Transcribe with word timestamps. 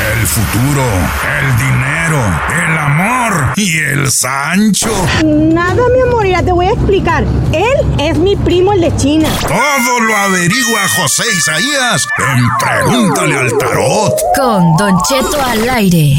El 0.00 0.26
futuro, 0.26 0.82
el 1.40 1.56
dinero, 1.58 2.40
el 2.68 2.78
amor 2.78 3.52
y 3.56 3.78
el 3.78 4.10
Sancho. 4.10 4.88
Nada, 5.24 5.82
mi 5.94 6.00
amor, 6.00 6.26
ya 6.26 6.42
te 6.42 6.52
voy 6.52 6.66
a 6.66 6.72
explicar. 6.72 7.24
Él 7.52 7.86
es 7.98 8.16
mi 8.16 8.34
primo, 8.34 8.72
el 8.72 8.80
de 8.80 8.96
China. 8.96 9.28
Todo 9.42 10.00
lo 10.00 10.16
averigua 10.16 10.88
José 10.96 11.24
Isaías 11.36 12.06
en 12.18 12.48
Pregúntale 12.58 13.36
al 13.36 13.58
Tarot. 13.58 14.14
Con 14.36 14.76
Don 14.78 14.98
Cheto 15.02 15.40
al 15.42 15.68
aire. 15.68 16.18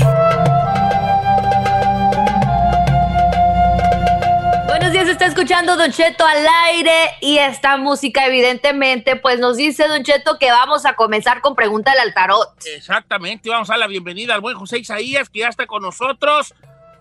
Buenos 4.92 5.06
días, 5.06 5.16
está 5.22 5.28
escuchando 5.28 5.78
Don 5.78 5.90
Cheto 5.90 6.26
al 6.26 6.46
aire 6.68 6.92
y 7.22 7.38
esta 7.38 7.78
música 7.78 8.28
evidentemente 8.28 9.16
pues 9.16 9.40
nos 9.40 9.56
dice 9.56 9.88
Don 9.88 10.04
Cheto 10.04 10.38
que 10.38 10.52
vamos 10.52 10.86
a 10.86 10.96
comenzar 10.96 11.40
con 11.40 11.56
Pregúntale 11.56 12.02
al 12.02 12.14
Tarot. 12.14 12.50
Exactamente, 12.76 13.50
vamos 13.50 13.70
a 13.70 13.74
dar 13.74 13.80
la 13.80 13.88
bienvenida 13.88 14.36
al 14.36 14.42
buen 14.42 14.58
José 14.58 14.80
Isaías 14.80 15.30
que 15.30 15.40
ya 15.40 15.48
está 15.48 15.66
con 15.66 15.82
nosotros. 15.82 16.54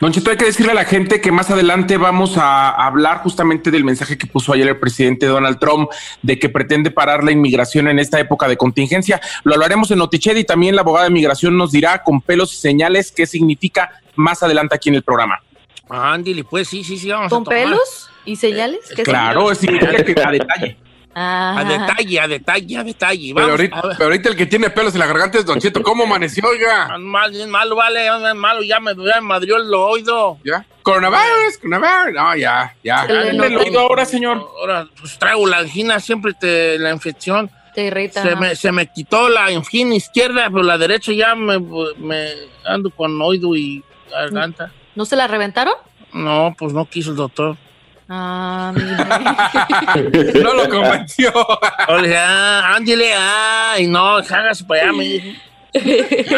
Don 0.00 0.12
Cheto, 0.12 0.30
hay 0.30 0.36
que 0.36 0.44
decirle 0.44 0.72
a 0.72 0.74
la 0.74 0.84
gente 0.84 1.20
que 1.20 1.32
más 1.32 1.50
adelante 1.50 1.96
vamos 1.96 2.36
a 2.36 2.70
hablar 2.70 3.18
justamente 3.18 3.70
del 3.70 3.84
mensaje 3.84 4.18
que 4.18 4.26
puso 4.26 4.52
ayer 4.52 4.68
el 4.68 4.78
presidente 4.78 5.26
Donald 5.26 5.58
Trump 5.58 5.90
de 6.22 6.38
que 6.38 6.48
pretende 6.48 6.90
parar 6.90 7.24
la 7.24 7.32
inmigración 7.32 7.88
en 7.88 7.98
esta 7.98 8.20
época 8.20 8.48
de 8.48 8.56
contingencia. 8.56 9.20
Lo 9.42 9.54
hablaremos 9.54 9.90
en 9.90 9.98
Notiched 9.98 10.36
y 10.36 10.44
también 10.44 10.76
la 10.76 10.82
abogada 10.82 11.06
de 11.06 11.10
migración 11.10 11.56
nos 11.56 11.72
dirá 11.72 12.02
con 12.02 12.20
pelos 12.20 12.52
y 12.54 12.56
señales 12.56 13.12
qué 13.12 13.26
significa 13.26 14.00
más 14.14 14.42
adelante 14.42 14.74
aquí 14.74 14.90
en 14.90 14.96
el 14.96 15.02
programa. 15.02 15.40
Ándale, 15.88 16.44
pues 16.44 16.68
sí, 16.68 16.82
sí, 16.82 16.96
sí, 16.96 17.10
vamos 17.10 17.30
¿Con 17.30 17.42
a 17.42 17.44
pelos 17.44 18.10
y 18.24 18.36
señales? 18.36 18.80
¿Qué 18.94 19.02
Claro, 19.02 19.54
significa 19.54 20.02
que 20.02 20.20
a 20.20 20.30
detalle. 20.30 20.76
Ah. 21.14 21.58
A 21.58 21.64
detalle, 21.64 22.20
a 22.20 22.28
detalle, 22.28 22.76
a 22.76 22.84
detalle. 22.84 23.32
Pero 23.34 23.46
Vamos 23.46 23.50
ahorita, 23.60 23.78
a 23.78 23.82
ver. 23.86 23.96
pero 23.96 24.04
ahorita 24.10 24.28
el 24.30 24.36
que 24.36 24.46
tiene 24.46 24.70
pelos 24.70 24.94
en 24.94 25.00
la 25.00 25.06
garganta 25.06 25.38
es 25.38 25.46
Don 25.46 25.60
Cheto. 25.60 25.82
¿Cómo 25.82 26.04
amaneció, 26.04 26.48
oiga? 26.48 26.98
Mal, 26.98 27.30
bien 27.30 27.50
malo, 27.50 27.76
vale, 27.76 28.08
malo, 28.34 28.62
ya 28.62 28.80
me, 28.80 28.94
ya 28.96 29.20
me 29.20 29.28
madrió 29.28 29.56
el 29.56 29.72
oído. 29.72 30.38
¿Ya? 30.44 30.66
Coronavirus, 30.82 31.58
coronavirus. 31.62 32.14
No, 32.14 32.36
ya, 32.36 32.74
ya. 32.82 33.06
Ya, 33.06 33.06
¿Tiene 33.06 33.46
el 33.46 33.56
oído 33.56 33.80
ahora, 33.80 34.04
señor? 34.04 34.46
Ahora, 34.60 34.86
pues 35.00 35.18
traigo 35.18 35.46
la 35.46 35.58
angina, 35.58 36.00
siempre 36.00 36.32
te, 36.34 36.78
la 36.78 36.90
infección. 36.90 37.50
Te 37.74 37.86
irrita. 37.86 38.22
Se 38.22 38.36
me, 38.36 38.54
se 38.54 38.70
me 38.72 38.86
quitó 38.92 39.28
la 39.28 39.46
angina 39.46 39.94
izquierda, 39.94 40.48
pero 40.50 40.62
la 40.62 40.78
derecha 40.78 41.12
ya 41.12 41.34
me, 41.34 41.58
me 41.98 42.28
ando 42.64 42.90
con 42.90 43.20
oído 43.20 43.54
y 43.56 43.82
garganta. 44.10 44.72
¿No 44.94 45.04
se 45.04 45.16
la 45.16 45.26
reventaron? 45.26 45.74
No, 46.12 46.54
pues 46.56 46.72
no 46.72 46.84
quiso 46.88 47.10
el 47.10 47.16
doctor. 47.16 47.56
Ah. 48.08 48.72
No 50.42 50.54
lo 50.54 50.68
convenció. 50.68 51.32
Oye, 51.88 52.16
ándale, 52.16 53.14
ay, 53.16 53.86
no, 53.86 54.16
hágase 54.16 54.64
para 54.64 54.90
allá. 54.90 55.22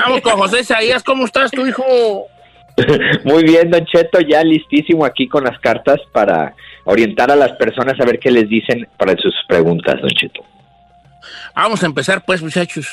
Vamos 0.04 0.21
con 0.22 0.32
José 0.34 0.60
Isaías, 0.60 1.03
¿cómo 1.03 1.25
estás, 1.25 1.50
tu 1.50 1.66
hijo? 1.66 1.84
Muy 3.25 3.43
bien, 3.44 3.71
Don 3.71 3.84
Cheto, 3.87 4.21
ya 4.21 4.43
listísimo 4.43 5.04
aquí 5.04 5.28
con 5.28 5.44
las 5.44 5.59
cartas 5.60 5.99
para 6.12 6.54
orientar 6.84 7.31
a 7.31 7.37
las 7.37 7.53
personas 7.53 7.98
a 8.00 8.04
ver 8.04 8.19
qué 8.19 8.31
les 8.31 8.48
dicen 8.48 8.87
para 8.98 9.12
sus 9.16 9.34
preguntas, 9.48 9.97
Don 10.00 10.10
Cheto. 10.10 10.43
Vamos 11.54 11.83
a 11.83 11.87
empezar, 11.87 12.25
pues, 12.25 12.43
muchachos. 12.43 12.87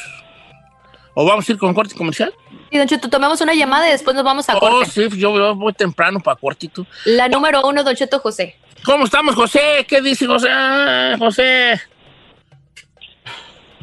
¿O 1.15 1.25
vamos 1.25 1.47
a 1.47 1.51
ir 1.51 1.57
con 1.59 1.73
corte 1.75 1.93
comercial? 1.95 2.33
Y 2.71 2.77
Don 2.77 2.87
Cheto, 2.87 3.07
tomamos 3.09 3.39
una 3.41 3.53
llamada 3.53 3.87
y 3.87 3.91
después 3.91 4.15
nos 4.15 4.23
vamos 4.25 4.49
a 4.49 4.55
Oh, 4.57 4.59
corte. 4.59 4.89
sí, 4.89 5.07
yo 5.19 5.35
yo 5.37 5.53
voy 5.55 5.73
temprano 5.73 6.19
para 6.19 6.37
cortito. 6.39 6.87
La 7.05 7.27
número 7.27 7.61
uno, 7.67 7.83
Don 7.83 7.95
Cheto 7.95 8.19
José. 8.19 8.55
¿Cómo 8.85 9.05
estamos, 9.05 9.35
José? 9.35 9.85
¿Qué 9.87 10.01
dice 10.01 10.25
José? 10.27 10.49
Ah, 10.51 11.15
José, 11.17 11.79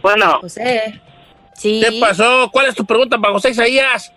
Bueno, 0.03 0.39
José. 0.41 1.01
Sí. 1.55 1.83
¿qué 1.85 1.99
pasó? 2.01 2.49
¿Cuál 2.53 2.67
es 2.67 2.75
tu 2.75 2.85
pregunta 2.85 3.19
para 3.19 3.35
José 3.35 3.51
Isaías? 3.51 4.13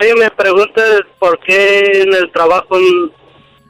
ella 0.00 0.14
me 0.16 0.30
pregunta 0.30 0.82
por 1.18 1.38
qué 1.40 2.02
en 2.02 2.12
el 2.14 2.30
trabajo 2.32 2.76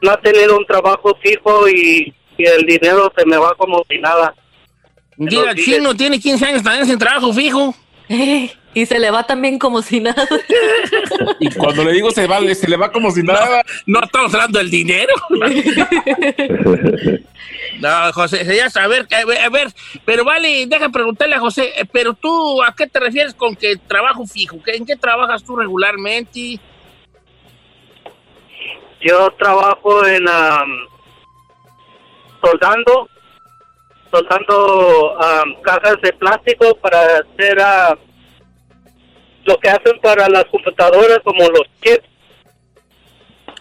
no 0.03 0.11
ha 0.11 0.21
tenido 0.21 0.57
un 0.59 0.67
trabajo 0.67 1.17
fijo 1.23 1.69
y, 1.69 2.15
y 2.37 2.45
el 2.45 2.65
dinero 2.67 3.13
se 3.17 3.25
me 3.27 3.37
va 3.37 3.55
como 3.55 3.83
si 3.89 3.99
nada. 3.99 4.35
Mira, 5.17 5.55
chino 5.55 5.95
tiene 5.95 6.19
15 6.19 6.45
años 6.47 6.63
también 6.63 6.87
sin 6.87 6.99
trabajo 6.99 7.33
fijo. 7.33 7.75
y 8.75 8.87
se 8.87 8.99
le 8.99 9.11
va 9.11 9.25
también 9.25 9.59
como 9.59 9.81
si 9.83 10.01
nada. 10.01 10.27
Y 11.41 11.49
cuando 11.55 11.85
le 11.85 11.93
digo 11.93 12.11
se 12.11 12.27
va, 12.27 12.41
se 12.55 12.69
le 12.69 12.77
va 12.77 12.91
como 12.93 13.11
si 13.11 13.23
nada. 13.23 13.63
No 13.87 14.01
estamos 14.03 14.35
hablando 14.35 14.59
del 14.59 14.71
dinero. 14.71 15.15
No, 17.81 18.13
José 18.13 18.43
Isaías, 18.43 18.77
a 18.77 18.87
ver, 18.87 19.07
a 19.13 19.49
ver, 19.51 19.69
pero 20.05 20.25
vale, 20.25 20.67
deja 20.67 20.89
preguntarle 20.91 21.35
a 21.35 21.41
José, 21.41 21.73
eh, 21.77 21.85
pero 21.91 22.15
tú, 22.15 22.63
¿a 22.63 22.73
qué 22.75 22.87
te 22.87 23.01
refieres 23.01 23.35
con 23.35 23.57
que 23.57 23.77
trabajo 23.77 24.25
fijo? 24.27 24.59
¿Qué- 24.65 24.77
¿En 24.77 24.87
qué 24.87 24.97
trabajas 24.97 25.43
tú 25.43 25.57
regularmente? 25.57 26.61
Yo 29.01 29.29
trabajo 29.39 30.07
en 30.07 30.27
am, 30.29 30.87
soldando, 32.43 33.09
soldando 34.11 35.21
am, 35.21 35.55
cajas 35.63 35.97
de 36.03 36.13
plástico 36.13 36.75
para 36.77 37.01
hacer 37.19 37.59
ah, 37.61 37.99
lo 39.45 39.59
que 39.59 39.69
hacen 39.71 39.99
para 40.03 40.29
las 40.29 40.45
computadoras 40.47 41.19
como 41.25 41.41
los 41.49 41.63
chips. 41.83 42.07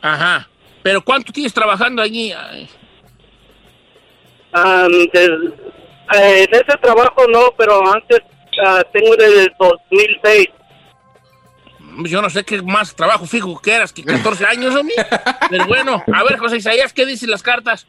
Ajá. 0.01 0.47
¿Pero 0.81 1.01
cuánto 1.03 1.31
tienes 1.31 1.53
trabajando 1.53 2.01
allí? 2.01 2.33
Am, 4.51 4.91
des- 5.11 5.29
eh, 6.15 6.43
en 6.47 6.53
ese 6.53 6.77
trabajo 6.81 7.25
no, 7.31 7.53
pero 7.57 7.81
antes 7.91 8.19
ah, 8.65 8.83
tengo 8.91 9.15
desde 9.15 9.43
el 9.43 9.53
2006. 9.59 10.47
Yo 12.05 12.21
no 12.21 12.29
sé 12.29 12.43
qué 12.43 12.61
más 12.61 12.95
trabajo 12.95 13.25
fijo 13.25 13.59
que 13.61 13.73
eras 13.73 13.93
que 13.93 14.03
14 14.03 14.45
años, 14.45 14.75
hombre. 14.75 14.95
Pero 15.49 15.65
bueno, 15.67 16.03
a 16.13 16.23
ver, 16.23 16.37
José 16.37 16.57
Isaías, 16.57 16.91
¿qué 16.91 17.05
dicen 17.05 17.29
las 17.31 17.43
cartas? 17.43 17.87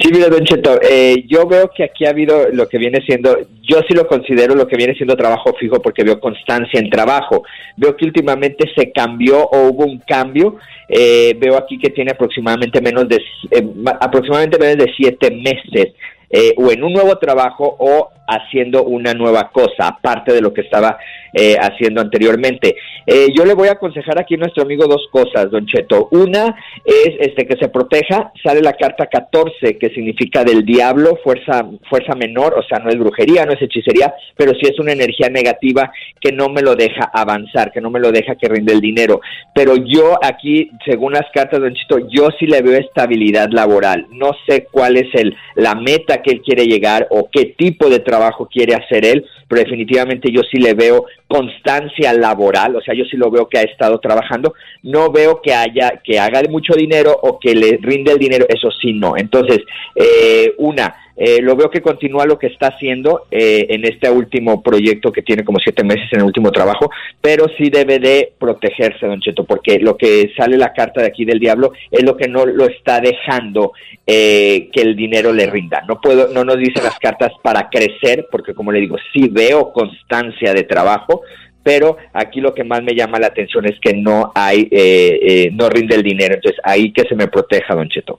Sí, 0.00 0.10
mira, 0.12 0.28
Don 0.28 0.44
Cheto, 0.44 0.78
eh, 0.80 1.24
yo 1.26 1.44
veo 1.48 1.70
que 1.74 1.82
aquí 1.82 2.04
ha 2.06 2.10
habido 2.10 2.50
lo 2.52 2.68
que 2.68 2.78
viene 2.78 3.00
siendo, 3.04 3.36
yo 3.62 3.80
sí 3.88 3.94
lo 3.94 4.06
considero 4.06 4.54
lo 4.54 4.68
que 4.68 4.76
viene 4.76 4.94
siendo 4.94 5.16
trabajo 5.16 5.52
fijo 5.58 5.82
porque 5.82 6.04
veo 6.04 6.20
constancia 6.20 6.78
en 6.78 6.88
trabajo. 6.88 7.42
Veo 7.76 7.96
que 7.96 8.04
últimamente 8.04 8.70
se 8.76 8.92
cambió 8.92 9.42
o 9.44 9.68
hubo 9.70 9.84
un 9.84 9.98
cambio. 10.06 10.56
Eh, 10.88 11.34
veo 11.36 11.56
aquí 11.56 11.78
que 11.80 11.90
tiene 11.90 12.12
aproximadamente 12.12 12.80
menos 12.80 13.08
de 13.08 13.16
eh, 13.50 13.62
ma- 13.74 13.98
aproximadamente 14.00 14.56
menos 14.58 14.76
de 14.86 14.92
siete 14.96 15.30
meses 15.32 15.92
eh, 16.30 16.54
o 16.56 16.70
en 16.70 16.84
un 16.84 16.92
nuevo 16.92 17.16
trabajo 17.18 17.76
o 17.80 18.08
haciendo 18.28 18.84
una 18.84 19.14
nueva 19.14 19.50
cosa, 19.50 19.88
aparte 19.88 20.32
de 20.32 20.42
lo 20.42 20.52
que 20.52 20.60
estaba 20.60 20.98
eh, 21.32 21.56
haciendo 21.58 22.00
anteriormente. 22.00 22.76
Eh, 23.06 23.28
yo 23.36 23.44
le 23.44 23.54
voy 23.54 23.68
a 23.68 23.72
aconsejar 23.72 24.20
aquí 24.20 24.34
a 24.34 24.38
nuestro 24.38 24.62
amigo 24.62 24.86
dos 24.86 25.08
cosas, 25.10 25.50
Don 25.50 25.66
Cheto. 25.66 26.08
Una 26.12 26.54
es 26.84 27.14
este 27.20 27.46
que 27.46 27.56
se 27.58 27.68
proteja, 27.68 28.32
sale 28.42 28.60
la 28.60 28.74
carta 28.74 29.06
14, 29.06 29.78
que 29.78 29.88
significa 29.90 30.44
del 30.44 30.64
diablo, 30.64 31.18
fuerza, 31.24 31.66
fuerza 31.88 32.14
menor, 32.14 32.54
o 32.58 32.62
sea, 32.62 32.78
no 32.78 32.90
es 32.90 32.98
brujería, 32.98 33.46
no 33.46 33.52
es 33.52 33.62
hechicería, 33.62 34.12
pero 34.36 34.52
sí 34.52 34.68
es 34.70 34.78
una 34.78 34.92
energía 34.92 35.28
negativa 35.30 35.90
que 36.20 36.32
no 36.32 36.48
me 36.48 36.60
lo 36.62 36.74
deja 36.74 37.10
avanzar, 37.12 37.72
que 37.72 37.80
no 37.80 37.90
me 37.90 38.00
lo 38.00 38.12
deja 38.12 38.36
que 38.36 38.48
rinde 38.48 38.74
el 38.74 38.80
dinero. 38.80 39.20
Pero 39.54 39.74
yo 39.76 40.18
aquí, 40.22 40.70
según 40.84 41.14
las 41.14 41.26
cartas, 41.32 41.60
Don 41.60 41.74
Cheto, 41.74 41.98
yo 42.10 42.28
sí 42.38 42.46
le 42.46 42.60
veo 42.60 42.78
estabilidad 42.78 43.48
laboral. 43.50 44.06
No 44.10 44.32
sé 44.46 44.66
cuál 44.70 44.96
es 44.96 45.08
el, 45.14 45.34
la 45.56 45.74
meta 45.74 46.20
que 46.22 46.32
él 46.32 46.42
quiere 46.42 46.66
llegar 46.66 47.06
o 47.10 47.28
qué 47.32 47.54
tipo 47.56 47.88
de 47.88 48.00
trabajo 48.00 48.17
quiere 48.46 48.74
hacer 48.74 49.04
él, 49.04 49.24
pero 49.48 49.62
definitivamente 49.62 50.30
yo 50.32 50.42
sí 50.50 50.58
le 50.58 50.74
veo 50.74 51.06
constancia 51.28 52.14
laboral, 52.14 52.74
o 52.74 52.80
sea, 52.80 52.94
yo 52.94 53.04
sí 53.04 53.16
lo 53.16 53.30
veo 53.30 53.48
que 53.48 53.58
ha 53.58 53.62
estado 53.62 54.00
trabajando, 54.00 54.54
no 54.82 55.12
veo 55.12 55.40
que 55.42 55.52
haya, 55.52 56.00
que 56.02 56.18
haga 56.18 56.40
mucho 56.48 56.74
dinero 56.74 57.16
o 57.22 57.38
que 57.38 57.54
le 57.54 57.78
rinde 57.82 58.12
el 58.12 58.18
dinero, 58.18 58.46
eso 58.48 58.70
sí 58.70 58.94
no. 58.94 59.14
Entonces, 59.16 59.58
eh, 59.94 60.54
una, 60.56 60.94
eh, 61.20 61.42
lo 61.42 61.56
veo 61.56 61.68
que 61.68 61.82
continúa 61.82 62.26
lo 62.26 62.38
que 62.38 62.46
está 62.46 62.68
haciendo 62.68 63.26
eh, 63.32 63.66
en 63.70 63.84
este 63.84 64.08
último 64.08 64.62
proyecto 64.62 65.10
que 65.10 65.22
tiene 65.22 65.44
como 65.44 65.58
siete 65.58 65.82
meses 65.82 66.06
en 66.12 66.20
el 66.20 66.26
último 66.26 66.52
trabajo, 66.52 66.90
pero 67.20 67.46
sí 67.58 67.70
debe 67.70 67.98
de 67.98 68.32
protegerse, 68.38 69.04
Don 69.04 69.20
Cheto, 69.20 69.42
porque 69.42 69.80
lo 69.80 69.96
que 69.96 70.30
sale 70.36 70.56
la 70.56 70.72
carta 70.72 71.00
de 71.00 71.08
aquí 71.08 71.24
del 71.24 71.40
diablo 71.40 71.72
es 71.90 72.04
lo 72.04 72.16
que 72.16 72.28
no 72.28 72.46
lo 72.46 72.66
está 72.66 73.00
dejando 73.00 73.72
eh, 74.06 74.70
que 74.72 74.80
el 74.80 74.94
dinero 74.94 75.32
le 75.32 75.46
rinda. 75.50 75.82
No 75.88 76.00
puedo, 76.00 76.28
no 76.28 76.44
nos 76.44 76.56
dicen 76.56 76.84
las 76.84 77.00
cartas 77.00 77.32
para 77.42 77.68
crecer, 77.68 78.28
porque 78.30 78.54
como 78.54 78.70
le 78.70 78.78
digo, 78.78 78.96
sí 79.12 79.28
veo 79.28 79.72
constancia 79.72 80.54
de 80.54 80.62
trabajo, 80.62 81.17
pero 81.62 81.96
aquí 82.12 82.40
lo 82.40 82.54
que 82.54 82.64
más 82.64 82.82
me 82.82 82.94
llama 82.94 83.18
la 83.18 83.26
atención 83.26 83.66
es 83.66 83.78
que 83.80 83.92
no 83.92 84.32
hay, 84.34 84.68
eh, 84.70 85.18
eh, 85.22 85.50
no 85.52 85.68
rinde 85.68 85.96
el 85.96 86.02
dinero, 86.02 86.34
entonces 86.34 86.60
ahí 86.64 86.92
que 86.92 87.02
se 87.02 87.14
me 87.14 87.28
proteja, 87.28 87.74
Don 87.74 87.88
Cheto. 87.88 88.18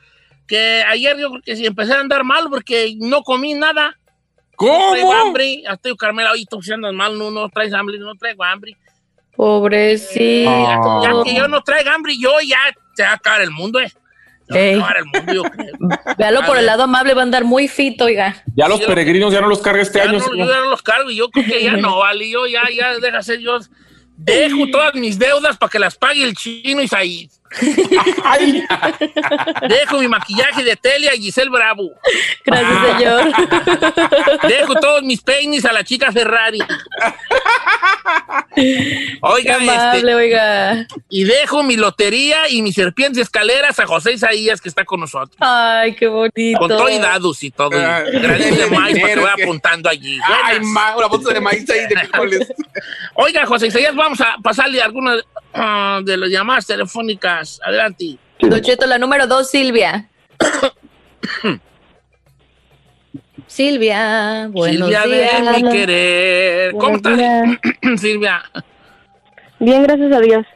Que 0.47 0.85
ayer 0.87 1.17
yo 1.19 1.31
creo 1.31 1.43
que 1.43 1.57
sí 1.57 1.65
empecé 1.65 1.95
a 1.95 2.01
andar 2.01 2.25
mal 2.25 2.49
porque 2.51 2.95
no 2.99 3.23
comí 3.23 3.55
nada. 3.55 3.99
¿Cómo? 4.57 4.79
No 4.79 4.91
traigo 4.93 5.13
hambre. 5.13 5.63
Hasta 5.67 5.89
yo, 5.89 5.97
Carmela, 5.97 6.33
hoy 6.33 6.47
tú 6.47 6.63
si 6.63 6.73
andas 6.73 6.93
mal, 6.93 7.19
no, 7.19 7.31
no 7.31 7.49
traes 7.49 7.73
hambre, 7.73 7.99
no 7.99 8.15
traigo 8.15 8.45
hambre. 8.45 8.77
Pobrecito. 9.37 10.51
Ya, 10.51 10.81
ya 11.03 11.25
que 11.25 11.35
yo 11.35 11.49
no 11.49 11.63
traigo 11.63 11.91
hambre, 11.91 12.15
yo 12.19 12.31
ya 12.41 12.59
se 12.95 13.03
va 13.03 13.11
a 13.11 13.15
acabar 13.15 13.43
el 13.43 13.51
mundo, 13.51 13.81
eh. 13.81 13.93
El 14.49 14.79
mundo, 14.79 15.33
yo 15.33 15.43
creo. 15.45 15.73
Véalo 16.19 16.45
por 16.45 16.59
el 16.59 16.67
lado 16.67 16.83
amable, 16.83 17.15
va 17.15 17.23
a 17.23 17.25
andar 17.25 17.45
muy 17.45 17.67
fito, 17.67 18.05
oiga. 18.05 18.43
Ya 18.55 18.69
los 18.69 18.81
peregrinos 18.83 19.33
ya 19.33 19.41
no 19.41 19.49
los 19.49 19.61
carga 19.61 19.83
este 19.83 19.99
Ya 19.99 20.05
año. 20.05 20.19
no, 20.19 20.35
yo 20.37 20.47
ya 20.47 20.61
no 20.61 20.71
los 20.71 20.83
cargo 20.83 21.11
y 21.11 21.17
yo 21.17 21.31
creo 21.31 21.47
que 21.47 21.63
ya 21.65 21.77
no, 21.77 21.99
vale. 22.01 22.29
Yo 22.29 22.47
ya, 22.47 22.63
ya, 22.75 22.99
deja 22.99 23.23
ser 23.23 23.41
yo. 23.41 23.59
Dejo 24.17 24.69
todas 24.71 24.95
mis 24.95 25.19
deudas 25.19 25.57
para 25.57 25.71
que 25.71 25.79
las 25.79 25.97
pague 25.97 26.23
el 26.23 26.35
chino 26.35 26.83
Dejo 29.69 29.99
mi 30.01 30.09
maquillaje 30.09 30.63
de 30.65 30.77
Telia 30.77 31.15
y 31.15 31.21
Giselle 31.23 31.51
Bravo. 31.51 31.91
Gracias, 32.45 32.99
señor. 32.99 33.33
Dejo 34.49 34.75
todos 34.77 35.03
mis 35.03 35.21
peines 35.23 35.65
a 35.65 35.73
la 35.73 35.85
chica 35.85 36.11
Ferrari. 36.13 36.59
Oiga, 39.23 39.57
amable, 39.57 39.99
este, 39.99 40.15
oiga. 40.15 40.87
y 41.09 41.25
dejo 41.25 41.63
mi 41.63 41.77
lotería 41.77 42.49
y 42.49 42.63
mis 42.63 42.75
serpientes 42.75 43.23
escaleras 43.23 43.79
a 43.81 43.87
José 43.87 44.13
Isaías, 44.13 44.61
que 44.61 44.69
está 44.69 44.85
con 44.85 45.01
nosotros. 45.01 45.37
Ay, 45.41 45.95
qué 45.97 46.07
bonito. 46.07 46.59
Con 46.59 46.69
todo 46.69 46.89
y 46.89 46.99
dados 46.99 47.43
y 47.43 47.51
todo. 47.51 47.71
y 47.73 47.83
Ah, 47.83 48.03
granitos 48.03 48.59
de 48.59 48.67
maíz 48.71 49.01
para 49.01 49.15
que 49.15 49.21
vaya 49.21 49.35
que- 49.37 49.43
apuntando 49.45 49.89
allí. 49.89 50.19
Ay, 50.45 50.61
ma, 50.61 50.97
una 50.97 51.07
bolsa 51.07 51.33
de 51.33 51.41
maíz 51.41 51.69
ahí 51.71 51.87
de. 51.87 52.47
Oiga, 53.15 53.47
José 53.47 53.69
Isaías, 53.69 53.95
vamos 53.95 54.21
a 54.21 54.37
pasarle 54.43 54.81
algunas 54.83 55.23
ah, 55.55 56.01
de 56.05 56.17
las 56.17 56.31
llamadas 56.31 56.67
telefónicas. 56.67 57.61
Adelante. 57.65 58.19
Don 58.41 58.61
Cheto, 58.61 58.87
la 58.87 58.99
número 58.99 59.27
dos, 59.27 59.51
Silvia. 59.51 60.09
Silvia, 63.47 64.49
buenos 64.51 64.89
Silvia 64.89 65.03
días. 65.05 65.57
de 65.57 65.63
mi 65.63 65.71
querer. 65.71 66.73
¿Cómo 66.73 66.97
estás, 66.97 67.21
Silvia? 68.01 68.43
Bien, 69.61 69.83
gracias 69.83 70.13
a 70.13 70.21
Dios. 70.21 70.47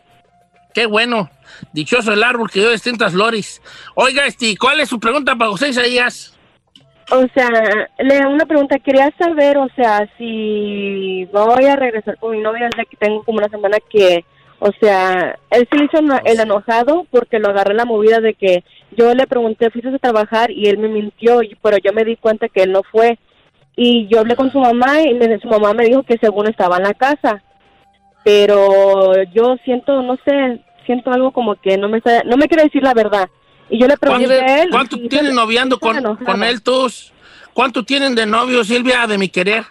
Qué 0.74 0.86
bueno. 0.86 1.30
Dichoso 1.72 2.12
el 2.12 2.22
árbol 2.22 2.50
que 2.50 2.60
dio 2.60 2.70
distintas 2.70 3.12
flores. 3.12 3.62
Oiga, 3.94 4.26
este, 4.26 4.56
¿cuál 4.56 4.80
es 4.80 4.88
su 4.88 5.00
pregunta 5.00 5.36
para 5.36 5.50
José 5.50 5.70
Isaías? 5.70 6.38
O 7.10 7.24
sea, 7.34 7.48
le 7.98 8.26
una 8.26 8.44
pregunta, 8.44 8.78
quería 8.78 9.10
saber, 9.18 9.56
o 9.56 9.68
sea, 9.74 10.08
si 10.18 11.24
voy 11.32 11.64
a 11.64 11.76
regresar 11.76 12.18
con 12.18 12.32
mi 12.32 12.40
novia, 12.40 12.68
ya 12.76 12.84
que 12.84 12.96
tengo 12.96 13.22
como 13.24 13.38
una 13.38 13.48
semana 13.48 13.78
que, 13.90 14.24
o 14.60 14.70
sea, 14.80 15.38
él 15.50 15.68
se 15.70 15.84
hizo 15.84 15.98
el 16.24 16.40
enojado 16.40 17.06
porque 17.10 17.38
lo 17.38 17.48
agarré 17.48 17.72
en 17.72 17.76
la 17.78 17.84
movida 17.84 18.20
de 18.20 18.34
que 18.34 18.64
yo 18.96 19.14
le 19.14 19.26
pregunté, 19.26 19.70
¿fuiste 19.70 19.88
a 19.94 19.98
trabajar? 19.98 20.50
Y 20.50 20.66
él 20.68 20.78
me 20.78 20.88
mintió, 20.88 21.40
pero 21.62 21.76
yo 21.78 21.92
me 21.92 22.04
di 22.04 22.16
cuenta 22.16 22.48
que 22.48 22.62
él 22.62 22.72
no 22.72 22.82
fue. 22.90 23.18
Y 23.76 24.08
yo 24.08 24.18
hablé 24.20 24.34
con 24.34 24.50
su 24.50 24.58
mamá 24.58 25.00
y 25.02 25.14
me- 25.14 25.38
su 25.38 25.46
mamá 25.48 25.72
me 25.74 25.84
dijo 25.84 26.02
que 26.02 26.18
según 26.20 26.48
estaba 26.48 26.78
en 26.78 26.82
la 26.82 26.94
casa. 26.94 27.42
Pero 28.24 29.12
yo 29.32 29.56
siento, 29.64 30.02
no 30.02 30.16
sé, 30.24 30.60
siento 30.84 31.12
algo 31.12 31.30
como 31.32 31.54
que 31.54 31.78
no 31.78 31.88
me 31.88 31.98
está, 31.98 32.24
no 32.24 32.36
me 32.36 32.48
quiere 32.48 32.64
decir 32.64 32.82
la 32.82 32.94
verdad. 32.94 33.28
Y 33.70 33.78
yo 33.80 33.86
le 33.86 33.96
pregunté 33.96 34.26
¿Cuánto, 34.26 34.44
a 34.52 34.62
él. 34.62 34.68
cuánto 34.70 34.96
tienen 35.08 35.34
noviando 35.34 35.78
con, 35.78 36.02
con 36.02 36.42
él 36.42 36.62
tus? 36.62 37.12
¿Cuánto 37.54 37.84
tienen 37.84 38.14
de 38.14 38.26
novio, 38.26 38.64
Silvia, 38.64 39.06
de 39.06 39.18
mi 39.18 39.28
querer? 39.28 39.64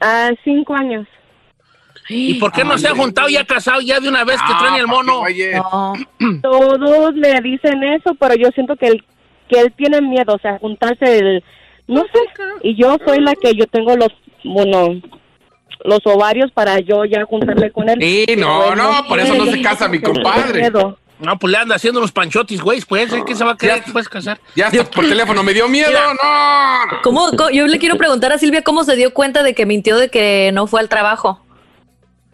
Ah, 0.00 0.30
cinco 0.44 0.74
años. 0.74 1.06
¿Y 2.08 2.34
por 2.34 2.52
qué 2.52 2.64
no 2.64 2.78
se 2.78 2.88
han 2.88 2.96
juntado 2.96 3.28
ya 3.28 3.44
casados 3.44 3.84
ya 3.84 3.98
de 4.00 4.08
una 4.08 4.24
vez 4.24 4.36
que 4.36 4.52
Ah, 4.52 4.58
traen 4.60 4.74
el 4.76 4.86
¿para 4.86 5.00
qué, 5.00 5.06
mono? 5.06 5.18
güey? 5.20 6.40
Todos 6.42 7.14
me 7.14 7.40
dicen 7.40 7.82
eso, 7.84 8.14
pero 8.18 8.34
yo 8.36 8.48
siento 8.54 8.76
que 8.76 8.86
él, 8.88 9.04
que 9.48 9.60
él 9.60 9.72
tiene 9.76 10.00
miedo, 10.00 10.34
o 10.34 10.38
sea, 10.38 10.58
juntarse 10.58 11.18
el, 11.18 11.44
no 11.88 12.02
sé, 12.02 12.20
y 12.62 12.74
yo 12.80 12.96
soy 13.06 13.20
la 13.20 13.34
que 13.34 13.54
yo 13.54 13.66
tengo 13.66 13.96
los, 13.96 14.08
bueno, 14.44 15.00
los 15.84 16.00
ovarios 16.04 16.50
para 16.52 16.80
yo 16.80 17.04
ya 17.04 17.24
juntarme 17.24 17.70
con 17.70 17.88
él. 17.88 17.98
Sí, 18.00 18.26
no, 18.36 18.72
él 18.72 18.78
no, 18.78 19.04
por 19.08 19.18
eso 19.20 19.34
no 19.34 19.46
se 19.46 19.60
casa 19.62 19.88
mi 19.88 20.00
compadre. 20.00 20.60
miedo. 20.60 20.98
No, 21.18 21.38
pues 21.38 21.50
le 21.50 21.56
anda 21.56 21.76
haciendo 21.76 21.98
los 21.98 22.12
panchotis, 22.12 22.60
güey, 22.60 22.82
pues, 22.82 23.10
¿eh? 23.10 23.22
¿qué 23.26 23.34
se 23.34 23.42
va 23.42 23.52
a 23.52 23.56
querer 23.56 23.76
Ya- 23.76 23.82
después 23.84 24.06
casar? 24.06 24.38
Ya 24.54 24.66
hasta 24.66 24.84
por 24.84 25.08
teléfono 25.08 25.42
me 25.42 25.54
dio 25.54 25.66
miedo, 25.66 25.88
Mira. 25.88 26.12
no. 26.12 26.98
¿Cómo, 27.02 27.30
cómo- 27.36 27.48
yo 27.50 27.66
le 27.66 27.78
quiero 27.78 27.96
preguntar 27.96 28.32
a 28.32 28.38
Silvia 28.38 28.62
cómo 28.62 28.84
se 28.84 28.96
dio 28.96 29.14
cuenta 29.14 29.42
de 29.42 29.54
que 29.54 29.64
mintió 29.64 29.96
de 29.96 30.10
que 30.10 30.50
no 30.52 30.66
fue 30.66 30.80
al 30.80 30.90
trabajo. 30.90 31.40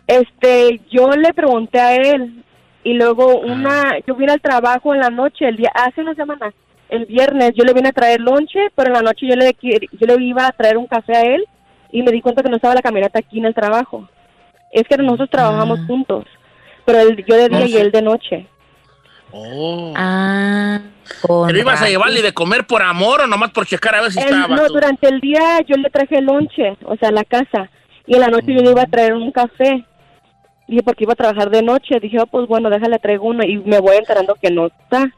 Este, 0.07 0.81
yo 0.91 1.09
le 1.11 1.33
pregunté 1.33 1.79
a 1.81 1.95
él 1.97 2.43
y 2.85 2.95
luego 2.95 3.39
una, 3.39 3.99
yo 4.07 4.15
vine 4.17 4.33
al 4.33 4.41
trabajo 4.41 4.93
en 4.95 5.01
la 5.01 5.11
noche, 5.11 5.47
el 5.47 5.57
día, 5.57 5.71
hace 5.75 6.01
una 6.01 6.15
semana, 6.15 6.53
el 6.89 7.07
viernes, 7.07 7.53
yo 7.55 7.65
le 7.65 7.73
vine 7.73 7.89
a 7.89 7.93
traer 7.93 8.21
lonche, 8.21 8.59
pero 8.75 8.89
en 8.89 8.95
la 8.95 9.03
noche 9.03 9.27
yo 9.27 9.37
le, 9.37 9.57
yo 9.63 10.07
le 10.07 10.25
iba 10.25 10.47
a 10.47 10.53
traer 10.53 10.77
un 10.77 10.87
café 10.87 11.17
a 11.17 11.23
él 11.23 11.45
y 11.91 12.03
me 12.03 12.11
di 12.11 12.21
cuenta 12.21 12.43
que 12.43 12.51
no 12.51 12.57
estaba 12.57 12.75
la 12.75 12.83
camioneta 12.83 13.19
aquí 13.19 13.39
en 13.39 13.47
el 13.47 13.55
trabajo. 13.55 14.09
Es 14.73 14.83
que 14.85 14.97
nosotros 14.97 15.31
trabajamos 15.31 15.81
juntos, 15.87 16.25
pero 16.85 17.01
él, 17.01 17.25
yo 17.27 17.37
de 17.37 17.49
día 17.49 17.67
y 17.67 17.77
él 17.77 17.93
de 17.93 18.03
noche. 18.03 18.47
Oh. 19.31 19.93
Ah, 19.97 20.81
¿Pero 21.23 21.57
ibas 21.57 21.81
a 21.81 21.89
llevarle 21.89 22.21
de 22.21 22.35
comer 22.35 22.67
por 22.67 22.83
amor 22.83 23.23
o 23.23 23.27
nomás 23.27 23.51
por 23.51 23.67
checar 23.67 23.95
a 23.95 24.03
ver 24.03 24.13
si 24.13 24.19
Él- 24.19 24.27
estaba? 24.27 24.57
no, 24.57 24.67
tú? 24.67 24.75
durante 24.75 25.09
el 25.09 25.21
día 25.21 25.61
yo 25.67 25.77
le 25.77 25.89
traje 25.89 26.21
lonche, 26.21 26.77
o 26.85 26.97
sea, 26.97 27.09
a 27.09 27.13
la 27.13 27.25
casa, 27.25 27.71
y 28.07 28.15
en 28.15 28.21
la 28.21 28.29
noche 28.29 28.53
yo 28.55 28.63
le 28.63 28.71
iba 28.71 28.83
a 28.83 28.87
traer 28.87 29.15
un 29.15 29.31
café. 29.33 29.85
Dije, 30.73 30.83
porque 30.83 31.05
iba 31.05 31.13
a 31.13 31.17
trabajar 31.17 31.51
de 31.51 31.61
noche. 31.61 32.01
Dije, 32.01 32.17
oh, 32.19 32.27
pues 32.27 32.49
bueno, 32.49 32.71
déjale, 32.71 32.99
traigo 32.99 33.27
uno. 33.27 33.45
Y 33.45 33.59
me 33.59 33.79
voy 33.79 33.97
enterando 33.99 34.35
que 34.41 34.51
no 34.51 34.69
está. 34.69 35.11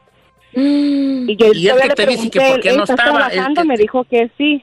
Y 0.51 1.37
yo 1.37 1.47
¿Y 1.53 1.53
le 1.63 1.69
te 1.71 1.77
dice 1.77 1.87
que 1.87 1.95
pregunté, 1.95 2.39
por 2.51 2.59
qué 2.59 2.69
"Ey, 2.71 2.75
no 2.77 2.83
¿estás 2.83 2.99
estaba? 2.99 3.29
Trabajando? 3.29 3.61
que 3.61 3.67
Me 3.69 3.77
dijo 3.77 4.03
que 4.03 4.31
sí. 4.37 4.61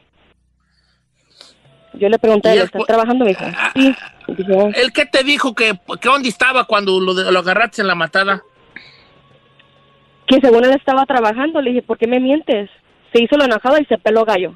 Yo 1.94 2.10
le 2.10 2.18
pregunté, 2.18 2.50
¿Y 2.50 2.52
¿le 2.52 2.58
él 2.60 2.64
estás 2.66 2.80
cu- 2.80 2.86
trabajando? 2.86 3.24
Me 3.24 3.30
dijo, 3.30 3.44
sí. 3.74 3.94
Y 4.28 4.34
dije, 4.34 4.52
"Oh". 4.54 4.70
¿El 4.74 4.92
qué 4.92 5.06
te 5.06 5.24
dijo 5.24 5.54
que, 5.54 5.72
que 5.98 6.08
dónde 6.10 6.28
estaba 6.28 6.64
cuando 6.64 7.00
lo, 7.00 7.14
de- 7.14 7.32
lo 7.32 7.38
agarraste 7.38 7.80
en 7.80 7.88
la 7.88 7.94
matada? 7.94 8.42
que 10.26 10.40
según 10.42 10.64
él 10.64 10.72
estaba 10.72 11.06
trabajando. 11.06 11.60
Le 11.62 11.70
dije, 11.70 11.82
¿por 11.82 11.96
qué 11.96 12.06
me 12.06 12.20
mientes? 12.20 12.68
Se 13.14 13.22
hizo 13.22 13.36
lo 13.38 13.44
enojado 13.44 13.78
y 13.78 13.84
se 13.86 13.96
peló 13.96 14.24
gallo. 14.26 14.54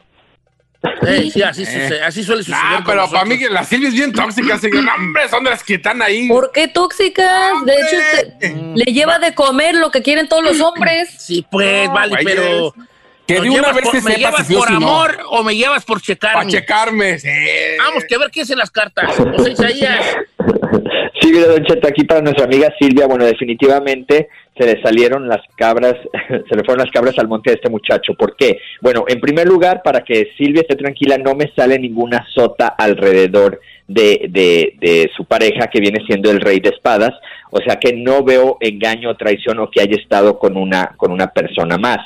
Ey, 1.06 1.30
sí, 1.30 1.42
así, 1.42 1.64
sucede- 1.64 2.02
así 2.02 2.22
suele 2.22 2.42
suceder. 2.42 2.60
Ah, 2.64 2.82
pero 2.86 3.08
para 3.10 3.24
mí 3.24 3.38
que 3.38 3.48
la 3.48 3.64
Silvia 3.64 3.88
es 3.88 3.94
bien 3.94 4.12
tóxica, 4.12 4.58
señor. 4.58 4.84
No, 4.84 4.94
hombre, 4.94 5.28
son 5.28 5.44
de 5.44 5.50
las 5.50 5.62
que 5.64 5.74
están 5.74 6.00
ahí. 6.02 6.28
¿Por 6.28 6.52
qué 6.52 6.68
tóxicas? 6.68 7.64
De 7.64 7.72
hecho, 7.74 7.96
usted 7.96 8.54
le 8.74 8.92
lleva 8.92 9.18
de 9.18 9.34
comer 9.34 9.74
lo 9.74 9.90
que 9.90 10.02
quieren 10.02 10.28
todos 10.28 10.42
los 10.44 10.60
hombres. 10.60 11.08
Sí, 11.18 11.44
pues, 11.50 11.88
vale, 11.90 12.16
pero... 12.24 12.74
Que 13.26 13.34
¿nos 13.34 13.44
de 13.44 13.50
una 13.50 13.72
vez 13.72 13.82
por- 13.82 13.92
se 13.96 14.02
¿Me 14.02 14.14
sepa 14.14 14.18
llevas 14.30 14.46
si 14.46 14.54
por 14.54 14.70
no. 14.70 14.76
amor 14.76 15.18
o 15.30 15.42
me 15.42 15.56
llevas 15.56 15.84
por 15.84 16.00
checarme? 16.00 16.34
Para 16.36 16.48
checarme. 16.48 17.18
Sí. 17.18 17.28
Vamos, 17.78 18.04
que 18.08 18.18
ver 18.18 18.30
qué 18.30 18.40
dicen 18.40 18.58
las 18.58 18.70
cartas. 18.70 19.16
José 19.16 19.52
Isaías. 19.52 20.16
Sí, 21.20 21.32
mira, 21.32 21.46
Don 21.46 21.64
Cheto, 21.64 21.88
aquí 21.88 22.04
para 22.04 22.20
nuestra 22.20 22.44
amiga 22.44 22.68
Silvia, 22.78 23.06
bueno, 23.06 23.24
definitivamente 23.24 24.28
se 24.56 24.66
le 24.66 24.80
salieron 24.82 25.26
las 25.28 25.40
cabras, 25.56 25.94
se 26.28 26.54
le 26.56 26.62
fueron 26.62 26.84
las 26.84 26.90
cabras 26.92 27.18
al 27.18 27.26
monte 27.26 27.50
a 27.50 27.54
este 27.54 27.70
muchacho. 27.70 28.12
¿Por 28.14 28.36
qué? 28.36 28.58
Bueno, 28.82 29.04
en 29.08 29.20
primer 29.20 29.48
lugar, 29.48 29.82
para 29.82 30.02
que 30.02 30.28
Silvia 30.36 30.60
esté 30.62 30.76
tranquila, 30.76 31.16
no 31.18 31.34
me 31.34 31.50
sale 31.56 31.78
ninguna 31.78 32.24
sota 32.34 32.68
alrededor 32.68 33.60
de, 33.88 34.26
de, 34.28 34.74
de 34.78 35.10
su 35.16 35.24
pareja, 35.24 35.68
que 35.68 35.80
viene 35.80 36.04
siendo 36.06 36.30
el 36.30 36.40
rey 36.40 36.60
de 36.60 36.68
espadas. 36.68 37.12
O 37.50 37.58
sea 37.60 37.76
que 37.76 37.92
no 37.94 38.22
veo 38.22 38.58
engaño 38.60 39.10
o 39.10 39.16
traición 39.16 39.58
o 39.58 39.70
que 39.70 39.80
haya 39.80 39.96
estado 39.96 40.38
con 40.38 40.56
una, 40.56 40.92
con 40.96 41.10
una 41.10 41.28
persona 41.28 41.78
más 41.78 41.98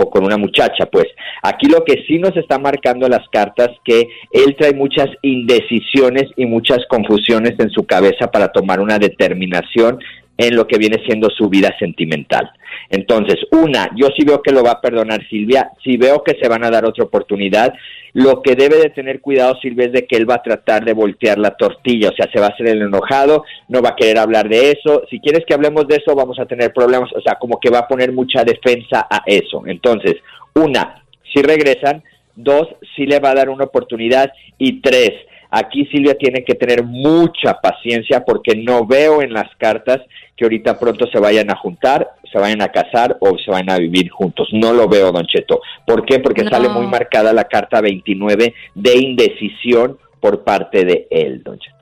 o 0.00 0.10
con 0.10 0.24
una 0.24 0.36
muchacha, 0.36 0.86
pues. 0.90 1.06
Aquí 1.42 1.66
lo 1.68 1.84
que 1.84 2.04
sí 2.06 2.18
nos 2.18 2.36
está 2.36 2.58
marcando 2.58 3.08
las 3.08 3.28
cartas 3.30 3.68
que 3.84 4.08
él 4.30 4.56
trae 4.58 4.72
muchas 4.74 5.08
indecisiones 5.22 6.24
y 6.36 6.46
muchas 6.46 6.78
confusiones 6.88 7.54
en 7.58 7.70
su 7.70 7.84
cabeza 7.84 8.30
para 8.30 8.48
tomar 8.48 8.80
una 8.80 8.98
determinación 8.98 9.98
en 10.40 10.56
lo 10.56 10.66
que 10.66 10.78
viene 10.78 11.02
siendo 11.04 11.28
su 11.28 11.50
vida 11.50 11.74
sentimental. 11.78 12.50
Entonces, 12.88 13.36
una, 13.52 13.90
yo 13.94 14.08
sí 14.16 14.24
veo 14.24 14.40
que 14.40 14.52
lo 14.52 14.62
va 14.62 14.72
a 14.72 14.80
perdonar 14.80 15.20
Silvia, 15.28 15.70
sí 15.84 15.98
veo 15.98 16.24
que 16.24 16.36
se 16.40 16.48
van 16.48 16.64
a 16.64 16.70
dar 16.70 16.86
otra 16.86 17.04
oportunidad. 17.04 17.74
Lo 18.14 18.40
que 18.40 18.56
debe 18.56 18.76
de 18.78 18.88
tener 18.88 19.20
cuidado 19.20 19.58
Silvia 19.60 19.86
es 19.86 19.92
de 19.92 20.06
que 20.06 20.16
él 20.16 20.28
va 20.28 20.36
a 20.36 20.42
tratar 20.42 20.84
de 20.84 20.94
voltear 20.94 21.38
la 21.38 21.50
tortilla, 21.56 22.08
o 22.08 22.14
sea, 22.14 22.28
se 22.32 22.40
va 22.40 22.46
a 22.46 22.50
hacer 22.50 22.68
el 22.68 22.82
enojado, 22.82 23.44
no 23.68 23.82
va 23.82 23.90
a 23.90 23.96
querer 23.96 24.18
hablar 24.18 24.48
de 24.48 24.70
eso. 24.70 25.02
Si 25.10 25.20
quieres 25.20 25.44
que 25.46 25.54
hablemos 25.54 25.86
de 25.86 25.96
eso, 25.96 26.16
vamos 26.16 26.38
a 26.38 26.46
tener 26.46 26.72
problemas, 26.72 27.10
o 27.14 27.20
sea, 27.20 27.34
como 27.34 27.60
que 27.60 27.70
va 27.70 27.80
a 27.80 27.88
poner 27.88 28.12
mucha 28.12 28.42
defensa 28.42 29.06
a 29.10 29.22
eso. 29.26 29.62
Entonces, 29.66 30.16
una, 30.54 31.04
si 31.34 31.42
regresan, 31.42 32.02
dos, 32.34 32.66
si 32.96 33.04
le 33.04 33.20
va 33.20 33.30
a 33.30 33.34
dar 33.34 33.50
una 33.50 33.64
oportunidad 33.64 34.32
y 34.56 34.80
tres, 34.80 35.12
aquí 35.50 35.86
Silvia 35.86 36.16
tiene 36.16 36.44
que 36.44 36.54
tener 36.54 36.82
mucha 36.84 37.54
paciencia 37.60 38.24
porque 38.24 38.54
no 38.56 38.86
veo 38.86 39.22
en 39.22 39.32
las 39.32 39.48
cartas 39.56 39.98
que 40.36 40.44
ahorita 40.44 40.78
pronto 40.78 41.06
se 41.12 41.18
vayan 41.18 41.50
a 41.50 41.56
juntar, 41.56 42.08
se 42.32 42.38
vayan 42.38 42.62
a 42.62 42.68
casar 42.68 43.16
o 43.20 43.36
se 43.38 43.50
vayan 43.50 43.70
a 43.70 43.78
vivir 43.78 44.08
juntos. 44.10 44.48
No 44.52 44.72
lo 44.72 44.88
veo, 44.88 45.12
Don 45.12 45.26
Cheto. 45.26 45.60
¿Por 45.86 46.04
qué? 46.06 46.18
Porque 46.20 46.44
No. 46.44 46.50
sale 46.50 46.68
muy 46.68 46.86
marcada 46.86 47.32
la 47.32 47.44
carta 47.44 47.80
29 47.80 48.54
de 48.74 48.96
indecisión 48.96 49.98
por 50.20 50.44
parte 50.44 50.84
de 50.84 51.06
él, 51.10 51.42
Don 51.42 51.58
Cheto. 51.58 51.76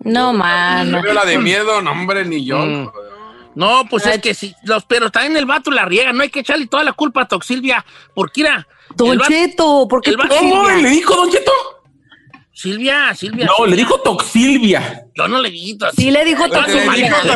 No, 0.00 0.32
Yo 0.32 0.38
mano. 0.38 1.00
veo 1.02 1.12
la 1.14 1.24
de 1.24 1.38
miedo, 1.38 1.80
no, 1.80 1.92
hombre, 1.92 2.24
ni 2.24 2.44
yo. 2.44 2.58
Mm. 2.58 2.90
No, 3.54 3.84
pues 3.88 4.06
es 4.06 4.18
que 4.20 4.32
sí, 4.34 4.54
los, 4.64 4.84
pero 4.84 5.10
también 5.10 5.36
el 5.36 5.44
vato 5.46 5.70
la 5.70 5.84
riega, 5.84 6.12
no 6.12 6.22
hay 6.22 6.30
que 6.30 6.40
echarle 6.40 6.66
toda 6.66 6.82
la 6.84 6.94
culpa 6.94 7.22
a 7.22 7.28
Toxilvia, 7.28 7.84
porque 8.14 8.42
mira, 8.42 8.66
Don 8.96 9.12
el 9.12 9.20
Cheto, 9.20 9.86
¿por 9.88 10.00
qué 10.02 10.10
el 10.10 10.16
vato- 10.16 10.34
¿Cómo 10.38 10.68
le 10.70 10.88
dijo, 10.88 11.14
Don 11.14 11.30
Cheto? 11.30 11.52
Silvia, 12.54 13.14
Silvia. 13.14 13.46
No, 13.58 13.66
le 13.66 13.76
dijo 13.76 13.98
Toxilvia. 14.00 15.06
Yo 15.14 15.26
no 15.28 15.40
le 15.40 15.50
digo. 15.50 15.88
Sí 15.96 16.10
le 16.10 16.24
dijo 16.24 16.46
Yo 16.46 16.60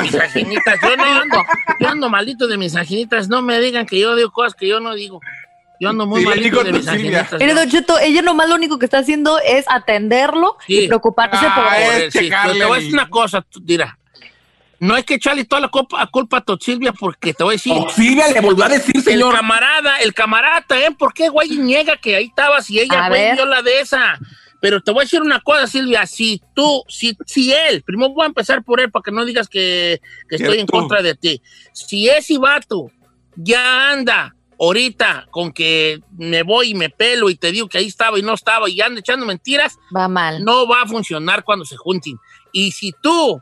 mis 0.03 0.15
agenitas. 0.15 0.79
Yo 0.83 0.97
no 0.97 1.05
ando, 1.05 1.39
yo 1.81 1.89
ando 1.89 2.11
malito 2.11 2.47
de 2.47 2.59
mis 2.59 2.77
agenitas. 2.77 3.29
No 3.29 3.41
me 3.43 3.59
digan 3.61 3.87
que 3.87 3.99
yo 3.99 4.15
digo 4.15 4.31
cosas 4.31 4.55
que 4.55 4.69
yo 4.69 4.79
no 4.81 4.95
digo. 4.95 5.21
Yo 5.81 5.91
ando 5.91 6.07
muy 6.07 6.21
Sí, 6.21 6.27
malito 6.27 6.63
de 6.65 6.73
mis 6.73 6.85
Silvia. 6.85 7.21
agenitas. 7.23 7.33
Mire, 7.41 7.49
yo. 7.49 7.55
Don 7.57 7.71
Cheto, 7.71 7.99
ella 7.99 8.23
nomás 8.23 8.49
lo 8.49 8.55
único 8.55 8.79
que 8.79 8.85
está 8.87 8.99
haciendo 8.99 9.39
es 9.41 9.65
atenderlo 9.69 10.57
Sí. 10.67 10.81
y 10.81 10.87
preocuparse 10.87 11.39
Ah, 11.47 11.55
por 11.55 11.75
es 11.75 12.03
el- 12.03 12.13
sí, 12.13 12.19
te 12.31 12.35
voy 12.35 12.61
a 12.61 12.67
el- 12.77 12.81
decir 12.83 12.93
una 12.95 13.09
cosa, 13.09 13.43
tú, 13.43 13.61
mira. 13.67 13.99
No 14.79 14.95
hay 14.95 15.03
que 15.05 15.15
echarle 15.15 15.45
toda 15.45 15.61
la 15.63 15.69
culpa, 15.69 16.03
a 16.03 16.07
culpa 16.07 16.37
a 16.37 16.41
Toxilvia 16.43 16.93
porque 16.93 17.33
te 17.33 17.43
voy 17.43 17.55
a 17.55 17.57
decir. 17.57 17.73
Toxilvia 17.73 18.29
le 18.29 18.41
volvió 18.41 18.65
a 18.65 18.69
decir, 18.69 18.95
El 18.97 19.03
señor. 19.03 19.35
camarada, 19.35 19.97
el 20.01 20.13
camarada 20.13 20.61
también, 20.67 20.95
¿por 20.95 21.15
qué 21.15 21.31
güey 21.31 21.49
niega 21.57 21.97
que 21.97 22.15
ahí 22.17 22.27
estaba 22.27 22.61
si 22.61 22.79
ella 22.79 23.07
A 23.07 23.09
güey 23.09 23.23
ver. 23.23 23.35
vio 23.37 23.47
la 23.47 23.63
de 23.63 23.81
esa? 23.81 24.19
Pero 24.61 24.81
te 24.81 24.91
voy 24.91 25.01
a 25.03 25.05
decir 25.05 25.21
una 25.23 25.41
cosa, 25.41 25.67
Silvia, 25.67 26.07
si 26.07 26.41
tú, 26.55 26.83
si, 26.89 27.17
si 27.27 27.53
él, 27.53 27.83
primero 27.83 28.11
voy 28.13 28.25
a 28.25 28.29
empezar 28.29 28.65
por 28.65 28.81
él 28.81 28.91
para 28.91 29.03
que 29.03 29.13
no 29.13 29.25
digas 29.25 29.49
que, 29.49 30.01
que 30.29 30.37
estoy 30.37 30.59
en 30.59 30.67
contra 30.67 31.03
de 31.03 31.15
ti. 31.15 31.43
Si 31.73 32.09
ese 32.09 32.39
vato 32.39 32.91
ya 33.37 33.91
anda 33.93 34.35
ahorita 34.59 35.27
con 35.31 35.53
que 35.53 36.01
me 36.17 36.43
voy 36.43 36.71
y 36.71 36.75
me 36.75 36.89
pelo 36.89 37.29
y 37.29 37.37
te 37.37 37.53
digo 37.53 37.69
que 37.69 37.77
ahí 37.79 37.87
estaba 37.87 38.19
y 38.19 38.23
no 38.23 38.33
estaba 38.33 38.69
y 38.71 38.81
anda 38.81 39.01
echando 39.01 39.27
mentiras, 39.27 39.77
Va 39.95 40.09
mal. 40.09 40.43
no 40.43 40.67
va 40.67 40.83
a 40.83 40.87
funcionar 40.87 41.45
cuando 41.45 41.65
se 41.67 41.77
junten. 41.77 42.17
Y 42.53 42.73
si 42.73 42.93
tú 43.03 43.41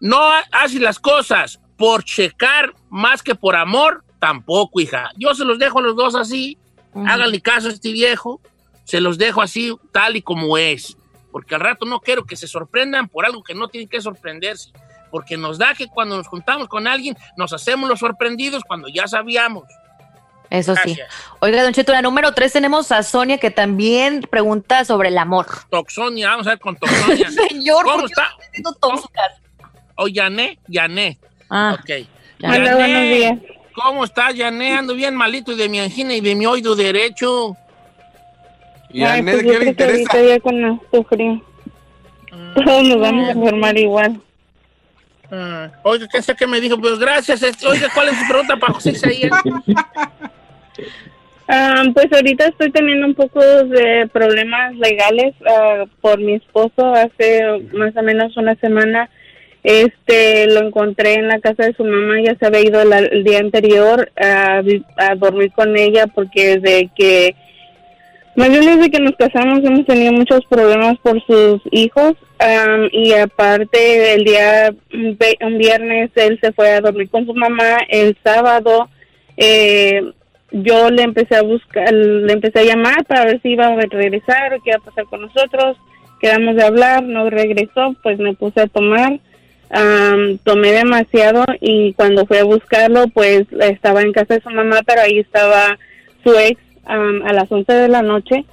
no 0.00 0.18
ha- 0.32 0.44
haces 0.52 0.80
las 0.80 0.98
cosas 0.98 1.60
por 1.76 2.02
checar 2.04 2.72
más 2.88 3.22
que 3.22 3.34
por 3.34 3.54
amor, 3.56 4.02
tampoco, 4.18 4.80
hija. 4.80 5.10
Yo 5.16 5.34
se 5.34 5.44
los 5.44 5.58
dejo 5.58 5.78
a 5.80 5.82
los 5.82 5.94
dos 5.94 6.14
así. 6.14 6.56
Ujú. 6.94 7.06
Háganle 7.06 7.40
caso 7.42 7.68
a 7.68 7.70
este 7.72 7.92
viejo. 7.92 8.40
Se 8.88 9.02
los 9.02 9.18
dejo 9.18 9.42
así, 9.42 9.76
tal 9.92 10.16
y 10.16 10.22
como 10.22 10.56
es. 10.56 10.96
Porque 11.30 11.54
al 11.54 11.60
rato 11.60 11.84
no 11.84 12.00
quiero 12.00 12.24
que 12.24 12.36
se 12.36 12.48
sorprendan 12.48 13.06
por 13.06 13.26
algo 13.26 13.42
que 13.42 13.54
no 13.54 13.68
tienen 13.68 13.86
que 13.86 14.00
sorprenderse. 14.00 14.70
Porque 15.10 15.36
nos 15.36 15.58
da 15.58 15.74
que 15.74 15.88
cuando 15.88 16.16
nos 16.16 16.26
juntamos 16.26 16.68
con 16.68 16.86
alguien, 16.88 17.14
nos 17.36 17.52
hacemos 17.52 17.86
los 17.86 17.98
sorprendidos 17.98 18.62
cuando 18.66 18.88
ya 18.88 19.06
sabíamos. 19.06 19.64
Eso 20.48 20.74
sí. 20.76 20.94
Gracias. 20.94 21.14
Oiga, 21.40 21.62
Don 21.62 21.74
Cheto, 21.74 21.92
la 21.92 22.00
número 22.00 22.32
tres 22.32 22.54
tenemos 22.54 22.90
a 22.90 23.02
Sonia 23.02 23.36
que 23.36 23.50
también 23.50 24.22
pregunta 24.22 24.86
sobre 24.86 25.10
el 25.10 25.18
amor. 25.18 25.46
Toxonia, 25.68 26.30
vamos 26.30 26.46
a 26.46 26.50
ver 26.50 26.58
con 26.58 26.74
Toxonia. 26.76 27.30
Señor, 27.48 27.84
¿Cómo 27.84 27.98
¿por 27.98 28.06
qué 28.06 28.12
está? 28.12 28.30
siendo 28.52 28.72
tóxicas? 28.72 29.32
O 29.96 30.08
Yané, 30.08 30.58
Yané. 30.66 31.18
Ah, 31.50 31.76
Ok. 31.78 31.90
ya. 32.38 32.48
Hola, 32.50 32.74
buenos 32.76 33.02
días. 33.02 33.38
¿Cómo 33.74 34.04
estás, 34.04 34.34
Yané? 34.34 34.72
Ando 34.78 34.94
bien 34.94 35.14
malito 35.14 35.54
de 35.54 35.68
mi 35.68 35.78
angina 35.78 36.14
y 36.14 36.22
de 36.22 36.34
mi 36.34 36.46
oído 36.46 36.74
derecho. 36.74 37.54
¿Y 38.90 39.02
a 39.02 39.12
Ay, 39.12 39.22
Ned 39.22 39.32
pues 39.34 39.44
yo 39.46 39.52
qué 39.52 39.58
le 39.58 39.58
creo 39.58 39.64
que 39.64 39.70
interesa? 39.70 40.12
ahorita 40.12 40.34
ya 40.34 40.40
con 40.40 40.62
la 40.62 40.78
sufrí. 40.92 41.42
Todos 42.54 42.88
nos 42.88 43.00
vamos 43.00 43.28
a 43.28 43.32
enfermar 43.32 43.78
igual. 43.78 44.20
Ah, 45.30 45.70
oiga, 45.82 46.06
¿qué 46.10 46.22
sé 46.22 46.34
qué 46.34 46.46
me 46.46 46.60
dijo? 46.60 46.78
Pues 46.78 46.98
gracias. 46.98 47.42
oiga, 47.64 47.88
¿cuál 47.94 48.08
es 48.08 48.18
su 48.18 48.26
pregunta 48.28 48.56
para 48.56 48.72
José 48.74 48.90
Isaías? 48.92 49.30
Ah, 51.50 51.82
pues 51.94 52.12
ahorita 52.12 52.46
estoy 52.46 52.70
teniendo 52.70 53.06
un 53.06 53.14
poco 53.14 53.40
de 53.40 54.06
problemas 54.12 54.74
legales 54.76 55.34
ah, 55.48 55.84
por 56.02 56.18
mi 56.20 56.34
esposo. 56.34 56.92
Hace 56.94 57.40
más 57.72 57.96
o 57.96 58.02
menos 58.02 58.36
una 58.36 58.54
semana, 58.56 59.08
este, 59.62 60.46
lo 60.48 60.60
encontré 60.66 61.14
en 61.14 61.28
la 61.28 61.40
casa 61.40 61.64
de 61.64 61.72
su 61.72 61.84
mamá. 61.84 62.20
Ya 62.22 62.34
se 62.36 62.44
había 62.46 62.60
ido 62.60 62.84
la- 62.84 62.98
el 62.98 63.24
día 63.24 63.38
anterior 63.38 64.12
a, 64.20 64.60
a 64.98 65.14
dormir 65.14 65.50
con 65.52 65.74
ella 65.78 66.06
porque 66.08 66.58
desde 66.58 66.90
que, 66.94 67.34
más 68.38 68.50
bien 68.50 68.64
desde 68.64 68.90
que 68.90 69.00
nos 69.00 69.16
casamos 69.16 69.64
hemos 69.64 69.84
tenido 69.84 70.12
muchos 70.12 70.44
problemas 70.46 70.96
por 70.98 71.20
sus 71.26 71.60
hijos. 71.72 72.14
Am, 72.38 72.88
y 72.92 73.12
aparte 73.14 74.14
el 74.14 74.24
día 74.24 74.72
un 74.92 75.58
viernes 75.58 76.12
él 76.14 76.38
se 76.40 76.52
fue 76.52 76.70
a 76.70 76.80
dormir 76.80 77.10
con 77.10 77.26
su 77.26 77.34
mamá. 77.34 77.78
El 77.88 78.16
sábado 78.22 78.88
eh, 79.36 80.12
yo 80.52 80.88
le 80.88 81.02
empecé 81.02 81.34
a 81.34 81.42
buscar, 81.42 81.92
le 81.92 82.32
empecé 82.32 82.60
a 82.60 82.64
llamar 82.64 83.04
para 83.06 83.24
ver 83.24 83.42
si 83.42 83.50
iba 83.50 83.66
a 83.66 83.74
regresar 83.74 84.54
o 84.54 84.62
qué 84.62 84.70
iba 84.70 84.76
a 84.76 84.84
pasar 84.84 85.06
con 85.06 85.22
nosotros. 85.22 85.76
Quedamos 86.20 86.54
de 86.54 86.62
hablar, 86.62 87.02
no 87.02 87.28
regresó, 87.30 87.96
pues 88.04 88.20
me 88.20 88.34
puse 88.34 88.60
a 88.60 88.68
tomar. 88.68 89.18
Am, 89.70 90.38
tomé 90.44 90.70
demasiado 90.70 91.44
y 91.60 91.92
cuando 91.94 92.24
fui 92.24 92.36
a 92.36 92.44
buscarlo, 92.44 93.08
pues 93.08 93.46
estaba 93.60 94.02
en 94.02 94.12
casa 94.12 94.34
de 94.34 94.42
su 94.42 94.50
mamá, 94.50 94.82
pero 94.86 95.00
ahí 95.00 95.18
estaba 95.18 95.76
su 96.22 96.38
ex 96.38 96.67
am, 96.88 97.22
a 97.24 97.32
las 97.32 97.50
11 97.50 97.72
de 97.72 97.88
la 97.88 98.02
noche 98.02 98.44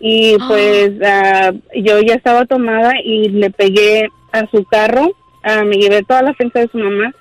y 0.00 0.36
pues 0.48 0.92
ah, 1.04 1.52
yo 1.74 2.00
ya 2.00 2.14
estaba 2.14 2.46
tomada 2.46 2.92
y 3.02 3.28
le 3.28 3.50
pegué 3.50 4.08
a 4.32 4.46
su 4.50 4.64
carro, 4.64 5.12
ah, 5.42 5.64
me 5.64 5.76
llevé 5.76 6.02
toda 6.02 6.22
la 6.22 6.34
frente 6.34 6.60
de 6.60 6.68
su 6.68 6.78
mamá, 6.78 7.12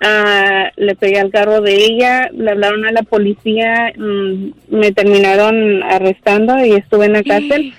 ah, 0.00 0.70
le 0.76 0.94
pegué 0.94 1.20
al 1.20 1.30
carro 1.30 1.60
de 1.60 1.74
ella, 1.74 2.30
le 2.32 2.50
hablaron 2.50 2.86
a 2.86 2.92
la 2.92 3.02
policía, 3.02 3.92
mm, 3.96 4.50
me 4.70 4.92
terminaron 4.92 5.82
arrestando 5.82 6.64
y 6.64 6.72
estuve 6.72 7.06
en 7.06 7.12
la 7.12 7.22
cárcel. 7.22 7.74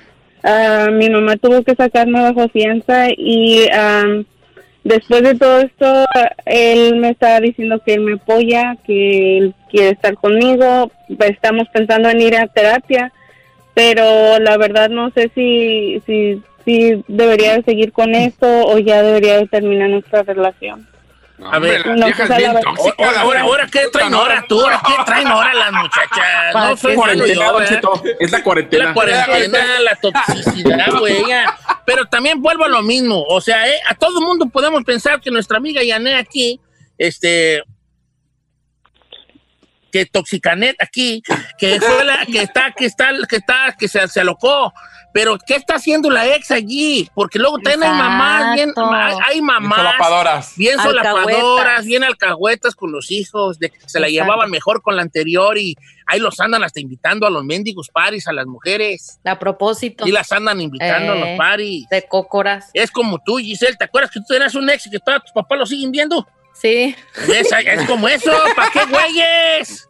Mi 0.92 1.10
mamá 1.10 1.38
tuvo 1.38 1.64
que 1.64 1.74
sacarme 1.74 2.22
bajo 2.22 2.50
fianza 2.50 3.08
y 3.16 3.66
am, 3.70 4.26
después 4.84 5.24
de 5.24 5.36
todo 5.36 5.60
esto, 5.60 6.06
él 6.46 6.98
me 6.98 7.10
estaba 7.10 7.40
diciendo 7.40 7.82
que 7.86 7.94
él 7.96 8.02
me 8.02 8.14
apoya, 8.14 8.78
que 8.86 9.38
él 9.38 9.56
quiere 9.70 9.90
estar 9.90 10.16
conmigo, 10.16 10.92
estamos 11.20 11.68
pensando 11.70 12.10
en 12.10 12.22
ir 12.22 12.36
a 12.36 12.48
terapia 12.48 13.12
pero 13.74 14.40
la 14.40 14.58
verdad 14.58 14.90
no 14.90 15.10
sé 15.12 15.32
si, 15.34 16.02
si, 16.06 16.42
si 16.66 17.04
debería 17.08 17.56
de 17.56 17.64
seguir 17.64 17.92
con 17.92 18.14
esto 18.16 18.48
o 18.48 18.78
ya 18.78 19.02
debería 19.02 19.38
de 19.38 19.48
terminar 19.48 19.90
nuestra 19.90 20.24
relación. 20.24 20.88
A 21.42 21.60
ver, 21.60 21.86
No, 21.88 22.06
pues, 22.16 22.30
la 22.30 22.38
verdad- 22.38 22.62
ahora, 22.98 23.22
ahora, 23.22 23.42
ahora, 23.42 23.68
¿qué 23.72 23.88
traen 23.92 24.14
ahora 24.14 24.46
tú? 24.48 24.62
¿Ahora 24.62 24.82
qué 24.86 24.94
traen 25.06 25.28
ahora 25.28 25.54
las 25.54 25.72
muchachas? 25.72 26.20
No 26.54 26.78
soy 26.78 26.96
cuarentena, 26.96 27.34
yo, 27.46 27.62
¿eh? 27.62 27.66
Cheto. 27.68 28.04
Es 28.20 28.32
la 28.32 28.44
cuarentena. 28.44 28.86
La 28.86 28.94
cuarentena, 28.94 29.80
la 29.80 29.96
toxicidad, 29.96 30.92
güey. 31.00 31.24
Pero 31.86 32.06
también 32.06 32.42
vuelvo 32.42 32.66
a 32.66 32.70
lo 32.70 32.82
mismo. 32.84 33.24
O 33.28 33.42
sea, 33.42 33.68
eh, 33.68 33.80
a 33.88 33.96
todo 33.96 34.22
mundo 34.22 34.46
podemos 34.46 34.84
pensar 34.84 35.20
que 35.20 35.32
nuestra 35.32 35.58
amiga 35.58 35.82
Yané 35.84 36.16
aquí, 36.16 36.62
este, 36.98 37.64
que 39.94 40.08
Toxicanet 40.08 40.76
aquí, 40.82 41.22
que 41.60 41.80
fue 41.80 42.04
la 42.04 42.26
que 42.26 42.42
está, 42.42 42.72
que 42.76 42.86
está, 42.86 43.12
que 43.30 43.36
está, 43.36 43.76
que 43.78 43.88
se, 43.88 44.06
se 44.08 44.22
alocó. 44.22 44.74
Pero, 45.14 45.38
¿qué 45.38 45.54
está 45.54 45.76
haciendo 45.76 46.10
la 46.10 46.26
ex 46.36 46.50
allí? 46.50 47.08
Porque 47.14 47.38
luego 47.38 47.60
también 47.60 47.84
hay 47.84 47.90
mamás, 47.96 48.56
bien, 48.56 48.74
hay, 49.24 49.42
mamás. 49.44 49.78
solapadoras. 49.78 50.54
Bien 50.58 50.80
solapadoras, 50.80 51.86
bien 51.86 52.04
alcahuetas 52.04 52.74
con 52.74 52.92
los 52.92 53.12
hijos, 53.12 53.60
de 53.60 53.70
que 53.70 53.78
se 53.86 54.00
la 54.00 54.08
Exacto. 54.08 54.24
llevaban 54.26 54.50
mejor 54.50 54.82
con 54.82 54.96
la 54.96 55.04
anterior 55.04 55.56
y 55.60 55.76
ahí 56.08 56.20
los 56.20 56.40
andan 56.40 56.64
hasta 56.64 56.80
invitando 56.80 57.28
a 57.28 57.30
los 57.30 57.44
mendigos 57.44 57.90
paris, 57.90 58.28
a 58.28 58.34
las 58.34 58.48
mujeres. 58.48 59.20
A 59.24 59.38
propósito. 59.38 60.08
Y 60.08 60.12
las 60.12 60.32
andan 60.32 60.60
invitando 60.60 61.14
a 61.14 61.16
Eh. 61.16 61.20
los 61.20 61.38
paris. 61.38 61.86
De 61.92 62.08
cócoras. 62.08 62.72
Es 62.74 62.90
como 62.90 63.20
tú, 63.24 63.38
Giselle, 63.38 63.76
¿te 63.78 63.84
acuerdas 63.86 64.10
que 64.10 64.20
tú 64.20 64.26
tenías 64.30 64.56
un 64.56 64.68
ex 64.68 64.88
y 64.88 64.90
que 64.90 65.00
todos 65.00 65.22
tus 65.26 65.32
papás 65.34 65.60
lo 65.60 65.68
siguen 65.68 65.92
viendo? 65.92 66.28
Sí, 66.54 66.96
Es, 67.30 67.52
es 67.52 67.88
como 67.88 68.08
eso, 68.08 68.32
¿para 68.56 68.70
qué 68.72 68.86
güeyes? 68.86 69.88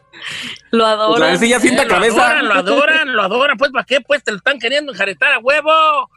lo 0.72 0.86
Otra 0.86 0.94
adoro. 1.04 1.26
vez 1.26 1.42
ella 1.42 1.60
sienta 1.60 1.84
Eh, 1.84 1.86
lo 1.86 1.92
cabeza. 1.94 2.26
adoran, 2.26 2.48
lo 2.48 2.54
adoran, 2.54 3.14
lo 3.16 3.22
adoran, 3.24 3.58
pues 3.58 3.72
¿para 3.72 3.86
qué? 3.86 4.00
Pues 4.02 4.24
te 4.24 4.32
lo 4.32 4.38
están 4.38 4.58
queriendo 4.60 4.92
enjaretar 4.94 5.34
a 5.34 5.40
huevo. 5.40 6.10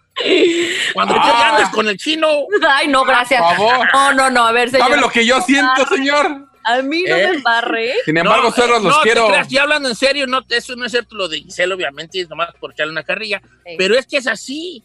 Cuando 0.95 1.15
tú 1.15 1.21
Ah. 1.23 1.37
ya 1.41 1.49
andas 1.57 1.71
con 1.71 1.89
el 1.89 1.99
chino. 1.99 2.27
Ay, 2.69 2.89
no, 2.89 3.05
gracias. 3.05 3.43
Por 3.43 3.57
favor. 3.57 3.89
No, 3.93 4.13
no, 4.15 4.31
no, 4.31 4.47
a 4.47 4.53
ver, 4.53 4.71
señor. 4.71 4.87
¿Sabe 4.89 5.01
lo 5.01 5.11
que 5.11 5.27
yo 5.27 5.41
siento, 5.43 5.85
señor? 5.87 6.49
A 6.65 6.83
mí 6.83 7.03
no 7.07 7.15
¿Eh? 7.17 7.29
me 7.29 7.35
embarre. 7.37 7.93
Sin 8.05 8.17
embargo, 8.17 8.53
No, 8.57 8.65
eh, 8.65 8.69
los 8.69 8.83
no, 8.83 9.01
quiero. 9.03 9.29
creas, 9.29 9.49
ya 9.49 9.63
hablando 9.63 9.89
en 9.89 9.95
serio, 9.95 10.27
no, 10.27 10.41
eso 10.49 10.75
no 10.77 10.85
es 10.87 10.93
cierto 10.93 11.15
lo 11.17 11.29
de 11.29 11.39
Giselle, 11.41 11.75
obviamente, 11.75 12.21
es 12.21 12.29
nomás 12.31 12.55
por 12.59 12.73
echarle 12.73 12.93
una 12.93 13.03
carrilla. 13.05 13.41
Sí. 13.65 13.75
Pero 13.77 13.97
es 13.97 14.07
que 14.07 14.17
es 14.17 14.27
así. 14.27 14.83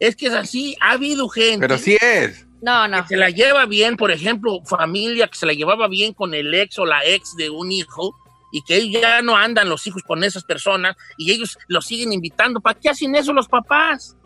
Es 0.00 0.16
que 0.16 0.26
es 0.28 0.32
así. 0.34 0.76
Ha 0.80 0.92
habido 0.92 1.28
gente 1.28 1.60
Pero 1.60 1.78
sí 1.78 1.96
es. 2.00 2.46
No, 2.62 2.88
no. 2.88 3.02
que 3.02 3.08
se 3.08 3.16
la 3.16 3.28
lleva 3.28 3.66
bien, 3.66 3.96
por 3.96 4.10
ejemplo, 4.10 4.60
familia 4.64 5.26
que 5.28 5.36
se 5.36 5.44
la 5.46 5.52
llevaba 5.52 5.88
bien 5.88 6.14
con 6.14 6.32
el 6.32 6.54
ex 6.54 6.78
o 6.78 6.86
la 6.86 7.04
ex 7.04 7.36
de 7.36 7.50
un 7.50 7.70
hijo 7.72 8.14
y 8.52 8.62
que 8.62 8.76
ellos 8.76 9.02
ya 9.02 9.20
no 9.22 9.36
andan 9.36 9.68
los 9.68 9.86
hijos 9.86 10.02
con 10.02 10.22
esas 10.24 10.44
personas 10.44 10.96
y 11.18 11.32
ellos 11.32 11.58
los 11.68 11.84
siguen 11.86 12.12
invitando. 12.12 12.60
¿Para 12.60 12.78
qué 12.78 12.88
hacen 12.90 13.14
eso 13.16 13.32
los 13.32 13.48
papás? 13.48 14.16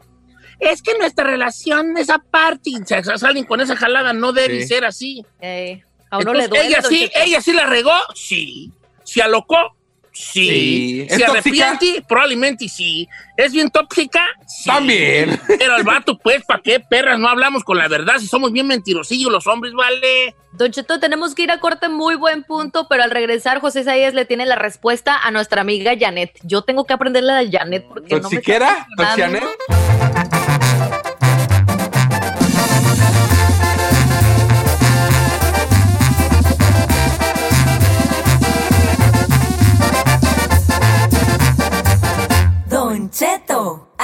Es 0.58 0.82
que 0.82 0.96
nuestra 0.98 1.24
relación 1.24 1.96
es 1.96 2.10
aparte 2.10 2.70
y 2.70 2.76
se 2.84 3.02
salen 3.18 3.44
con 3.44 3.60
esa 3.60 3.76
jalada, 3.76 4.12
no 4.12 4.32
debe 4.32 4.62
Sí. 4.62 4.68
ser 4.68 4.84
así. 4.84 5.24
Eh, 5.40 5.82
a 6.10 6.18
uno 6.18 6.32
le 6.34 6.44
Entonces, 6.44 6.48
duele. 6.50 6.66
ella 6.78 6.82
sí, 6.82 7.10
ella 7.14 7.40
sí 7.40 7.52
la 7.52 7.66
regó, 7.66 7.92
sí. 8.14 8.72
Se 9.04 9.22
alocó, 9.22 9.75
sí. 10.16 10.46
Sí. 10.48 11.06
¿Es 11.08 11.16
Se 11.18 11.24
tóxica? 11.24 11.68
arrepiente, 11.70 12.04
probablemente 12.08 12.68
sí. 12.68 13.08
¿Es 13.36 13.52
bien 13.52 13.70
tóxica? 13.70 14.24
Sí. 14.46 14.64
También. 14.70 15.38
Pero 15.58 15.74
al 15.74 15.84
vato, 15.84 16.18
pues, 16.18 16.44
¿para 16.44 16.62
qué 16.62 16.80
perras 16.80 17.18
no 17.18 17.28
hablamos 17.28 17.62
con 17.64 17.76
la 17.78 17.88
verdad 17.88 18.14
si 18.18 18.26
somos 18.26 18.52
bien 18.52 18.66
mentirosillos 18.66 19.30
los 19.30 19.46
hombres, 19.46 19.72
vale? 19.74 20.34
Don 20.52 20.70
Cheto, 20.72 20.98
tenemos 20.98 21.34
que 21.34 21.42
ir 21.42 21.50
a 21.50 21.60
corte, 21.60 21.88
muy 21.90 22.14
buen 22.14 22.42
punto, 22.42 22.86
pero 22.88 23.02
al 23.02 23.10
regresar 23.10 23.60
José 23.60 23.80
Isaías 23.82 24.14
le 24.14 24.24
tiene 24.24 24.46
la 24.46 24.56
respuesta 24.56 25.18
a 25.22 25.30
nuestra 25.30 25.60
amiga 25.60 25.92
Janet. 26.00 26.30
Yo 26.44 26.62
tengo 26.62 26.84
que 26.86 26.94
aprenderle 26.94 27.32
a 27.32 27.44
Janet 27.50 27.84
porque 27.86 28.14
no 28.14 28.30
me 28.30 28.36
está 28.36 28.36
¿Toxiquera? 28.36 28.86
funcionando. 28.96 29.40
¿Toxianet? 29.68 30.15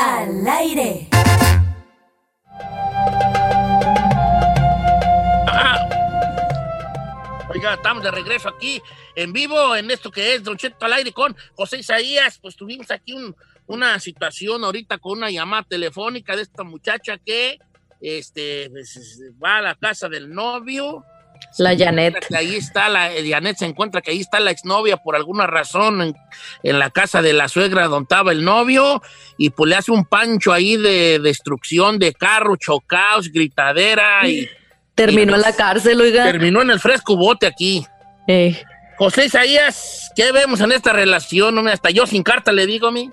Al 0.02 0.46
aire. 0.48 1.08
Oiga, 7.54 7.74
estamos 7.74 8.02
de 8.02 8.10
regreso 8.10 8.48
aquí 8.48 8.80
en 9.14 9.32
vivo 9.32 9.76
en 9.76 9.90
esto 9.90 10.10
que 10.10 10.34
es 10.34 10.42
Don 10.42 10.56
Cheto 10.56 10.86
al 10.86 10.94
aire 10.94 11.12
con 11.12 11.36
José 11.54 11.78
Isaías. 11.78 12.38
Pues 12.40 12.56
tuvimos 12.56 12.90
aquí 12.90 13.12
un- 13.12 13.36
una 13.66 13.98
situación 14.00 14.64
ahorita 14.64 14.98
con 14.98 15.18
una 15.18 15.30
llamada 15.30 15.62
telefónica 15.64 16.34
de 16.34 16.42
esta 16.42 16.62
muchacha 16.62 17.18
que 17.18 17.58
este, 18.00 18.68
pues, 18.70 19.20
va 19.42 19.58
a 19.58 19.62
la 19.62 19.74
casa 19.74 20.08
del 20.08 20.30
novio. 20.30 21.04
La 21.58 21.76
Janet. 21.76 22.26
Que 22.28 22.36
ahí 22.36 22.56
está 22.56 22.88
la 22.88 23.12
eh, 23.12 23.28
Janet 23.28 23.56
se 23.56 23.66
encuentra 23.66 24.00
que 24.00 24.10
ahí 24.10 24.20
está 24.20 24.40
la 24.40 24.50
exnovia 24.50 24.96
por 24.96 25.16
alguna 25.16 25.46
razón 25.46 26.02
en, 26.02 26.14
en 26.62 26.78
la 26.78 26.90
casa 26.90 27.22
de 27.22 27.32
la 27.32 27.48
suegra 27.48 27.88
donde 27.88 28.04
estaba 28.04 28.32
el 28.32 28.44
novio 28.44 29.02
y 29.38 29.50
pues 29.50 29.68
le 29.70 29.76
hace 29.76 29.92
un 29.92 30.04
pancho 30.04 30.52
ahí 30.52 30.76
de 30.76 31.18
destrucción 31.18 31.98
de 31.98 32.12
carro, 32.12 32.56
chocaos, 32.56 33.30
gritadera 33.32 34.28
y 34.28 34.48
Terminó 34.94 35.34
en 35.36 35.40
la 35.40 35.54
cárcel, 35.56 35.98
oiga. 36.00 36.24
terminó 36.24 36.60
en 36.60 36.70
el 36.70 36.78
fresco 36.78 37.16
bote 37.16 37.46
aquí. 37.46 37.86
Eh, 38.28 38.54
José 38.98 39.24
Isaías, 39.24 40.12
¿qué 40.14 40.30
vemos 40.32 40.60
en 40.60 40.70
esta 40.70 40.92
relación? 40.92 41.66
Hasta 41.66 41.88
yo 41.90 42.06
sin 42.06 42.22
carta 42.22 42.52
le 42.52 42.66
digo 42.66 42.88
a 42.88 42.92
mí. 42.92 43.10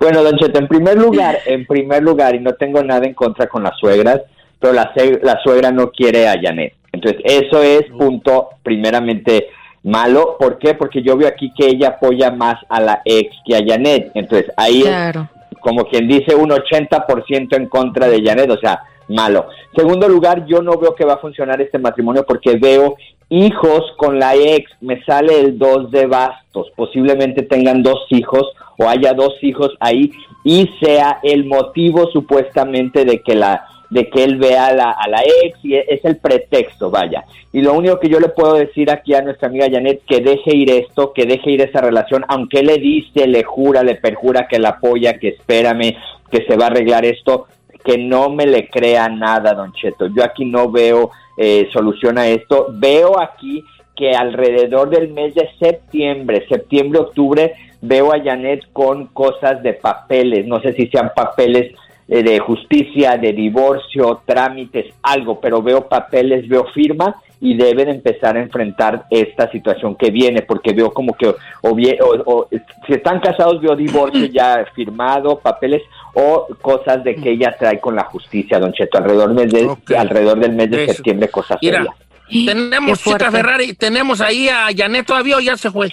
bueno, 0.00 0.22
Don 0.22 0.36
Cheto, 0.38 0.58
en 0.58 0.66
primer 0.68 0.98
lugar, 0.98 1.38
en 1.46 1.64
primer 1.64 2.02
lugar, 2.02 2.34
y 2.34 2.40
no 2.40 2.54
tengo 2.54 2.82
nada 2.82 3.06
en 3.06 3.14
contra 3.14 3.46
con 3.46 3.62
las 3.62 3.78
suegras, 3.78 4.20
pero 4.58 4.72
la, 4.72 4.92
la 5.22 5.38
suegra 5.42 5.70
no 5.70 5.90
quiere 5.90 6.28
a 6.28 6.34
Janet. 6.40 6.74
Entonces, 6.92 7.20
eso 7.24 7.62
es 7.62 7.84
punto 7.96 8.50
primeramente 8.62 9.48
malo. 9.82 10.36
¿Por 10.38 10.58
qué? 10.58 10.74
Porque 10.74 11.02
yo 11.02 11.16
veo 11.16 11.28
aquí 11.28 11.52
que 11.56 11.66
ella 11.66 11.88
apoya 11.88 12.30
más 12.30 12.56
a 12.68 12.80
la 12.80 13.02
ex 13.04 13.34
que 13.44 13.56
a 13.56 13.64
Janet. 13.66 14.12
Entonces, 14.14 14.50
ahí 14.56 14.82
es 14.82 15.16
como 15.60 15.84
quien 15.84 16.08
dice 16.08 16.34
un 16.34 16.50
80% 16.50 17.56
en 17.56 17.66
contra 17.66 18.08
de 18.08 18.22
Janet, 18.22 18.50
o 18.50 18.58
sea, 18.58 18.80
malo. 19.08 19.46
Segundo 19.76 20.08
lugar, 20.08 20.44
yo 20.46 20.60
no 20.62 20.76
veo 20.78 20.94
que 20.94 21.04
va 21.04 21.14
a 21.14 21.18
funcionar 21.18 21.60
este 21.60 21.78
matrimonio 21.78 22.24
porque 22.26 22.56
veo 22.56 22.96
hijos 23.28 23.92
con 23.96 24.18
la 24.18 24.34
ex, 24.34 24.70
me 24.80 25.02
sale 25.04 25.40
el 25.40 25.58
2 25.58 25.90
de 25.90 26.06
bastos, 26.06 26.70
posiblemente 26.76 27.42
tengan 27.42 27.82
dos 27.82 28.06
hijos 28.10 28.46
o 28.78 28.88
haya 28.88 29.14
dos 29.14 29.34
hijos 29.42 29.70
ahí 29.80 30.12
y 30.44 30.68
sea 30.80 31.18
el 31.22 31.46
motivo 31.46 32.10
supuestamente 32.10 33.04
de 33.04 33.22
que 33.22 33.34
la 33.34 33.64
de 33.92 34.08
que 34.08 34.24
él 34.24 34.38
vea 34.38 34.68
a 34.68 34.72
la, 34.72 34.90
a 34.90 35.06
la 35.06 35.20
ex 35.44 35.62
y 35.62 35.76
es 35.76 36.02
el 36.04 36.16
pretexto, 36.16 36.90
vaya. 36.90 37.24
Y 37.52 37.60
lo 37.60 37.74
único 37.74 38.00
que 38.00 38.08
yo 38.08 38.20
le 38.20 38.30
puedo 38.30 38.54
decir 38.54 38.90
aquí 38.90 39.12
a 39.12 39.20
nuestra 39.20 39.48
amiga 39.48 39.68
Janet, 39.70 40.00
que 40.06 40.20
deje 40.20 40.56
ir 40.56 40.70
esto, 40.70 41.12
que 41.12 41.26
deje 41.26 41.50
ir 41.50 41.60
esa 41.60 41.82
relación, 41.82 42.24
aunque 42.28 42.62
le 42.62 42.78
dice, 42.78 43.26
le 43.26 43.44
jura, 43.44 43.82
le 43.82 43.96
perjura 43.96 44.48
que 44.48 44.58
la 44.58 44.70
apoya, 44.70 45.18
que 45.18 45.28
espérame, 45.28 45.94
que 46.30 46.42
se 46.46 46.56
va 46.56 46.64
a 46.64 46.68
arreglar 46.68 47.04
esto, 47.04 47.48
que 47.84 47.98
no 47.98 48.30
me 48.30 48.46
le 48.46 48.70
crea 48.70 49.10
nada, 49.10 49.52
don 49.52 49.74
Cheto. 49.74 50.06
Yo 50.06 50.24
aquí 50.24 50.46
no 50.46 50.70
veo 50.70 51.10
eh, 51.36 51.68
solución 51.70 52.16
a 52.16 52.28
esto. 52.28 52.68
Veo 52.70 53.20
aquí 53.20 53.62
que 53.94 54.12
alrededor 54.12 54.88
del 54.88 55.12
mes 55.12 55.34
de 55.34 55.50
septiembre, 55.58 56.46
septiembre, 56.48 57.00
octubre, 57.00 57.52
veo 57.82 58.14
a 58.14 58.22
Janet 58.22 58.72
con 58.72 59.08
cosas 59.08 59.62
de 59.62 59.74
papeles, 59.74 60.46
no 60.46 60.62
sé 60.62 60.72
si 60.72 60.86
sean 60.86 61.12
papeles 61.14 61.74
de 62.20 62.38
justicia, 62.40 63.16
de 63.16 63.32
divorcio, 63.32 64.20
trámites, 64.26 64.92
algo, 65.02 65.40
pero 65.40 65.62
veo 65.62 65.88
papeles, 65.88 66.46
veo 66.46 66.66
firma 66.74 67.22
y 67.40 67.56
deben 67.56 67.88
empezar 67.88 68.36
a 68.36 68.40
enfrentar 68.40 69.06
esta 69.08 69.50
situación 69.50 69.96
que 69.96 70.10
viene, 70.10 70.42
porque 70.42 70.74
veo 70.74 70.92
como 70.92 71.14
que, 71.14 71.34
o, 71.62 72.48
si 72.86 72.92
están 72.92 73.18
casados, 73.20 73.62
veo 73.62 73.74
divorcio 73.74 74.26
ya 74.26 74.64
firmado, 74.74 75.38
papeles 75.38 75.82
o 76.12 76.48
cosas 76.60 77.02
de 77.02 77.16
que 77.16 77.30
ella 77.30 77.56
trae 77.58 77.80
con 77.80 77.96
la 77.96 78.04
justicia, 78.04 78.58
don 78.58 78.74
Cheto, 78.74 78.98
alrededor, 78.98 79.34
del 79.34 79.50
mes 79.50 79.52
de, 79.86 79.96
alrededor 79.96 80.38
del 80.38 80.52
mes 80.52 80.70
de 80.70 80.86
septiembre, 80.88 81.28
cosas 81.28 81.58
Mira, 81.62 81.86
Tenemos, 82.28 83.02
chica 83.02 83.30
Ferrari, 83.30 83.72
tenemos 83.72 84.20
ahí 84.20 84.50
a 84.50 84.68
Janet 84.76 85.06
todavía 85.06 85.38
o 85.38 85.40
ya 85.40 85.56
se 85.56 85.70
fue. 85.70 85.92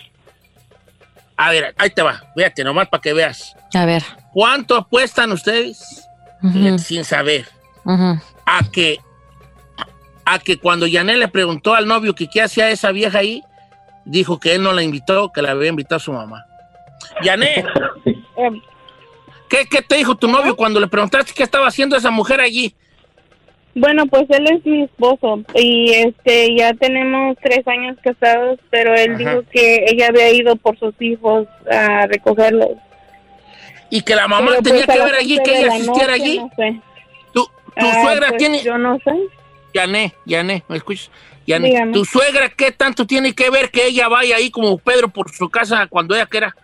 A 1.37 1.49
ver, 1.51 1.73
ahí 1.77 1.89
te 1.91 2.01
va, 2.01 2.21
fíjate, 2.35 2.65
nomás 2.65 2.89
para 2.89 3.01
que 3.01 3.13
veas. 3.13 3.55
A 3.73 3.85
ver. 3.85 4.03
¿Cuánto 4.33 4.75
apuestan 4.75 5.31
ustedes 5.31 6.08
sin 6.77 7.03
saber, 7.03 7.47
a 7.85 8.61
que 8.71 8.99
a 10.25 10.37
que 10.37 10.57
cuando 10.57 10.85
Janet 10.89 11.17
le 11.17 11.27
preguntó 11.27 11.73
al 11.73 11.87
novio 11.87 12.13
que 12.13 12.29
qué 12.29 12.43
hacía 12.43 12.69
esa 12.69 12.91
vieja 12.91 13.19
ahí, 13.19 13.43
dijo 14.05 14.39
que 14.39 14.53
él 14.53 14.61
no 14.61 14.73
la 14.73 14.83
invitó, 14.83 15.31
que 15.31 15.41
la 15.41 15.51
había 15.51 15.69
invitado 15.69 15.97
a 15.97 15.99
su 15.99 16.13
mamá. 16.13 16.45
Janet, 17.23 17.65
¿qué, 19.49 19.65
¿qué, 19.69 19.81
te 19.81 19.95
dijo 19.95 20.15
tu 20.15 20.27
novio 20.27 20.55
cuando 20.55 20.79
le 20.79 20.87
preguntaste 20.87 21.33
qué 21.35 21.41
estaba 21.41 21.67
haciendo 21.67 21.95
esa 21.95 22.11
mujer 22.11 22.41
allí? 22.41 22.75
Bueno, 23.75 24.05
pues 24.07 24.25
él 24.29 24.45
es 24.51 24.65
mi 24.65 24.83
esposo 24.83 25.41
y 25.55 25.91
este 25.91 26.55
ya 26.55 26.73
tenemos 26.73 27.37
tres 27.41 27.67
años 27.67 27.97
casados, 28.03 28.59
pero 28.69 28.93
él 28.93 29.17
dijo 29.17 29.43
que 29.51 29.85
ella 29.87 30.07
había 30.09 30.31
ido 30.31 30.55
por 30.57 30.77
sus 30.77 30.93
hijos 30.99 31.47
a 31.71 32.05
recogerlos 32.07 32.77
y 33.89 34.01
que 34.01 34.15
la 34.15 34.27
mamá 34.27 34.47
pues, 34.47 34.63
tenía 34.63 34.85
que 34.85 34.99
ver 34.99 35.15
allí, 35.15 35.39
que 35.43 35.59
ella 35.59 35.73
asistiera 35.73 36.13
allí. 36.13 36.41
¿Tu, 37.33 37.47
ah, 37.75 38.01
suegra 38.03 38.27
pues, 38.29 38.37
tiene...? 38.37 38.63
Yo 38.63 38.77
no 38.77 38.97
sé. 38.99 39.11
Yané, 39.73 40.13
Yané, 40.25 40.63
¿me 40.67 40.77
escuchas? 40.77 41.11
Yané, 41.45 41.91
¿tu 41.91 42.05
suegra 42.05 42.49
qué 42.49 42.71
tanto 42.71 43.05
tiene 43.05 43.33
que 43.33 43.49
ver 43.49 43.71
que 43.71 43.87
ella 43.87 44.07
vaya 44.07 44.35
ahí 44.35 44.51
como 44.51 44.77
Pedro 44.77 45.09
por 45.09 45.31
su 45.31 45.49
casa 45.49 45.87
cuando 45.87 46.15
ella 46.15 46.25
quiera? 46.25 46.55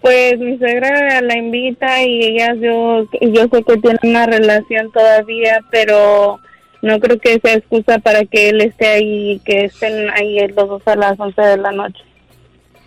Pues 0.00 0.38
mi 0.38 0.58
suegra 0.58 1.20
la 1.20 1.36
invita 1.36 2.02
y 2.02 2.24
ella, 2.24 2.54
yo, 2.54 3.06
yo 3.20 3.42
sé 3.48 3.62
que 3.62 3.76
tiene 3.78 3.98
una 4.02 4.26
relación 4.26 4.90
todavía, 4.90 5.60
pero 5.70 6.40
no 6.82 6.98
creo 6.98 7.18
que 7.18 7.38
sea 7.40 7.54
excusa 7.54 7.98
para 8.00 8.24
que 8.24 8.48
él 8.48 8.60
esté 8.60 8.86
ahí 8.88 9.30
y 9.32 9.38
que 9.38 9.66
estén 9.66 10.10
ahí 10.10 10.46
los 10.48 10.68
dos 10.68 10.82
a 10.86 10.96
las 10.96 11.18
11 11.18 11.40
de 11.40 11.56
la 11.56 11.72
noche. 11.72 12.02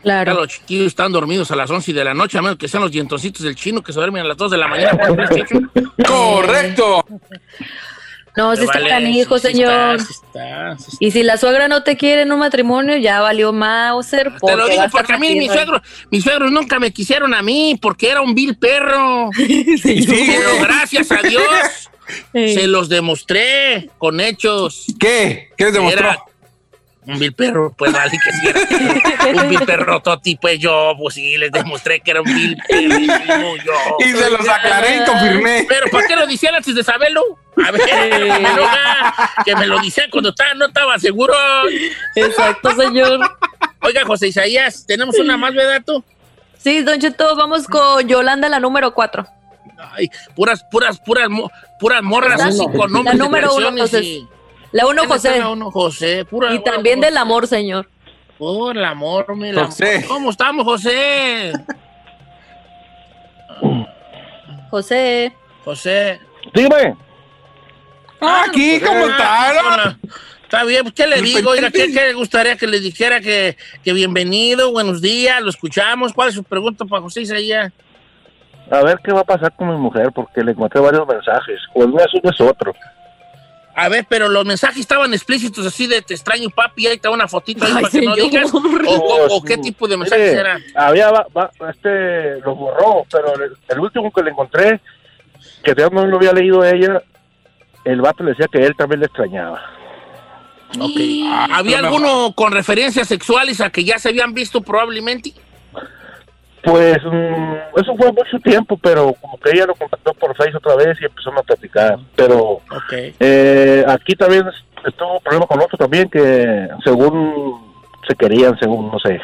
Claro. 0.06 0.36
los 0.36 0.50
chiquillos 0.50 0.86
están 0.86 1.12
dormidos 1.12 1.50
a 1.50 1.56
las 1.56 1.68
11 1.72 1.92
de 1.92 2.04
la 2.04 2.14
noche, 2.14 2.38
a 2.38 2.42
menos 2.44 2.60
que 2.60 2.68
sean 2.68 2.84
los 2.84 2.92
dientoncitos 2.92 3.42
del 3.42 3.56
chino 3.56 3.82
que 3.82 3.92
se 3.92 3.98
duermen 3.98 4.22
a 4.24 4.28
las 4.28 4.38
2 4.38 4.52
de 4.52 4.58
la 4.58 4.68
mañana. 4.68 5.00
¡Correcto! 6.08 7.04
No, 8.38 8.56
si 8.56 8.66
está 8.66 8.88
canijo, 8.88 9.40
señor. 9.40 9.98
y 11.00 11.10
si 11.10 11.24
la 11.24 11.38
suegra 11.38 11.68
no 11.68 11.82
te 11.82 11.98
quiere 11.98 12.22
en 12.22 12.32
un 12.32 12.38
matrimonio, 12.38 12.98
ya 12.98 13.20
valió 13.22 13.52
Mauser. 13.52 14.32
Te 14.46 14.56
lo 14.56 14.68
digo 14.68 14.84
porque 14.92 15.14
a 15.14 15.18
mí 15.18 15.36
mis 15.38 15.52
suegros, 15.52 15.82
mis 16.12 16.24
suegros 16.24 16.52
nunca 16.52 16.78
me 16.78 16.92
quisieron 16.92 17.34
a 17.34 17.42
mí, 17.42 17.80
porque 17.82 18.12
era 18.12 18.22
un 18.22 18.36
vil 18.36 18.58
perro. 18.58 19.32
sí, 19.36 20.06
Pero 20.08 20.50
gracias 20.62 21.12
a 21.12 21.24
Dios 21.24 21.90
se 22.32 22.68
los 22.68 22.90
demostré 22.90 23.90
con 23.98 24.20
hechos. 24.20 24.86
¿Qué? 25.00 25.50
¿Qué 25.58 25.66
les 25.66 25.74
demostró? 25.74 26.10
Un 27.08 27.20
vil 27.20 27.34
perro, 27.34 27.74
pues 27.78 27.92
vale 27.94 28.12
que 28.12 28.32
sí 28.32 29.30
un 29.34 29.50
vil 29.50 29.60
perro 29.66 30.02
toti, 30.02 30.36
pues 30.36 30.60
yo, 30.60 30.94
pues 30.98 31.16
sí, 31.16 31.38
les 31.38 31.52
demostré 31.52 32.00
que 32.00 32.12
era 32.12 32.22
un 32.22 32.34
vil 32.34 32.58
perro, 32.68 33.56
yo. 33.58 33.74
Y 34.00 34.12
se 34.12 34.30
los 34.30 34.48
aclaré 34.48 34.98
y 34.98 35.06
confirmé. 35.06 35.66
Pero 35.68 35.88
¿por 35.92 36.06
qué 36.08 36.16
lo 36.16 36.28
decían 36.28 36.56
antes 36.56 36.76
de 36.76 36.84
saberlo? 36.84 37.22
A 37.66 37.72
ver, 37.72 37.82
que 39.46 39.56
me 39.56 39.68
lo 39.68 39.80
decían 39.80 40.10
cuando 40.12 40.30
estaba, 40.30 40.54
no 40.56 40.66
estaba 40.66 41.00
seguro. 41.00 41.34
Exacto, 42.16 42.72
señor. 42.76 43.20
Oiga, 43.82 44.04
José 44.06 44.28
Isaías, 44.28 44.86
¿tenemos 44.86 45.18
una 45.20 45.38
más, 45.38 45.54
verdad 45.54 45.82
tú? 45.86 46.04
Sí, 46.58 46.82
Don 46.82 47.00
Cheto, 47.00 47.36
vamos 47.36 47.68
con 47.68 48.08
Yolanda, 48.08 48.50
la 48.50 48.60
número 48.60 48.94
cuatro. 48.94 49.28
Ay, 49.92 50.10
puras, 50.36 50.66
puras, 50.72 51.00
puras, 51.00 51.30
puras 51.80 52.02
morras 52.02 52.42
así 52.42 52.66
con 52.76 52.92
nombres 52.92 53.18
La 53.18 53.24
número 53.24 53.54
uno, 53.56 53.70
entonces. 53.70 54.24
La 54.76 54.86
uno, 54.88 55.08
José. 55.08 55.40
La 55.40 55.48
uno, 55.48 55.72
José. 55.72 56.26
Pura, 56.26 56.54
y 56.54 56.62
también 56.62 57.00
del 57.00 57.16
amor, 57.16 57.48
señor. 57.48 57.88
Por 58.38 58.76
el 58.76 58.84
amor, 58.84 59.34
mi 59.38 59.54
José. 59.54 60.04
¿Cómo 60.06 60.32
estamos, 60.32 60.66
José? 60.66 61.54
José. 64.70 65.34
José. 65.64 66.20
Dime. 66.54 66.94
Ah, 68.20 68.48
aquí, 68.50 68.78
pues, 68.78 68.92
¿cómo 68.92 69.06
está? 69.08 69.98
Está 70.44 70.66
bien, 70.66 70.82
pues, 70.84 70.94
¿qué 70.94 71.08
le 71.08 71.22
digo? 71.22 71.52
Oiga, 71.52 71.72
¿qué, 71.72 71.88
le 71.88 72.14
gustaría 72.14 72.58
que 72.58 72.68
le 72.68 72.82
dijera 72.82 73.22
que, 73.22 73.56
que, 73.82 73.94
bienvenido, 73.94 74.74
buenos 74.74 75.02
días, 75.02 75.42
lo 75.42 75.52
escuchamos? 75.52 76.12
¿Cuál 76.12 76.28
es 76.28 76.36
su 76.36 76.44
pregunta 76.44 76.84
para 76.84 77.02
José 77.02 77.22
Isaías? 77.22 77.72
A 78.70 78.84
ver 78.84 79.00
qué 79.02 79.14
va 79.14 79.22
a 79.22 79.24
pasar 79.24 79.56
con 79.56 79.70
mi 79.70 79.78
mujer, 79.78 80.12
porque 80.14 80.44
le 80.44 80.52
encontré 80.52 80.82
varios 80.82 81.08
mensajes. 81.08 81.62
O 81.74 81.86
uno 81.86 81.98
es 81.98 82.42
otro. 82.42 82.74
A 83.78 83.90
ver, 83.90 84.06
pero 84.08 84.30
los 84.30 84.46
mensajes 84.46 84.80
estaban 84.80 85.14
explícitos 85.14 85.66
así 85.66 85.86
de 85.86 86.02
te 86.02 86.14
extraño 86.14 86.50
papi, 86.50 86.88
ahí 86.88 86.96
está 86.96 87.10
una 87.10 87.28
fotito 87.28 87.66
ahí 87.66 87.74
para 87.74 87.90
que 87.90 88.02
no 88.02 88.16
digas. 88.16 88.52
O, 88.88 89.44
qué 89.44 89.58
tipo 89.58 89.88
de 89.88 89.98
mensajes 89.98 90.34
eran? 90.34 90.64
Había, 90.76 91.12
este, 91.70 92.40
los 92.40 92.58
borró, 92.58 93.06
pero 93.12 93.34
el, 93.68 93.80
último 93.80 94.12
que 94.14 94.24
le 94.24 94.32
encontré, 94.32 94.80
que 95.62 95.76
todavía 95.76 96.02
no 96.02 96.08
lo 96.08 96.18
había 96.18 96.32
leído 96.32 96.64
ella, 96.64 97.02
el 97.84 98.00
vato 98.00 98.24
le 98.24 98.32
decía 98.32 98.48
que 98.50 98.60
él 98.60 98.76
también 98.78 99.02
le 99.02 99.08
extrañaba. 99.08 99.62
Ok. 100.80 100.98
¿Había 101.52 101.80
alguno 101.80 102.34
con 102.34 102.54
referencias 102.54 103.08
sexuales 103.10 103.60
a 103.60 103.70
que 103.70 103.84
ya 103.84 104.00
se 104.00 104.10
habían 104.10 104.34
visto 104.34 104.62
probablemente? 104.62 105.34
Pues 106.66 106.98
mm, 107.04 107.80
eso 107.80 107.96
fue 107.96 108.12
mucho 108.12 108.40
tiempo, 108.44 108.76
pero 108.82 109.14
como 109.22 109.38
que 109.38 109.52
ella 109.52 109.68
lo 109.68 109.76
contactó 109.76 110.14
por 110.16 110.36
Facebook 110.36 110.62
otra 110.66 110.76
vez 110.84 111.00
y 111.00 111.06
empezó 111.06 111.30
a 111.30 111.44
platicar. 111.44 112.00
Pero 112.16 112.60
eh, 113.20 113.86
aquí 113.88 114.16
también 114.16 114.46
estuvo 114.84 115.14
un 115.14 115.24
problema 115.24 115.46
con 115.46 115.62
otro 115.62 115.78
también 115.78 116.10
que 116.10 116.68
según 116.84 117.76
se 118.08 118.16
querían, 118.16 118.58
según 118.58 118.90
no 118.92 118.98
sé. 119.00 119.22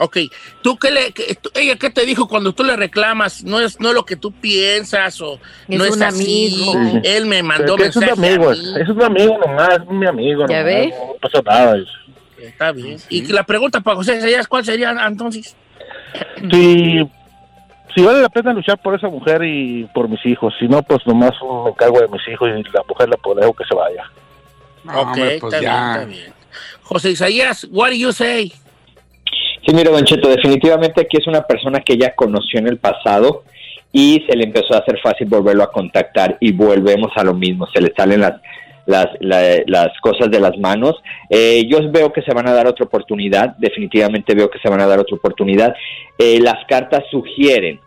Ok, 0.00 0.16
¿tú 0.62 0.76
qué 0.76 0.90
le, 0.90 1.12
ella 1.54 1.76
qué 1.76 1.90
te 1.90 2.04
dijo 2.04 2.28
cuando 2.28 2.52
tú 2.52 2.64
le 2.64 2.76
reclamas? 2.76 3.44
No 3.44 3.60
es, 3.60 3.80
no 3.80 3.92
lo 3.92 4.04
que 4.04 4.16
tú 4.16 4.32
piensas 4.32 5.20
o 5.20 5.38
no 5.68 5.84
es 5.84 6.00
así. 6.00 6.72
Él 7.04 7.26
me 7.26 7.42
mandó 7.42 7.76
mensaje 7.76 8.06
Es 8.06 8.18
un 8.18 8.24
amigo, 8.24 8.52
es 8.52 8.88
un 8.88 9.02
amigo 9.02 9.38
nomás, 9.38 9.74
es 9.74 9.86
mi 9.88 10.06
amigo. 10.06 10.46
¿Ya 10.48 10.62
ve? 10.62 10.88
No, 10.88 11.14
pasa 11.20 11.42
nada. 11.42 11.78
Está 12.36 12.72
bien. 12.72 12.98
Y 13.08 13.26
la 13.32 13.44
pregunta 13.44 13.80
para 13.80 13.96
José 13.96 14.20
¿cuál 14.48 14.64
sería 14.64 14.94
entonces? 15.06 15.56
Si, 16.50 17.08
si 17.94 18.02
vale 18.02 18.22
la 18.22 18.28
pena 18.28 18.52
luchar 18.52 18.78
por 18.78 18.94
esa 18.94 19.08
mujer 19.08 19.42
y 19.44 19.84
por 19.94 20.08
mis 20.08 20.24
hijos, 20.26 20.54
si 20.58 20.68
no, 20.68 20.82
pues 20.82 21.06
nomás 21.06 21.32
me 21.42 21.70
encargo 21.70 22.00
de 22.00 22.08
mis 22.08 22.26
hijos 22.28 22.48
y 22.48 22.62
la 22.72 22.82
mujer 22.88 23.08
la 23.08 23.40
dejo 23.40 23.54
que 23.54 23.64
se 23.64 23.74
vaya. 23.74 24.04
ok, 24.84 25.16
pues 25.40 25.54
está, 25.54 25.60
bien, 25.60 25.72
está 25.72 26.04
bien. 26.04 26.32
José 26.82 27.10
Isaías, 27.10 27.66
what 27.70 27.88
do 27.88 27.96
you 27.96 28.12
say? 28.12 28.52
Sí, 29.66 29.74
mira, 29.74 29.90
Don 29.90 30.04
Cheto, 30.04 30.28
definitivamente 30.28 31.02
aquí 31.02 31.18
es 31.18 31.26
una 31.26 31.42
persona 31.42 31.80
que 31.80 31.94
ella 31.94 32.14
conoció 32.14 32.58
en 32.58 32.68
el 32.68 32.78
pasado 32.78 33.44
y 33.92 34.24
se 34.28 34.36
le 34.36 34.44
empezó 34.44 34.74
a 34.74 34.78
hacer 34.78 34.98
fácil 35.02 35.26
volverlo 35.28 35.62
a 35.62 35.72
contactar 35.72 36.36
y 36.40 36.52
volvemos 36.52 37.12
a 37.16 37.24
lo 37.24 37.34
mismo, 37.34 37.66
se 37.66 37.80
le 37.80 37.92
salen 37.94 38.20
las 38.20 38.40
las, 38.88 39.06
las 39.20 39.88
cosas 40.00 40.30
de 40.30 40.40
las 40.40 40.56
manos. 40.58 40.96
Eh, 41.28 41.66
yo 41.68 41.78
veo 41.90 42.12
que 42.12 42.22
se 42.22 42.32
van 42.32 42.48
a 42.48 42.52
dar 42.52 42.66
otra 42.66 42.86
oportunidad, 42.86 43.54
definitivamente 43.58 44.34
veo 44.34 44.50
que 44.50 44.58
se 44.58 44.68
van 44.68 44.80
a 44.80 44.86
dar 44.86 44.98
otra 44.98 45.14
oportunidad. 45.14 45.74
Eh, 46.18 46.40
las 46.40 46.64
cartas 46.66 47.04
sugieren, 47.10 47.80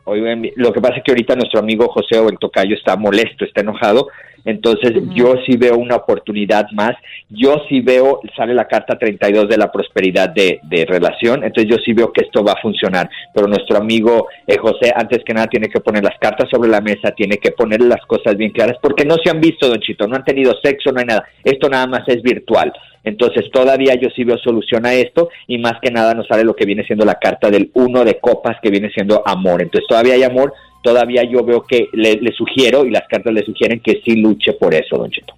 lo 0.55 0.71
que 0.71 0.79
pasa 0.79 0.97
es 0.97 1.03
que 1.03 1.11
ahorita 1.11 1.35
nuestro 1.35 1.59
amigo 1.59 1.89
José 1.89 2.19
o 2.19 2.29
Tocayo 2.31 2.75
está 2.75 2.95
molesto, 2.95 3.43
está 3.43 3.61
enojado, 3.61 4.07
Entonces 4.45 4.93
yo 5.13 5.35
sí 5.45 5.57
veo 5.57 5.77
una 5.77 5.95
oportunidad 5.95 6.65
más, 6.71 6.91
yo 7.29 7.63
sí 7.69 7.81
veo, 7.81 8.21
sale 8.35 8.53
la 8.53 8.67
carta 8.67 8.97
32 8.97 9.49
de 9.49 9.57
la 9.57 9.71
prosperidad 9.71 10.29
de, 10.29 10.59
de 10.63 10.85
relación, 10.85 11.43
entonces 11.43 11.71
yo 11.71 11.77
sí 11.83 11.93
veo 11.93 12.11
que 12.11 12.25
esto 12.25 12.43
va 12.43 12.53
a 12.53 12.61
funcionar, 12.61 13.09
pero 13.33 13.47
nuestro 13.47 13.77
amigo 13.77 14.27
eh, 14.47 14.57
José 14.57 14.91
antes 14.95 15.23
que 15.23 15.33
nada 15.33 15.47
tiene 15.47 15.69
que 15.69 15.79
poner 15.79 16.03
las 16.03 16.17
cartas 16.19 16.49
sobre 16.49 16.69
la 16.69 16.81
mesa, 16.81 17.11
tiene 17.11 17.37
que 17.37 17.51
poner 17.51 17.81
las 17.81 18.01
cosas 18.05 18.35
bien 18.35 18.51
claras, 18.51 18.77
porque 18.81 19.05
no 19.05 19.15
se 19.23 19.29
han 19.29 19.39
visto, 19.39 19.67
don 19.67 19.79
Chito, 19.79 20.07
no 20.07 20.15
han 20.15 20.23
tenido 20.23 20.53
sexo, 20.63 20.91
no 20.91 20.99
hay 20.99 21.05
nada, 21.05 21.25
esto 21.43 21.69
nada 21.69 21.87
más 21.87 22.07
es 22.07 22.21
virtual. 22.21 22.71
Entonces 23.03 23.49
todavía 23.51 23.95
yo 23.95 24.09
sí 24.15 24.23
veo 24.23 24.37
solución 24.37 24.85
a 24.85 24.93
esto 24.93 25.29
y 25.47 25.57
más 25.57 25.79
que 25.81 25.91
nada 25.91 26.13
nos 26.13 26.27
sale 26.27 26.43
lo 26.43 26.55
que 26.55 26.65
viene 26.65 26.85
siendo 26.85 27.05
la 27.05 27.15
carta 27.15 27.49
del 27.49 27.71
uno 27.73 28.03
de 28.03 28.19
copas 28.19 28.57
que 28.61 28.69
viene 28.69 28.91
siendo 28.91 29.23
amor. 29.27 29.61
Entonces 29.61 29.87
todavía 29.87 30.13
hay 30.13 30.23
amor, 30.23 30.53
todavía 30.83 31.23
yo 31.23 31.43
veo 31.43 31.63
que 31.63 31.87
le, 31.93 32.15
le 32.15 32.31
sugiero 32.33 32.85
y 32.85 32.91
las 32.91 33.07
cartas 33.07 33.33
le 33.33 33.43
sugieren 33.43 33.79
que 33.79 34.01
sí 34.05 34.15
luche 34.17 34.53
por 34.53 34.73
eso, 34.73 34.97
don 34.97 35.09
Cheto. 35.09 35.33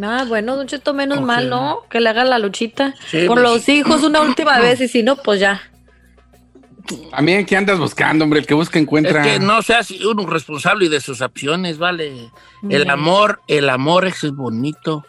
Ah, 0.00 0.24
bueno, 0.26 0.56
Don 0.56 0.66
Cheto, 0.66 0.94
menos 0.94 1.20
mal, 1.20 1.50
¿no? 1.50 1.82
Que 1.90 2.00
le 2.00 2.08
haga 2.08 2.24
la 2.24 2.38
luchita. 2.38 2.94
Sí, 3.10 3.26
Por 3.26 3.40
pues, 3.40 3.52
los 3.52 3.68
hijos 3.68 4.02
una 4.02 4.22
última 4.22 4.58
vez 4.60 4.80
y 4.80 4.88
si 4.88 5.02
no, 5.02 5.16
pues 5.16 5.40
ya. 5.40 5.60
También, 7.10 7.44
¿qué 7.46 7.56
andas 7.56 7.78
buscando, 7.78 8.24
hombre? 8.24 8.40
El 8.40 8.46
que 8.46 8.54
busca 8.54 8.78
encuentra. 8.78 9.24
Es 9.24 9.34
que 9.34 9.44
no 9.44 9.62
seas 9.62 9.90
uno 9.90 10.26
responsable 10.26 10.88
de 10.88 11.00
sus 11.00 11.20
acciones, 11.20 11.78
¿vale? 11.78 12.30
El 12.68 12.90
amor, 12.90 13.40
el 13.48 13.68
amor 13.68 14.06
es 14.06 14.30
bonito. 14.32 15.04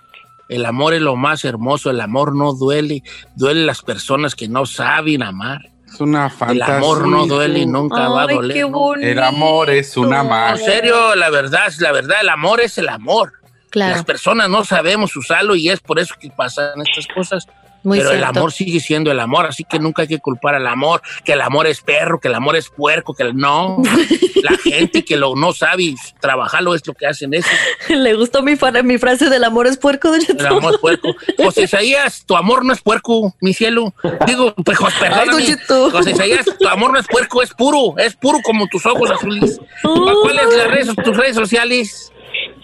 El 0.49 0.65
amor 0.65 0.93
es 0.93 1.01
lo 1.01 1.15
más 1.15 1.45
hermoso. 1.45 1.89
El 1.89 2.01
amor 2.01 2.35
no 2.35 2.53
duele. 2.53 3.03
Duele 3.35 3.65
las 3.65 3.81
personas 3.81 4.35
que 4.35 4.47
no 4.47 4.65
saben 4.65 5.23
amar. 5.23 5.61
Es 5.87 5.99
una 6.01 6.25
El 6.25 6.31
fantasía. 6.31 6.77
amor 6.77 7.07
no 7.07 7.25
duele 7.27 7.59
y 7.59 7.65
nunca 7.65 8.09
va 8.09 8.23
a 8.23 8.27
doler. 8.27 8.53
qué 8.55 8.61
¿no? 8.61 8.69
bonito. 8.69 9.07
El 9.07 9.19
amor 9.21 9.69
es 9.69 9.95
una 9.95 10.21
En 10.21 10.29
magia. 10.29 10.65
serio, 10.65 11.15
la 11.15 11.29
verdad, 11.29 11.71
la 11.79 11.91
verdad, 11.91 12.17
el 12.21 12.29
amor 12.29 12.61
es 12.61 12.77
el 12.77 12.89
amor. 12.89 13.33
Claro. 13.69 13.95
Las 13.95 14.03
personas 14.05 14.49
no 14.49 14.63
sabemos 14.63 15.15
usarlo 15.15 15.55
y 15.55 15.69
es 15.69 15.79
por 15.79 15.99
eso 15.99 16.15
que 16.19 16.29
pasan 16.29 16.81
estas 16.81 17.07
cosas. 17.13 17.47
Muy 17.83 17.99
pero 17.99 18.11
el 18.11 18.23
amor 18.23 18.51
sigue 18.51 18.79
siendo 18.79 19.11
el 19.11 19.19
amor, 19.19 19.45
así 19.45 19.63
que 19.63 19.79
nunca 19.79 20.03
hay 20.03 20.07
que 20.07 20.19
culpar 20.19 20.55
al 20.55 20.67
amor, 20.67 21.01
que 21.23 21.33
el 21.33 21.41
amor 21.41 21.67
es 21.67 21.81
perro, 21.81 22.19
que 22.19 22.29
el 22.29 22.35
amor 22.35 22.55
es 22.55 22.69
puerco, 22.69 23.13
que 23.13 23.23
el 23.23 23.35
no. 23.35 23.81
La 24.43 24.57
gente 24.57 25.05
que 25.05 25.15
lo 25.15 25.35
no 25.35 25.53
sabe 25.53 25.95
trabajarlo 26.19 26.75
es 26.75 26.85
lo 26.85 26.93
que 26.93 27.07
hacen 27.07 27.33
eso. 27.33 27.47
Le 27.89 28.13
gustó 28.13 28.43
mi, 28.43 28.55
mi 28.83 28.97
frase 28.97 29.29
del 29.29 29.43
amor 29.43 29.67
es 29.67 29.77
puerco, 29.77 30.11
Cheto. 30.19 30.39
El 30.39 30.47
amor 30.47 30.73
es 30.73 30.79
puerco. 30.79 31.15
José 31.37 31.63
Isaías, 31.63 32.25
tu 32.25 32.35
amor 32.35 32.65
no 32.65 32.73
es 32.73 32.81
puerco, 32.81 33.33
mi 33.39 33.53
cielo. 33.53 33.93
Digo, 34.25 34.53
pues, 34.55 34.77
perdóname. 34.99 35.57
José 35.91 36.11
Isaías, 36.11 36.45
tu 36.59 36.67
amor 36.67 36.91
no 36.91 36.99
es 36.99 37.07
puerco, 37.07 37.41
es 37.41 37.53
puro. 37.53 37.95
Es 37.97 38.15
puro 38.15 38.39
como 38.43 38.67
tus 38.67 38.85
ojos 38.85 39.11
azules. 39.11 39.59
¿Cuáles 39.81 40.43
son 40.43 40.57
las 40.57 40.67
redes, 40.67 40.95
tus 41.03 41.17
redes 41.17 41.35
sociales? 41.35 42.12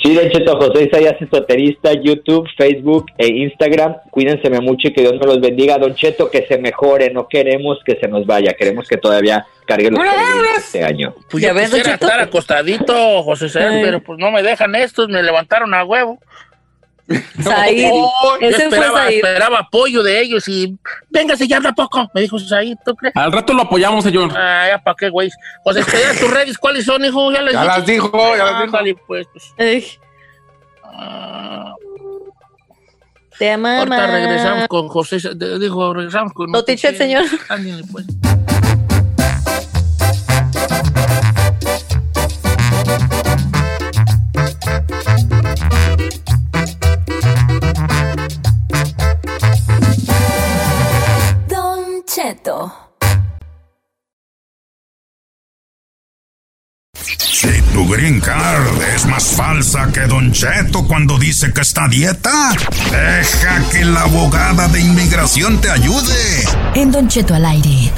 Sí, 0.01 0.15
Don 0.15 0.29
Cheto, 0.29 0.55
José 0.57 0.85
Isaías 0.85 1.21
Esoterista, 1.21 1.91
YouTube, 1.93 2.47
Facebook 2.57 3.07
e 3.17 3.27
Instagram. 3.27 3.97
Cuídense 4.12 4.49
mucho 4.62 4.88
y 4.88 4.93
que 4.93 5.01
Dios 5.01 5.13
me 5.19 5.25
los 5.25 5.41
bendiga. 5.41 5.77
Don 5.77 5.93
Cheto, 5.93 6.31
que 6.31 6.45
se 6.47 6.57
mejore. 6.57 7.09
No 7.12 7.27
queremos 7.27 7.79
que 7.83 7.97
se 7.97 8.07
nos 8.07 8.25
vaya. 8.25 8.53
Queremos 8.53 8.88
que 8.88 8.95
todavía 8.95 9.45
cargue 9.65 9.91
los 9.91 9.99
este 10.57 10.85
año. 10.85 11.13
Pues 11.29 11.43
¿Ya 11.43 11.51
ves, 11.51 11.69
Don 11.69 11.79
quisiera 11.79 11.97
Cheto? 11.97 12.05
estar 12.05 12.19
acostadito, 12.21 13.23
José 13.23 13.47
Isaías, 13.47 13.73
pero 13.83 14.01
pues 14.01 14.17
no 14.19 14.31
me 14.31 14.41
dejan 14.41 14.73
estos, 14.75 15.09
me 15.09 15.21
levantaron 15.21 15.73
a 15.73 15.83
huevo. 15.83 16.17
Said. 17.43 17.89
Oh, 17.91 18.37
yo 18.39 18.47
Ese 18.47 18.55
fue 18.55 18.63
esperaba, 18.65 19.03
Said. 19.05 19.15
esperaba 19.15 19.59
apoyo 19.59 20.03
de 20.03 20.21
ellos 20.21 20.47
y 20.47 20.77
véngase 21.09 21.47
ya 21.47 21.57
habla 21.57 21.73
poco, 21.73 22.09
me 22.13 22.21
dijo 22.21 22.37
Said, 22.39 22.77
¿tú 22.85 22.95
crees? 22.95 23.15
Al 23.15 23.31
rato 23.31 23.53
lo 23.53 23.63
apoyamos, 23.63 24.03
señor. 24.03 24.31
Ah, 24.35 24.67
ya 24.69 24.83
para 24.83 24.95
qué, 24.95 25.09
güey. 25.09 25.29
José 25.63 25.79
Isaías, 25.81 26.19
tus 26.19 26.31
redes, 26.31 26.57
¿cuáles 26.57 26.85
son, 26.85 27.03
hijo? 27.03 27.31
Ya, 27.31 27.41
les 27.41 27.53
Ya 27.53 27.61
dije. 27.63 27.77
las 27.77 27.85
dijo, 27.85 28.11
ya 28.37 28.43
las 28.45 28.53
dijo. 28.61 28.63
Ándale, 28.77 28.95
pues, 29.07 29.27
pues. 29.33 29.99
Ah, 30.83 31.73
te 33.37 33.51
ama, 33.51 33.79
ahorita 33.79 34.07
regresamos 34.07 34.67
con 34.67 34.87
José, 34.89 35.17
dijo, 35.59 35.93
regresamos 35.93 36.33
con... 36.33 36.51
¿No 36.51 36.63
te 36.63 36.73
eché 36.73 36.89
el 36.89 36.97
señor? 36.97 37.23
Ándale, 37.47 37.83
pues. 37.91 38.05
Si 57.07 57.62
tu 57.73 57.88
green 57.88 58.19
card 58.19 58.81
es 58.95 59.05
más 59.05 59.35
falsa 59.35 59.89
que 59.93 60.01
Don 60.01 60.31
Cheto 60.31 60.85
cuando 60.88 61.17
dice 61.17 61.53
que 61.53 61.62
está 61.62 61.85
a 61.85 61.88
dieta, 61.88 62.51
deja 62.91 63.69
que 63.71 63.85
la 63.85 64.01
abogada 64.01 64.67
de 64.67 64.81
inmigración 64.81 65.62
te 65.62 65.69
ayude. 65.69 66.43
En 66.75 66.91
Don 66.91 67.07
Cheto 67.07 67.35
al 67.35 67.45
aire. 67.45 67.91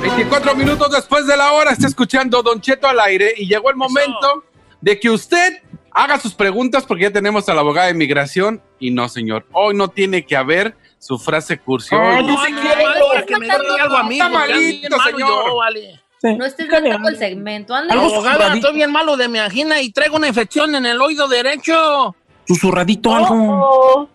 24 0.00 0.54
minutos 0.54 0.90
después 0.90 1.26
de 1.26 1.36
la 1.36 1.52
hora, 1.52 1.72
está 1.72 1.86
escuchando 1.86 2.42
Don 2.42 2.60
Cheto 2.60 2.88
al 2.88 3.00
aire 3.00 3.34
y 3.36 3.46
llegó 3.46 3.70
el 3.70 3.76
momento 3.76 4.44
de 4.80 4.98
que 4.98 5.10
usted 5.10 5.62
haga 5.96 6.18
sus 6.20 6.34
preguntas 6.34 6.84
porque 6.86 7.04
ya 7.04 7.10
tenemos 7.10 7.48
a 7.48 7.54
la 7.54 7.60
abogada 7.62 7.86
de 7.86 7.92
inmigración 7.94 8.62
y 8.78 8.90
no, 8.90 9.08
señor, 9.08 9.46
hoy 9.52 9.74
no 9.74 9.88
tiene 9.88 10.24
que 10.26 10.36
haber 10.36 10.76
su 10.98 11.18
frase 11.18 11.58
cursi. 11.58 11.94
Ay, 11.94 12.18
Hoy- 12.18 12.26
no, 12.26 12.34
no, 12.36 12.36
no, 12.36 13.06
ahora 13.06 13.22
que 13.24 13.36
me 13.38 13.46
diga 13.46 13.56
algo 13.82 13.96
a 13.96 14.02
mí, 14.04 14.18
Está 14.18 14.30
porque 14.30 14.52
malito, 14.52 14.80
bien 14.88 14.92
malo 14.98 15.04
señor. 15.16 15.46
yo, 15.46 15.56
vale. 15.56 16.00
No 16.22 16.44
estés 16.44 16.68
matando 16.68 17.08
el 17.08 17.16
segmento. 17.18 17.74
Anda. 17.74 17.94
Abogada, 17.94 18.54
estoy 18.54 18.74
bien 18.74 18.90
malo 18.92 19.16
de 19.16 19.28
mi 19.28 19.38
angina 19.38 19.80
y 19.80 19.90
traigo 19.92 20.16
una 20.16 20.28
infección 20.28 20.74
en 20.74 20.84
el 20.86 21.00
oído 21.00 21.28
derecho. 21.28 22.14
Susurradito 22.48 23.14
algo. 23.14 24.08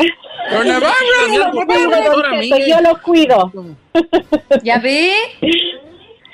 Oh, 0.00 0.62
yo 0.64 0.74
lo 0.74 0.80
cuido, 1.52 1.90
don 1.90 1.90
Doctora 1.90 2.30
Cheto, 2.30 2.56
Miguel. 2.56 2.66
yo 2.68 2.80
lo 2.80 3.02
cuido. 3.02 3.52
¿Ya? 4.62 4.80
Sí, 4.80 5.12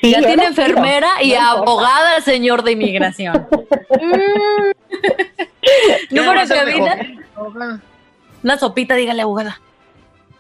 ya 0.03 0.20
tiene 0.22 0.44
enfermera 0.44 1.09
y 1.22 1.35
abogada 1.35 2.20
señor 2.20 2.62
de 2.62 2.72
inmigración. 2.72 3.48
Mm. 4.01 4.70
Número 6.11 6.46
de 6.46 6.55
cabina. 6.55 6.98
Una 8.42 8.59
sopita, 8.59 8.94
dígale, 8.94 9.22
abogada. 9.22 9.61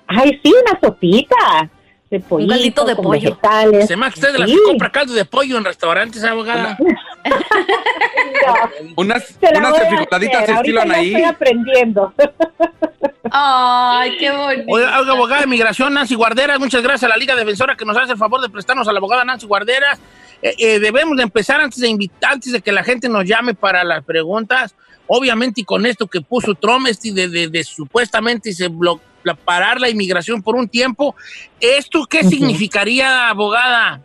Ay, 0.06 0.40
sí, 0.42 0.52
una 0.66 0.78
sopita 0.80 1.68
de 2.10 2.20
pollito, 2.20 2.52
caldito 2.54 2.84
de 2.86 2.94
con 2.96 3.04
pollo. 3.04 3.20
vegetales. 3.20 3.86
Se 3.86 3.96
me 3.96 4.08
usted 4.08 4.32
de 4.32 4.38
las 4.38 4.48
Sí. 4.48 4.56
que 4.56 4.62
compra 4.62 4.90
caldo 4.90 5.12
de 5.12 5.24
pollo 5.26 5.58
en 5.58 5.64
restaurantes, 5.64 6.24
abogada. 6.24 6.78
Unas, 8.96 9.26
Se 9.40 9.52
la 9.52 9.58
unas 9.58 9.70
voy 9.72 9.80
a 9.80 9.90
refricoladitas 9.90 10.42
hacer, 10.42 10.54
estilo 10.56 10.80
ahorita 10.80 10.94
ya 10.94 10.98
Anaí. 11.00 11.08
estoy 11.08 11.24
aprendiendo. 11.24 12.14
Ay, 13.30 14.16
qué 14.18 14.30
bonito. 14.30 14.64
Oiga, 14.72 14.96
abogada 14.96 15.42
de 15.42 15.46
migración 15.46 15.92
Nancy 15.92 16.14
Guarderas, 16.14 16.58
muchas 16.58 16.82
gracias 16.82 17.04
a 17.04 17.08
la 17.08 17.16
Liga 17.18 17.36
Defensora 17.36 17.76
que 17.76 17.84
nos 17.84 17.96
hace 17.96 18.12
el 18.12 18.18
favor 18.18 18.40
de 18.40 18.48
prestarnos 18.48 18.88
a 18.88 18.92
la 18.92 18.98
abogada 18.98 19.24
Nancy 19.24 19.46
Guarderas. 19.46 20.00
Eh, 20.42 20.54
eh, 20.58 20.78
debemos 20.78 21.16
de 21.16 21.24
empezar 21.24 21.60
antes 21.60 21.80
de 21.80 21.88
invitar, 21.88 22.34
antes 22.34 22.52
de 22.52 22.60
que 22.60 22.72
la 22.72 22.84
gente 22.84 23.08
nos 23.08 23.24
llame 23.24 23.54
para 23.54 23.82
las 23.84 24.04
preguntas. 24.04 24.74
Obviamente, 25.06 25.62
y 25.62 25.64
con 25.64 25.86
esto 25.86 26.06
que 26.06 26.20
puso 26.20 26.54
Trump, 26.54 26.86
este 26.86 27.12
de, 27.12 27.28
de- 27.28 27.48
de 27.48 27.64
supuestamente 27.64 28.52
se 28.52 28.68
blo- 28.70 29.00
la- 29.24 29.34
parar 29.34 29.80
la 29.80 29.88
inmigración 29.88 30.42
por 30.42 30.54
un 30.54 30.68
tiempo, 30.68 31.14
¿esto 31.60 32.04
qué 32.08 32.22
significaría, 32.24 33.28
abogada? 33.30 34.00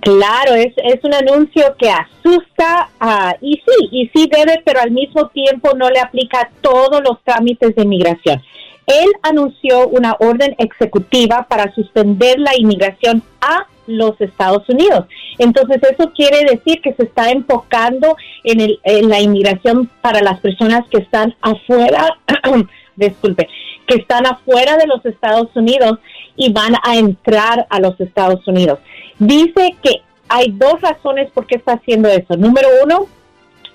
Claro, 0.00 0.54
es, 0.54 0.72
es 0.78 1.04
un 1.04 1.12
anuncio 1.14 1.76
que 1.78 1.90
asusta 1.90 2.88
ah, 2.98 3.34
y 3.42 3.52
sí, 3.54 3.88
y 3.92 4.10
sí 4.14 4.30
debe, 4.34 4.62
pero 4.64 4.80
al 4.80 4.90
mismo 4.90 5.28
tiempo 5.28 5.74
no 5.76 5.90
le 5.90 6.00
aplica 6.00 6.50
todos 6.62 7.02
los 7.06 7.22
trámites 7.22 7.74
de 7.76 7.82
inmigración. 7.82 8.42
Él 8.86 9.08
anunció 9.22 9.86
una 9.88 10.16
orden 10.18 10.56
ejecutiva 10.58 11.46
para 11.48 11.72
suspender 11.74 12.38
la 12.40 12.56
inmigración 12.56 13.22
a 13.40 13.66
los 13.90 14.20
Estados 14.20 14.68
Unidos. 14.68 15.06
Entonces 15.38 15.78
eso 15.82 16.12
quiere 16.12 16.44
decir 16.44 16.80
que 16.82 16.92
se 16.94 17.04
está 17.04 17.30
enfocando 17.30 18.16
en, 18.44 18.60
el- 18.60 18.80
en 18.84 19.08
la 19.08 19.20
inmigración 19.20 19.90
para 20.00 20.20
las 20.22 20.40
personas 20.40 20.82
que 20.90 20.98
están 20.98 21.34
afuera, 21.42 22.16
disculpe, 22.96 23.48
que 23.86 23.96
están 23.96 24.26
afuera 24.26 24.76
de 24.76 24.86
los 24.86 25.04
Estados 25.04 25.48
Unidos 25.54 25.98
y 26.36 26.52
van 26.52 26.74
a 26.82 26.96
entrar 26.96 27.66
a 27.70 27.80
los 27.80 28.00
Estados 28.00 28.46
Unidos. 28.46 28.78
Dice 29.18 29.76
que 29.82 30.02
hay 30.28 30.52
dos 30.52 30.80
razones 30.80 31.30
por 31.32 31.46
qué 31.46 31.56
está 31.56 31.72
haciendo 31.74 32.08
eso. 32.08 32.36
Número 32.36 32.68
uno, 32.84 33.06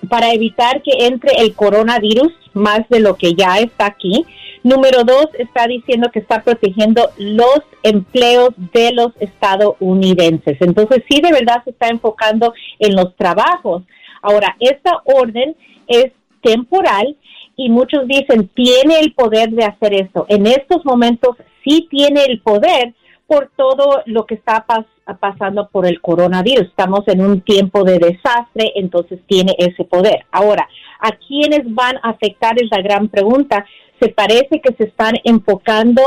para 0.10 0.32
evitar 0.34 0.82
que 0.82 1.06
entre 1.08 1.34
el 1.42 1.54
coronavirus 1.54 2.32
más 2.54 2.88
de 2.90 3.00
lo 3.02 3.16
que 3.16 3.34
ya 3.34 3.58
está 3.58 3.88
aquí. 3.88 4.26
Número 4.66 5.04
dos, 5.04 5.28
está 5.38 5.68
diciendo 5.68 6.10
que 6.12 6.18
está 6.18 6.42
protegiendo 6.42 7.12
los 7.20 7.60
empleos 7.84 8.50
de 8.74 8.94
los 8.94 9.12
estadounidenses. 9.20 10.58
Entonces, 10.60 11.04
sí, 11.08 11.22
de 11.22 11.32
verdad 11.32 11.64
se 11.64 11.70
está 11.70 11.90
enfocando 11.90 12.52
en 12.80 12.96
los 12.96 13.16
trabajos. 13.16 13.84
Ahora, 14.24 14.58
esta 14.60 15.04
orden 15.06 15.56
es 15.88 16.08
temporal 16.42 17.16
y 17.56 17.70
muchos 17.70 18.08
dicen, 18.08 18.50
tiene 18.56 19.00
el 19.02 19.14
poder 19.14 19.52
de 19.52 19.66
hacer 19.66 19.94
esto. 19.94 20.26
En 20.30 20.48
estos 20.48 20.84
momentos 20.84 21.38
sí 21.64 21.88
tiene 21.92 22.24
el 22.26 22.42
poder 22.42 22.96
por 23.28 23.52
todo 23.56 24.02
lo 24.08 24.26
que 24.26 24.34
está 24.34 24.66
pas- 24.66 25.18
pasando 25.20 25.70
por 25.70 25.86
el 25.86 26.02
coronavirus. 26.02 26.70
Estamos 26.70 27.08
en 27.08 27.22
un 27.22 27.42
tiempo 27.42 27.84
de 27.84 28.00
desastre, 28.00 28.72
entonces 28.76 29.20
tiene 29.28 29.56
ese 29.60 29.84
poder. 29.84 30.26
Ahora, 30.32 30.68
¿a 31.00 31.12
quiénes 31.12 31.62
van 31.66 31.98
a 31.98 32.10
afectar? 32.10 32.56
Es 32.60 32.70
la 32.72 32.82
gran 32.82 33.10
pregunta. 33.10 33.64
Se 34.00 34.10
parece 34.10 34.62
que 34.62 34.74
se 34.78 34.86
están 34.86 35.14
enfocando 35.24 36.02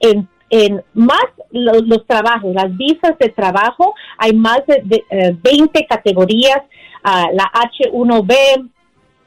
en, 0.00 0.28
en 0.50 0.82
más 0.94 1.24
lo- 1.50 1.80
los, 1.80 2.06
trabajos, 2.06 2.54
las 2.54 2.76
visas 2.76 3.16
de 3.18 3.28
trabajo. 3.30 3.94
Hay 4.18 4.32
más 4.32 4.60
de, 4.66 4.80
de, 4.84 5.04
eh, 5.10 5.36
20 5.42 5.86
categorías, 5.86 6.62
ah, 7.02 7.26
la 7.32 7.50
H1B, 7.52 8.70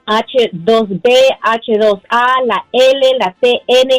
H2B, 0.05 1.09
H2A, 1.43 2.45
la 2.45 2.65
L, 2.71 3.01
la 3.19 3.35
TN 3.39 3.89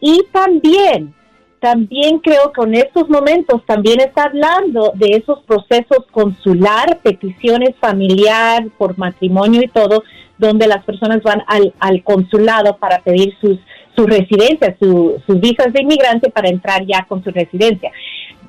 y 0.00 0.22
también, 0.32 1.14
también 1.60 2.18
creo 2.18 2.52
que 2.52 2.62
en 2.62 2.74
estos 2.74 3.08
momentos 3.08 3.64
también 3.66 4.00
está 4.00 4.24
hablando 4.24 4.92
de 4.94 5.16
esos 5.16 5.42
procesos 5.44 6.04
consular, 6.12 6.98
peticiones 7.02 7.74
familiar 7.80 8.66
por 8.78 8.98
matrimonio 8.98 9.62
y 9.62 9.68
todo, 9.68 10.02
donde 10.38 10.66
las 10.66 10.84
personas 10.84 11.22
van 11.22 11.42
al, 11.46 12.02
consulado 12.04 12.76
para 12.76 12.98
pedir 13.00 13.34
sus, 13.40 13.58
sus 13.96 14.06
residencias, 14.06 14.76
su- 14.78 15.20
sus 15.26 15.40
visas 15.40 15.72
de 15.72 15.82
inmigrante 15.82 16.30
para 16.30 16.48
entrar 16.48 16.84
ya 16.86 17.04
con 17.08 17.24
su 17.24 17.30
residencia. 17.30 17.90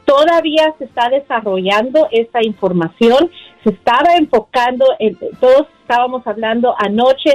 Todavía 0.05 0.73
se 0.77 0.85
está 0.85 1.09
desarrollando 1.09 2.07
esta 2.11 2.43
información, 2.43 3.29
se 3.63 3.69
estaba 3.71 4.15
enfocando, 4.17 4.85
en, 4.99 5.17
todos 5.39 5.67
estábamos 5.81 6.25
hablando 6.27 6.75
anoche, 6.77 7.31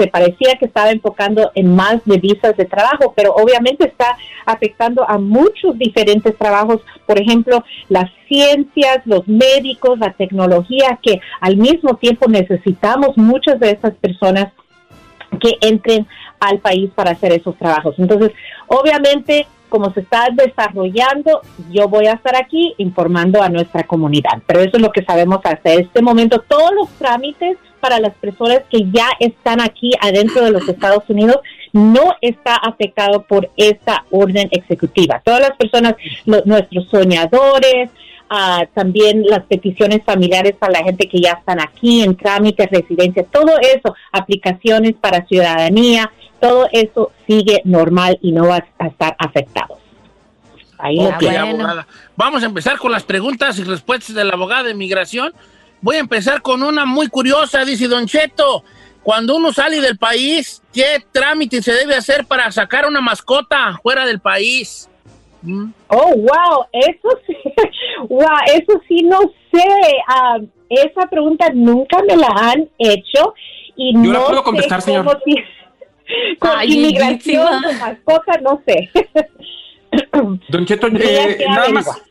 se 0.00 0.06
parecía 0.06 0.56
que 0.58 0.64
estaba 0.64 0.90
enfocando 0.90 1.50
en 1.54 1.76
más 1.76 2.02
de 2.06 2.16
visas 2.16 2.56
de 2.56 2.64
trabajo, 2.64 3.12
pero 3.14 3.34
obviamente 3.34 3.86
está 3.86 4.16
afectando 4.46 5.06
a 5.06 5.18
muchos 5.18 5.76
diferentes 5.78 6.36
trabajos, 6.38 6.80
por 7.06 7.20
ejemplo, 7.20 7.62
las 7.90 8.10
ciencias, 8.26 9.02
los 9.04 9.28
médicos, 9.28 9.98
la 9.98 10.14
tecnología, 10.14 10.98
que 11.02 11.20
al 11.40 11.58
mismo 11.58 11.96
tiempo 11.96 12.28
necesitamos 12.28 13.18
muchas 13.18 13.60
de 13.60 13.72
esas 13.72 13.92
personas 13.96 14.52
que 15.38 15.58
entren 15.60 16.06
al 16.40 16.60
país 16.60 16.90
para 16.94 17.10
hacer 17.10 17.32
esos 17.32 17.56
trabajos. 17.58 17.94
Entonces, 17.98 18.32
obviamente, 18.68 19.46
como 19.68 19.92
se 19.92 20.00
está 20.00 20.28
desarrollando, 20.32 21.42
yo 21.70 21.88
voy 21.88 22.06
a 22.06 22.14
estar 22.14 22.36
aquí 22.36 22.74
informando 22.78 23.42
a 23.42 23.50
nuestra 23.50 23.84
comunidad. 23.84 24.42
Pero 24.46 24.60
eso 24.60 24.78
es 24.78 24.82
lo 24.82 24.92
que 24.92 25.04
sabemos 25.04 25.40
hasta 25.44 25.74
este 25.74 26.00
momento. 26.00 26.42
Todos 26.48 26.72
los 26.74 26.88
trámites 26.98 27.58
para 27.80 27.98
las 27.98 28.14
personas 28.14 28.60
que 28.70 28.84
ya 28.92 29.08
están 29.18 29.60
aquí 29.60 29.90
adentro 30.00 30.44
de 30.44 30.50
los 30.52 30.68
Estados 30.68 31.04
Unidos 31.08 31.38
no 31.72 32.14
está 32.20 32.54
afectado 32.56 33.22
por 33.22 33.50
esta 33.56 34.04
orden 34.10 34.48
ejecutiva. 34.50 35.20
Todas 35.24 35.40
las 35.40 35.56
personas, 35.56 35.94
lo- 36.26 36.42
nuestros 36.44 36.88
soñadores, 36.88 37.90
ah, 38.28 38.64
también 38.74 39.24
las 39.24 39.44
peticiones 39.44 40.02
familiares 40.04 40.54
para 40.58 40.72
la 40.74 40.84
gente 40.84 41.08
que 41.08 41.20
ya 41.20 41.32
están 41.32 41.60
aquí 41.60 42.02
en 42.02 42.16
trámites, 42.16 42.68
residencias, 42.70 43.26
todo 43.30 43.58
eso, 43.60 43.94
aplicaciones 44.12 44.94
para 45.00 45.24
ciudadanía, 45.26 46.10
todo 46.40 46.68
eso 46.72 47.12
sigue 47.26 47.60
normal 47.64 48.18
y 48.22 48.32
no 48.32 48.46
va 48.48 48.64
a 48.78 48.86
estar 48.86 49.14
afectado. 49.18 49.78
Ahí 50.78 50.96
lo 50.96 51.10
Ok, 51.10 51.18
tiene. 51.18 51.36
abogada. 51.38 51.86
Vamos 52.16 52.42
a 52.42 52.46
empezar 52.46 52.78
con 52.78 52.90
las 52.90 53.04
preguntas 53.04 53.58
y 53.58 53.64
respuestas 53.64 54.14
de 54.16 54.24
la 54.24 54.32
abogada 54.32 54.62
de 54.64 54.70
inmigración. 54.70 55.32
Voy 55.82 55.96
a 55.96 56.00
empezar 56.00 56.42
con 56.42 56.62
una 56.62 56.84
muy 56.84 57.08
curiosa, 57.08 57.64
dice 57.64 57.88
Don 57.88 58.06
Cheto. 58.06 58.64
Cuando 59.02 59.34
uno 59.36 59.52
sale 59.52 59.80
del 59.80 59.96
país, 59.96 60.62
¿qué 60.74 61.02
trámite 61.10 61.62
se 61.62 61.72
debe 61.72 61.94
hacer 61.96 62.26
para 62.26 62.50
sacar 62.52 62.86
una 62.86 63.00
mascota 63.00 63.78
fuera 63.82 64.04
del 64.04 64.20
país? 64.20 64.88
Mm. 65.42 65.70
Oh, 65.88 66.12
wow, 66.16 66.66
eso 66.70 67.08
sí, 67.26 67.34
wow, 68.10 68.26
eso 68.54 68.80
sí 68.86 69.02
no 69.04 69.20
sé. 69.50 69.64
Ah, 70.06 70.36
esa 70.68 71.08
pregunta 71.08 71.46
nunca 71.54 72.02
me 72.06 72.14
la 72.14 72.28
han 72.28 72.68
hecho 72.78 73.32
y 73.74 73.94
Yo 73.94 74.00
no 74.00 74.12
la 74.12 74.18
puedo 74.26 74.36
sé 74.38 74.44
contestar, 74.44 74.82
señor. 74.82 75.04
cómo 75.06 75.18
si- 75.24 75.34
con 76.38 76.50
Ay, 76.58 76.72
inmigración, 76.74 77.62
con 77.62 77.78
mascota, 77.78 78.38
no 78.42 78.62
sé. 78.66 78.90
Don 80.50 80.66
Cheto, 80.66 80.86
eh, 80.92 81.44
nada 81.48 81.68
más. 81.70 82.02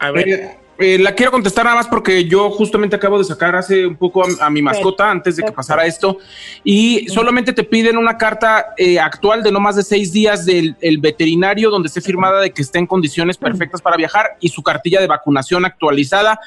A 0.00 0.10
ver. 0.10 0.28
Eh, 0.28 0.58
eh, 0.78 0.96
la 0.96 1.12
quiero 1.12 1.32
contestar 1.32 1.64
nada 1.64 1.76
más 1.76 1.88
porque 1.88 2.24
yo 2.26 2.50
justamente 2.50 2.94
acabo 2.94 3.18
de 3.18 3.24
sacar 3.24 3.56
hace 3.56 3.84
un 3.84 3.96
poco 3.96 4.22
a, 4.22 4.46
a 4.46 4.48
mi 4.48 4.62
mascota 4.62 5.10
antes 5.10 5.34
de 5.36 5.42
que 5.42 5.50
pasara 5.50 5.84
esto. 5.86 6.18
Y 6.62 7.08
solamente 7.08 7.52
te 7.52 7.64
piden 7.64 7.96
una 7.96 8.16
carta 8.16 8.74
eh, 8.76 9.00
actual 9.00 9.42
de 9.42 9.50
no 9.50 9.58
más 9.58 9.74
de 9.74 9.82
seis 9.82 10.12
días 10.12 10.46
del 10.46 10.76
el 10.80 10.98
veterinario 10.98 11.70
donde 11.70 11.88
esté 11.88 12.00
firmada 12.00 12.40
de 12.40 12.52
que 12.52 12.62
esté 12.62 12.78
en 12.78 12.86
condiciones 12.86 13.36
perfectas 13.36 13.82
para 13.82 13.96
viajar 13.96 14.36
y 14.40 14.50
su 14.50 14.62
cartilla 14.62 15.00
de 15.00 15.08
vacunación 15.08 15.64
actualizada 15.64 16.38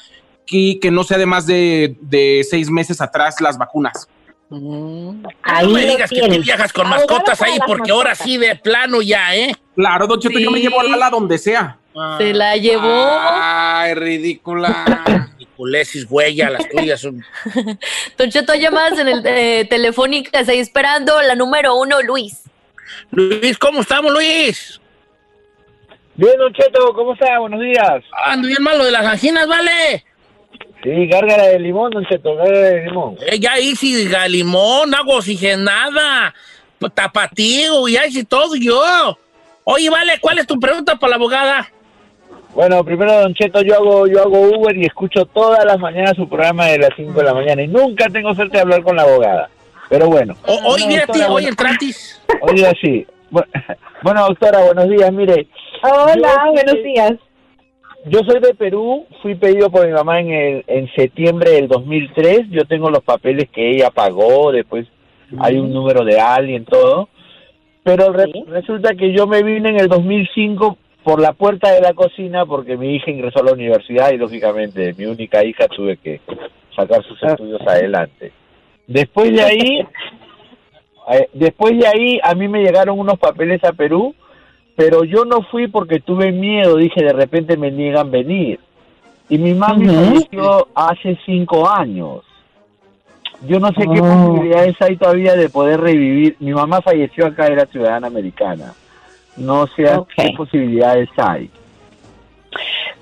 y 0.46 0.80
que 0.80 0.92
no 0.92 1.04
sea 1.04 1.18
de 1.18 1.26
más 1.26 1.46
de, 1.46 1.98
de 2.00 2.46
seis 2.50 2.70
meses 2.70 3.02
atrás 3.02 3.36
las 3.42 3.58
vacunas. 3.58 4.08
Ah, 5.44 5.62
no 5.64 5.70
me 5.70 5.86
digas 5.86 6.10
que 6.10 6.22
tú 6.22 6.42
viajas 6.42 6.74
con 6.74 6.90
mascotas 6.90 7.42
ahí 7.42 7.58
porque 7.66 7.92
ahora 7.92 8.16
sí 8.16 8.38
de 8.38 8.56
plano 8.56 9.02
ya, 9.02 9.34
¿eh? 9.36 9.56
Claro, 9.76 10.08
Don 10.08 10.20
Cheto, 10.20 10.40
yo 10.40 10.52
me 10.52 10.60
llevo 10.60 10.82
a 10.82 10.84
Lala 10.84 11.10
donde 11.10 11.38
sea. 11.38 11.78
Se 12.18 12.34
la 12.34 12.58
llevó. 12.58 13.18
Ay, 13.20 13.94
ridícula. 13.94 15.32
Nicolesis, 15.40 16.06
huella, 16.10 16.50
las 16.50 16.68
tuyas 16.70 17.00
son... 17.00 17.24
Don 18.18 18.30
Cheto, 18.30 18.52
hay 18.52 18.62
llamadas 18.62 19.00
en 19.00 19.08
el 19.08 19.26
eh, 19.26 19.66
telefónicas 19.70 20.50
ahí 20.50 20.60
esperando 20.60 21.22
la 21.22 21.36
número 21.36 21.76
uno, 21.76 22.02
Luis. 22.02 22.44
Luis, 23.12 23.58
¿cómo 23.58 23.82
estamos, 23.82 24.12
Luis? 24.12 24.82
Bien, 26.16 26.38
Don 26.38 26.54
Cheto, 26.54 26.94
¿cómo 26.94 27.14
está? 27.14 27.40
Buenos 27.40 27.62
días. 27.62 28.04
Ando 28.26 28.48
bien 28.48 28.64
malo 28.64 28.84
de 28.84 28.92
las 28.92 29.06
anginas, 29.06 29.48
¿vale? 29.48 30.04
Sí, 30.84 31.08
gárgara 31.08 31.44
de 31.48 31.60
limón, 31.60 31.92
Don 31.92 32.06
Cheto, 32.06 32.36
gárgara 32.36 32.70
de 32.70 32.86
limón. 32.86 33.16
Eh, 33.28 33.40
ya 33.40 33.60
hice 33.60 34.08
limón, 34.30 34.94
agua 34.96 35.18
oxigenada, 35.18 36.34
tapatío, 36.94 37.88
ya 37.88 38.06
hice 38.08 38.24
todo 38.24 38.56
yo. 38.56 39.18
Oye, 39.64 39.90
vale, 39.90 40.14
¿cuál 40.20 40.40
es 40.40 40.48
tu 40.48 40.60
pregunta 40.60 40.96
para 40.96 41.12
la 41.12 41.16
abogada? 41.18 41.70
Bueno, 42.56 42.84
primero, 42.84 43.14
Don 43.22 43.34
Cheto, 43.34 43.62
yo 43.62 43.76
hago, 43.76 44.08
yo 44.08 44.22
hago 44.22 44.42
Uber 44.42 44.76
y 44.76 44.86
escucho 44.86 45.26
todas 45.26 45.64
las 45.64 45.80
mañanas 45.80 46.16
su 46.16 46.28
programa 46.28 46.66
de 46.66 46.80
las 46.80 46.90
5 46.98 47.14
de 47.14 47.24
la 47.24 47.34
mañana 47.34 47.62
y 47.62 47.68
nunca 47.68 48.10
tengo 48.10 48.34
suerte 48.34 48.58
de 48.58 48.62
hablar 48.62 48.84
con 48.84 48.96
la 48.96 49.04
abogada. 49.04 49.50
Pero 49.90 50.08
bueno. 50.08 50.36
O- 50.48 50.60
Hoy, 50.72 50.86
mira, 50.88 51.02
doctora, 51.06 51.26
tío, 51.28 51.36
hoy 51.36 51.46
entratis. 51.46 52.22
Hoy 52.42 52.64
así. 52.66 53.06
Bu- 53.32 53.46
Bueno, 54.04 54.26
doctora, 54.28 54.60
buenos 54.64 54.90
días. 54.90 55.12
Mire, 55.14 55.48
Hola, 55.84 56.16
Yo- 56.46 56.52
buenos 56.54 56.84
días. 56.84 57.14
Yo 58.06 58.20
soy 58.28 58.40
de 58.40 58.54
Perú, 58.56 59.06
fui 59.22 59.36
pedido 59.36 59.70
por 59.70 59.86
mi 59.86 59.94
mamá 59.94 60.20
en, 60.20 60.32
el, 60.32 60.64
en 60.68 60.92
septiembre 60.94 61.52
del 61.52 61.68
2003. 61.68 62.50
Yo 62.50 62.66
tengo 62.66 62.90
los 62.90 63.04
papeles 63.04 63.50
que 63.50 63.70
ella 63.72 63.90
pagó, 63.92 64.52
después 64.52 64.88
hay 65.40 65.58
un 65.58 65.72
número 65.72 66.04
de 66.04 66.20
alguien, 66.20 66.66
todo. 66.66 67.10
Pero 67.84 68.12
re- 68.12 68.32
resulta 68.48 68.96
que 68.96 69.12
yo 69.14 69.28
me 69.28 69.44
vine 69.44 69.70
en 69.70 69.80
el 69.80 69.88
2005 69.88 70.78
por 71.04 71.20
la 71.22 71.34
puerta 71.34 71.72
de 71.72 71.82
la 71.82 71.94
cocina 71.94 72.46
porque 72.46 72.78
mi 72.78 72.96
hija 72.96 73.10
ingresó 73.10 73.40
a 73.40 73.46
la 73.46 73.54
universidad 73.54 74.12
y 74.12 74.18
lógicamente 74.18 74.94
mi 74.98 75.06
única 75.06 75.44
hija 75.44 75.68
tuve 75.68 75.98
que 75.98 76.22
sacar 76.76 77.04
sus 77.04 77.22
estudios 77.24 77.62
adelante. 77.66 78.32
Después 78.88 79.32
de 79.34 79.42
ahí, 79.42 79.80
eh, 81.12 81.28
después 81.34 81.78
de 81.80 81.88
ahí 81.88 82.20
a 82.24 82.36
mí 82.36 82.48
me 82.48 82.62
llegaron 82.62 83.00
unos 83.00 83.18
papeles 83.18 83.64
a 83.64 83.74
Perú, 83.74 84.14
pero 84.76 85.04
yo 85.04 85.26
no 85.26 85.42
fui 85.44 85.68
porque 85.68 86.00
tuve 86.00 86.32
miedo, 86.32 86.78
dije 86.78 87.04
de 87.04 87.14
repente 87.14 87.58
me 87.58 87.72
niegan 87.72 88.10
venir. 88.12 88.60
Y 89.30 89.38
mi 89.38 89.54
mami 89.54 89.88
falleció 89.88 90.68
hace 90.76 91.18
cinco 91.26 91.70
años. 91.70 92.22
Yo 93.48 93.60
no 93.60 93.70
sé 93.70 93.84
qué 93.92 94.02
Oh. 94.02 94.28
posibilidades 94.28 94.76
hay 94.82 94.98
todavía 94.98 95.36
de 95.36 95.50
poder 95.50 95.80
revivir. 95.80 96.36
Mi 96.40 96.52
mamá 96.54 96.82
falleció 96.82 97.26
acá, 97.28 97.48
era 97.48 97.66
ciudadana 97.66 98.08
americana. 98.08 98.74
No 99.38 99.66
sé 99.68 99.86
qué 100.16 100.34
posibilidades 100.36 101.10
hay. 101.18 101.50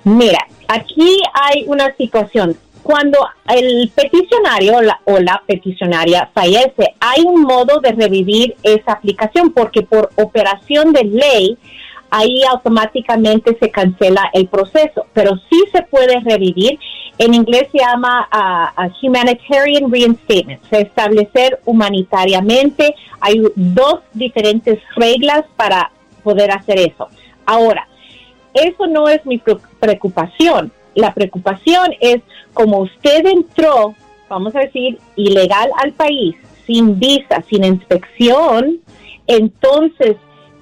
Mira, 0.04 0.38
aquí 0.68 1.20
hay 1.34 1.64
una 1.66 1.92
situación. 1.96 2.56
Cuando 2.82 3.18
el 3.48 3.90
peticionario 3.94 4.80
la, 4.80 5.00
o 5.04 5.18
la 5.18 5.42
peticionaria 5.46 6.30
fallece, 6.34 6.94
hay 7.00 7.22
un 7.24 7.42
modo 7.42 7.80
de 7.80 7.92
revivir 7.92 8.56
esa 8.62 8.92
aplicación 8.92 9.50
porque 9.52 9.82
por 9.82 10.10
operación 10.16 10.92
de 10.92 11.04
ley, 11.04 11.58
ahí 12.10 12.42
automáticamente 12.50 13.56
se 13.60 13.70
cancela 13.70 14.30
el 14.32 14.48
proceso, 14.48 15.06
pero 15.12 15.36
sí 15.48 15.62
se 15.72 15.82
puede 15.82 16.20
revivir. 16.20 16.78
En 17.18 17.34
inglés 17.34 17.68
se 17.70 17.78
llama 17.78 18.26
ah, 18.32 18.88
humanitarian 19.02 19.92
reinstatement, 19.92 20.62
se 20.70 20.80
establecer 20.80 21.60
humanitariamente. 21.66 22.94
Hay 23.20 23.42
dos 23.54 24.00
diferentes 24.14 24.78
reglas 24.96 25.44
para 25.56 25.90
poder 26.24 26.50
hacer 26.50 26.78
eso. 26.78 27.08
Ahora, 27.44 27.86
eso 28.54 28.86
no 28.86 29.08
es 29.08 29.24
mi 29.26 29.38
pre- 29.38 29.58
preocupación. 29.78 30.72
La 30.94 31.14
preocupación 31.14 31.94
es 32.00 32.20
como 32.52 32.80
usted 32.80 33.26
entró, 33.26 33.94
vamos 34.28 34.54
a 34.56 34.60
decir, 34.60 34.98
ilegal 35.16 35.70
al 35.82 35.92
país, 35.92 36.36
sin 36.66 36.98
visa, 36.98 37.42
sin 37.48 37.64
inspección, 37.64 38.80
entonces 39.26 40.16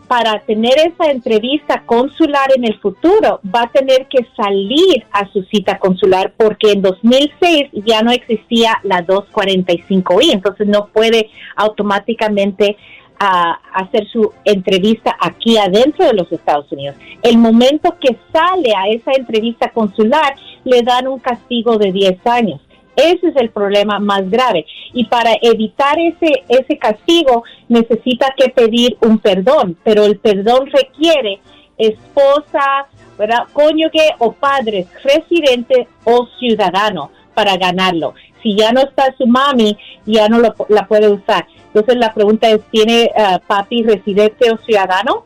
para 0.08 0.40
tener 0.40 0.72
esa 0.78 1.10
entrevista 1.10 1.82
consular 1.84 2.50
en 2.56 2.64
el 2.64 2.80
futuro, 2.80 3.40
va 3.54 3.64
a 3.64 3.70
tener 3.70 4.06
que 4.08 4.26
salir 4.34 5.04
a 5.12 5.30
su 5.30 5.42
cita 5.44 5.78
consular 5.78 6.32
porque 6.36 6.72
en 6.72 6.80
2006 6.80 7.68
ya 7.84 8.00
no 8.02 8.10
existía 8.10 8.78
la 8.84 9.06
245I, 9.06 10.32
entonces 10.32 10.66
no 10.66 10.86
puede 10.86 11.28
automáticamente 11.56 12.78
ah, 13.18 13.58
hacer 13.72 14.06
su 14.08 14.32
entrevista 14.44 15.16
aquí 15.20 15.56
adentro 15.56 16.06
de 16.06 16.14
los 16.14 16.30
Estados 16.32 16.70
Unidos. 16.72 16.96
El 17.22 17.38
momento 17.38 17.96
que 18.00 18.16
sale 18.32 18.72
a 18.76 18.88
esa 18.88 19.12
entrevista 19.12 19.70
consular, 19.70 20.34
le 20.64 20.82
dan 20.82 21.08
un 21.08 21.18
castigo 21.18 21.78
de 21.78 21.92
10 21.92 22.26
años. 22.26 22.60
Ese 22.96 23.28
es 23.28 23.36
el 23.36 23.50
problema 23.50 24.00
más 24.00 24.28
grave. 24.28 24.66
Y 24.92 25.04
para 25.04 25.30
evitar 25.40 25.98
ese, 26.00 26.44
ese 26.48 26.78
castigo 26.78 27.44
necesita 27.68 28.34
que 28.36 28.48
pedir 28.48 28.96
un 29.00 29.18
perdón, 29.18 29.76
pero 29.84 30.04
el 30.04 30.18
perdón 30.18 30.66
requiere 30.66 31.40
esposa, 31.78 32.88
¿verdad? 33.16 33.46
cónyuge 33.52 34.14
o 34.18 34.32
padres, 34.32 34.88
residente 35.04 35.86
o 36.04 36.26
ciudadano 36.40 37.10
para 37.38 37.56
ganarlo. 37.56 38.14
Si 38.42 38.56
ya 38.56 38.72
no 38.72 38.80
está 38.80 39.14
su 39.16 39.24
mami, 39.24 39.78
ya 40.06 40.28
no 40.28 40.40
lo, 40.40 40.56
la 40.70 40.88
puede 40.88 41.08
usar. 41.08 41.46
Entonces 41.66 41.94
la 41.94 42.12
pregunta 42.12 42.50
es, 42.50 42.60
¿tiene 42.72 43.08
uh, 43.14 43.38
papi 43.46 43.84
residente 43.84 44.50
o 44.50 44.56
ciudadano 44.56 45.24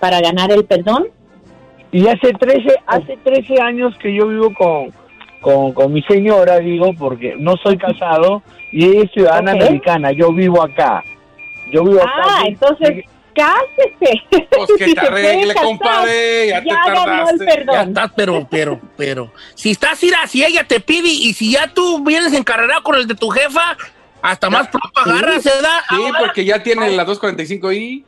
para 0.00 0.20
ganar 0.20 0.52
el 0.52 0.66
perdón? 0.66 1.06
Y 1.92 2.06
hace 2.08 2.34
13, 2.34 2.74
hace 2.86 3.16
13 3.24 3.58
años 3.62 3.96
que 4.02 4.14
yo 4.14 4.28
vivo 4.28 4.52
con, 4.52 4.92
con, 5.40 5.72
con 5.72 5.94
mi 5.94 6.02
señora, 6.02 6.58
digo, 6.58 6.92
porque 6.92 7.36
no 7.38 7.56
soy 7.62 7.78
casado 7.78 8.42
y 8.70 8.84
ella 8.84 9.04
es 9.04 9.10
ciudadana 9.12 9.52
americana, 9.52 10.12
yo 10.12 10.30
vivo 10.30 10.62
acá. 10.62 11.02
Yo 11.72 11.84
vivo 11.84 12.02
acá. 12.02 12.22
Ah, 12.22 12.42
entonces 12.46 13.06
cásese. 13.34 14.22
Pues 14.50 14.70
que 14.78 14.84
Si 14.86 14.94
te 14.94 15.00
arregle, 15.00 15.54
compadre, 15.54 16.48
ya 16.48 16.62
te 16.62 16.68
ganó 16.68 17.02
el 17.30 17.38
tardaste. 17.38 17.44
perdón. 17.44 17.74
Ya 17.74 17.82
estás, 17.82 18.12
pero, 18.16 18.48
pero, 18.50 18.80
pero. 18.96 19.32
Si 19.54 19.70
estás 19.70 20.02
ir 20.02 20.14
si 20.28 20.44
ella 20.44 20.64
te 20.64 20.80
pide 20.80 21.08
y 21.08 21.32
si 21.34 21.52
ya 21.52 21.68
tú 21.68 22.04
vienes 22.04 22.32
encarregado 22.32 22.82
con 22.82 22.96
el 22.96 23.06
de 23.06 23.14
tu 23.14 23.28
jefa, 23.28 23.76
hasta 24.22 24.48
más 24.48 24.68
pronto 24.68 25.00
agarras, 25.00 25.42
¿se 25.42 25.50
da? 25.50 25.84
Sí, 25.88 25.96
porque 26.18 26.44
ya 26.44 26.62
tiene 26.62 26.90
la 26.96 27.06
245i. 27.06 28.04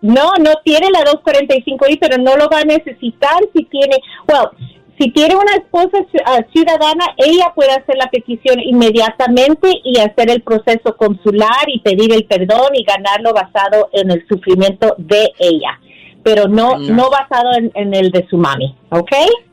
No, 0.00 0.32
no 0.38 0.52
tiene 0.64 0.90
la 0.90 1.00
245i, 1.00 1.98
pero 2.00 2.18
no 2.18 2.36
lo 2.36 2.48
va 2.48 2.60
a 2.60 2.64
necesitar 2.64 3.38
si 3.52 3.64
tiene, 3.64 3.96
well, 4.28 4.50
si 4.98 5.10
tiene 5.12 5.36
una 5.36 5.54
esposa 5.54 5.98
ah, 6.26 6.40
ciudadana, 6.52 7.04
ella 7.16 7.52
puede 7.54 7.70
hacer 7.70 7.96
la 7.96 8.10
petición 8.10 8.58
inmediatamente 8.60 9.68
y 9.84 9.98
hacer 9.98 10.30
el 10.30 10.42
proceso 10.42 10.96
consular 10.96 11.68
y 11.68 11.80
pedir 11.80 12.12
el 12.12 12.24
perdón 12.24 12.74
y 12.74 12.84
ganarlo 12.84 13.32
basado 13.32 13.88
en 13.92 14.10
el 14.10 14.26
sufrimiento 14.26 14.94
de 14.98 15.30
ella, 15.38 15.78
pero 16.22 16.48
no, 16.48 16.78
no 16.78 17.10
basado 17.10 17.52
en, 17.56 17.70
en 17.74 17.94
el 17.94 18.10
de 18.10 18.26
su 18.28 18.36
mami, 18.36 18.74
¿ok? 18.90 19.12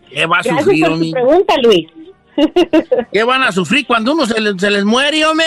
¿Qué 0.09 0.25
va 0.25 0.37
a 0.37 0.41
Gracias 0.41 0.63
sufrir, 0.63 0.85
por 0.85 1.11
pregunta, 1.11 1.55
Luis. 1.61 1.87
¿Qué 3.11 3.23
van 3.23 3.43
a 3.43 3.51
sufrir 3.51 3.85
cuando 3.85 4.13
uno 4.13 4.25
se 4.25 4.39
les, 4.39 4.55
se 4.59 4.69
les 4.69 4.83
muere, 4.83 5.25
hombre? 5.25 5.45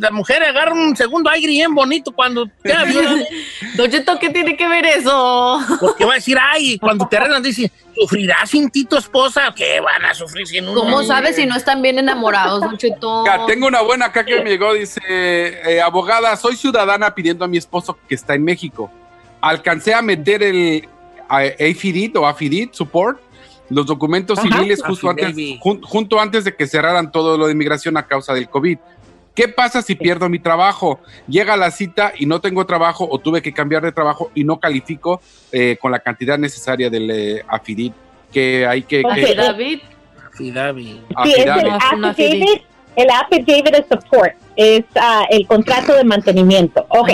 La 0.00 0.10
mujer 0.10 0.42
agarra 0.42 0.72
un 0.72 0.96
segundo 0.96 1.30
aire 1.30 1.48
bien 1.48 1.74
bonito 1.74 2.12
cuando 2.12 2.48
queda. 2.62 2.84
Don 3.76 3.90
Cheto, 3.90 4.18
¿qué 4.18 4.30
tiene 4.30 4.56
que 4.56 4.68
ver 4.68 4.86
eso? 4.86 5.60
Porque 5.80 6.04
va 6.04 6.12
a 6.12 6.16
decir, 6.16 6.38
ay, 6.40 6.78
cuando 6.78 7.06
te 7.06 7.16
arreglan, 7.16 7.42
dice, 7.42 7.70
¿sufrirás 7.94 8.50
sin 8.50 8.70
ti 8.70 8.84
tu 8.84 8.96
esposa? 8.96 9.52
¿Qué 9.54 9.80
van 9.80 10.04
a 10.04 10.14
sufrir 10.14 10.46
sin 10.46 10.68
uno? 10.68 10.80
¿Cómo 10.80 11.02
sabes 11.02 11.36
si 11.36 11.46
no 11.46 11.56
están 11.56 11.82
bien 11.82 11.98
enamorados, 11.98 12.60
Don 12.60 12.76
Cheto? 12.76 13.24
Tengo 13.46 13.66
una 13.66 13.82
buena 13.82 14.06
acá 14.06 14.24
que 14.24 14.42
me 14.42 14.50
llegó, 14.50 14.74
dice, 14.74 15.00
eh, 15.06 15.80
abogada, 15.82 16.36
soy 16.36 16.56
ciudadana 16.56 17.14
pidiendo 17.14 17.44
a 17.44 17.48
mi 17.48 17.58
esposo 17.58 17.98
que 18.08 18.14
está 18.14 18.34
en 18.34 18.44
México. 18.44 18.90
Alcancé 19.40 19.94
a 19.94 20.02
meter 20.02 20.42
el 20.42 20.88
AFIDIT 21.28 22.16
o 22.16 22.26
AFIDIT 22.26 22.74
support, 22.74 23.20
los 23.70 23.86
documentos 23.86 24.38
Ajá. 24.38 24.48
civiles 24.48 24.82
justo 24.84 25.08
antes, 25.08 25.34
jun- 25.60 25.80
junto 25.82 26.20
antes 26.20 26.44
de 26.44 26.54
que 26.54 26.66
cerraran 26.66 27.10
todo 27.10 27.38
lo 27.38 27.46
de 27.46 27.52
inmigración 27.52 27.96
a 27.96 28.06
causa 28.06 28.34
del 28.34 28.48
COVID. 28.48 28.78
¿Qué 29.34 29.46
pasa 29.48 29.80
si 29.80 29.94
pierdo 29.94 30.28
mi 30.28 30.40
trabajo? 30.40 31.00
Llega 31.28 31.56
la 31.56 31.70
cita 31.70 32.12
y 32.18 32.26
no 32.26 32.40
tengo 32.40 32.66
trabajo 32.66 33.08
o 33.10 33.18
tuve 33.18 33.40
que 33.40 33.52
cambiar 33.52 33.82
de 33.82 33.92
trabajo 33.92 34.30
y 34.34 34.42
no 34.44 34.58
califico 34.60 35.22
eh, 35.52 35.78
con 35.80 35.92
la 35.92 36.00
cantidad 36.00 36.36
necesaria 36.36 36.90
del 36.90 37.10
eh, 37.10 37.44
AFIDIT 37.48 37.92
que 38.32 38.66
hay 38.66 38.82
que... 38.82 39.02
Que- 39.14 39.34
David. 39.34 39.80
Affidavit. 40.32 41.00
Sí, 41.24 41.32
es 41.36 41.46
el 41.46 41.50
Affidavit. 41.70 42.62
el 42.96 43.10
affidavit 43.10 43.70
de 43.76 43.84
support, 43.90 44.32
es 44.60 44.84
ah, 44.96 45.24
el 45.30 45.46
contrato 45.46 45.94
de 45.94 46.04
mantenimiento. 46.04 46.84
Ok, 46.90 47.08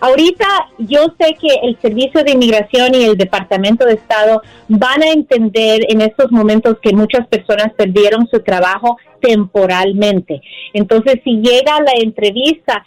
ahorita 0.00 0.46
yo 0.78 1.00
sé 1.18 1.34
que 1.34 1.48
el 1.64 1.76
Servicio 1.82 2.22
de 2.22 2.30
Inmigración 2.30 2.94
y 2.94 3.02
el 3.02 3.16
Departamento 3.16 3.84
de 3.84 3.94
Estado 3.94 4.40
van 4.68 5.02
a 5.02 5.10
entender 5.10 5.80
en 5.88 6.00
estos 6.00 6.30
momentos 6.30 6.76
que 6.80 6.92
muchas 6.92 7.26
personas 7.26 7.72
perdieron 7.76 8.28
su 8.30 8.38
trabajo 8.38 8.98
temporalmente. 9.20 10.42
Entonces, 10.74 11.16
si 11.24 11.40
llega 11.40 11.80
la 11.80 11.94
entrevista, 12.00 12.84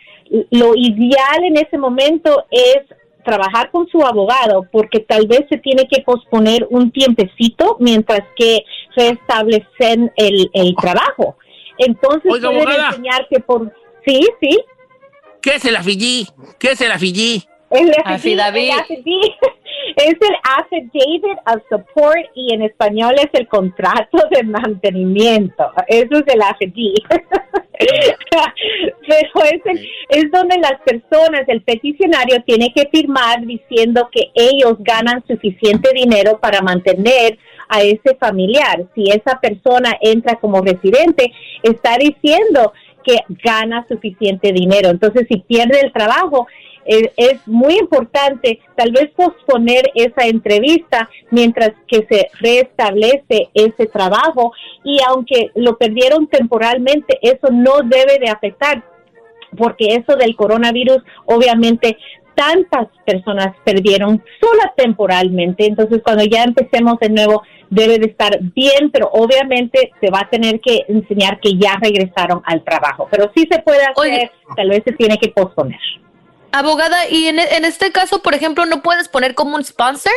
lo 0.49 0.75
ideal 0.75 1.43
en 1.43 1.57
ese 1.57 1.77
momento 1.77 2.45
es 2.49 2.83
trabajar 3.25 3.69
con 3.69 3.85
su 3.89 4.01
abogado 4.01 4.65
porque 4.71 5.01
tal 5.01 5.27
vez 5.27 5.41
se 5.49 5.57
tiene 5.57 5.89
que 5.91 6.03
posponer 6.03 6.65
un 6.69 6.89
tiempecito 6.91 7.75
mientras 7.81 8.21
que 8.37 8.63
restablecen 8.95 10.09
el, 10.15 10.49
el 10.53 10.73
trabajo. 10.77 11.35
Entonces 11.77 12.31
Oiga, 12.31 12.47
pueden 12.47 12.61
abogada. 12.61 12.89
enseñar 12.91 13.27
que 13.29 13.41
por... 13.41 13.73
Sí, 14.05 14.19
sí. 14.41 14.57
¿Qué 15.41 15.55
es 15.55 15.65
el 15.65 15.75
afillí? 15.75 16.27
¿Qué 16.59 16.71
es 16.71 16.81
el 16.81 16.91
afillí? 16.91 17.43
El 17.71 17.91
Affidavit. 18.05 18.71
el 18.71 18.79
affidavit 18.79 19.33
es 19.97 20.13
el 20.13 20.35
affidavit 20.57 21.23
of 21.47 21.61
support 21.69 22.19
y 22.35 22.53
en 22.53 22.61
español 22.61 23.15
es 23.17 23.29
el 23.33 23.47
contrato 23.47 24.17
de 24.31 24.43
mantenimiento. 24.43 25.71
Eso 25.87 26.17
es 26.17 26.33
el 26.33 26.41
affidavit. 26.41 27.03
Pero 29.07 29.43
es, 29.51 29.61
el- 29.65 29.89
es 30.09 30.31
donde 30.31 30.57
las 30.59 30.79
personas, 30.85 31.41
el 31.47 31.61
peticionario 31.63 32.41
tiene 32.45 32.71
que 32.73 32.87
firmar 32.91 33.41
diciendo 33.45 34.09
que 34.11 34.31
ellos 34.33 34.75
ganan 34.79 35.23
suficiente 35.27 35.89
dinero 35.93 36.39
para 36.39 36.61
mantener 36.61 37.37
a 37.67 37.81
ese 37.81 38.15
familiar. 38.19 38.85
Si 38.95 39.03
esa 39.09 39.39
persona 39.41 39.95
entra 40.01 40.35
como 40.35 40.61
residente, 40.61 41.31
está 41.63 41.97
diciendo 41.97 42.73
que 43.05 43.17
gana 43.43 43.85
suficiente 43.87 44.51
dinero. 44.51 44.89
Entonces, 44.89 45.27
si 45.29 45.37
pierde 45.37 45.79
el 45.81 45.93
trabajo, 45.93 46.47
eh, 46.85 47.11
es 47.17 47.47
muy 47.47 47.77
importante 47.77 48.59
tal 48.75 48.91
vez 48.91 49.09
posponer 49.15 49.91
esa 49.95 50.27
entrevista 50.27 51.09
mientras 51.31 51.71
que 51.87 52.05
se 52.07 52.29
restablece 52.39 53.49
ese 53.53 53.87
trabajo 53.87 54.53
y 54.83 54.99
aunque 55.07 55.51
lo 55.55 55.77
perdieron 55.77 56.27
temporalmente, 56.27 57.17
eso 57.21 57.47
no 57.51 57.77
debe 57.83 58.19
de 58.19 58.29
afectar 58.29 58.83
porque 59.57 59.95
eso 59.95 60.15
del 60.15 60.35
coronavirus 60.35 60.99
obviamente 61.25 61.97
tantas 62.35 62.87
personas 63.05 63.55
perdieron 63.63 64.21
sola 64.39 64.73
temporalmente, 64.75 65.65
entonces 65.65 66.01
cuando 66.03 66.25
ya 66.25 66.43
empecemos 66.43 66.99
de 66.99 67.09
nuevo 67.09 67.43
debe 67.69 67.99
de 67.99 68.07
estar 68.07 68.37
bien, 68.41 68.91
pero 68.91 69.09
obviamente 69.11 69.91
se 69.99 70.09
va 70.09 70.21
a 70.21 70.29
tener 70.29 70.59
que 70.59 70.85
enseñar 70.87 71.39
que 71.39 71.57
ya 71.57 71.77
regresaron 71.81 72.41
al 72.45 72.63
trabajo, 72.63 73.07
pero 73.11 73.31
sí 73.35 73.47
se 73.51 73.59
puede 73.61 73.81
hacer, 73.85 74.31
tal 74.55 74.69
vez 74.69 74.81
se 74.85 74.93
tiene 74.93 75.17
que 75.17 75.29
posponer. 75.29 75.79
Abogada, 76.51 77.09
y 77.09 77.27
en, 77.27 77.39
en 77.39 77.65
este 77.65 77.91
caso, 77.91 78.21
por 78.21 78.33
ejemplo, 78.33 78.65
¿no 78.65 78.81
puedes 78.81 79.09
poner 79.09 79.35
como 79.35 79.55
un 79.55 79.63
sponsor? 79.63 80.13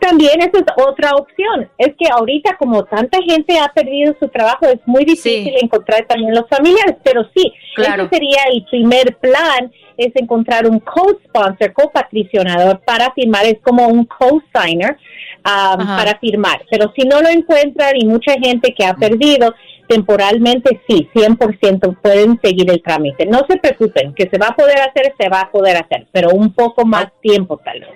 También 0.00 0.40
esa 0.40 0.58
es 0.58 0.84
otra 0.84 1.12
opción. 1.14 1.70
Es 1.78 1.94
que 1.98 2.08
ahorita 2.10 2.56
como 2.58 2.84
tanta 2.84 3.18
gente 3.22 3.58
ha 3.58 3.68
perdido 3.72 4.14
su 4.20 4.28
trabajo, 4.28 4.66
es 4.66 4.80
muy 4.86 5.04
difícil 5.04 5.54
encontrar 5.62 6.04
también 6.06 6.34
los 6.34 6.48
familiares, 6.48 6.96
pero 7.02 7.22
sí, 7.34 7.52
Claro. 7.76 8.04
ese 8.04 8.14
sería 8.16 8.42
el 8.52 8.64
primer 8.66 9.16
plan, 9.18 9.72
es 9.98 10.12
encontrar 10.14 10.66
un 10.66 10.78
co-sponsor, 10.78 11.72
copatricionador 11.72 12.80
para 12.86 13.12
firmar, 13.12 13.44
es 13.44 13.58
como 13.62 13.88
un 13.88 14.04
co-signer 14.04 14.96
um, 15.38 15.86
para 15.86 16.18
firmar. 16.20 16.62
Pero 16.70 16.92
si 16.96 17.06
no 17.06 17.20
lo 17.20 17.28
encuentran 17.28 17.96
y 17.96 18.06
mucha 18.06 18.32
gente 18.40 18.72
que 18.74 18.86
ha 18.86 18.94
perdido 18.94 19.54
temporalmente, 19.88 20.80
sí, 20.88 21.08
100% 21.12 21.98
pueden 22.00 22.38
seguir 22.42 22.70
el 22.70 22.80
trámite. 22.80 23.26
No 23.26 23.44
se 23.48 23.56
preocupen, 23.56 24.14
que 24.14 24.28
se 24.30 24.38
va 24.38 24.48
a 24.48 24.56
poder 24.56 24.78
hacer, 24.78 25.14
se 25.18 25.28
va 25.28 25.40
a 25.40 25.50
poder 25.50 25.76
hacer, 25.76 26.06
pero 26.12 26.30
un 26.30 26.52
poco 26.52 26.86
más 26.86 27.06
tiempo 27.20 27.60
tal 27.64 27.80
vez. 27.80 27.90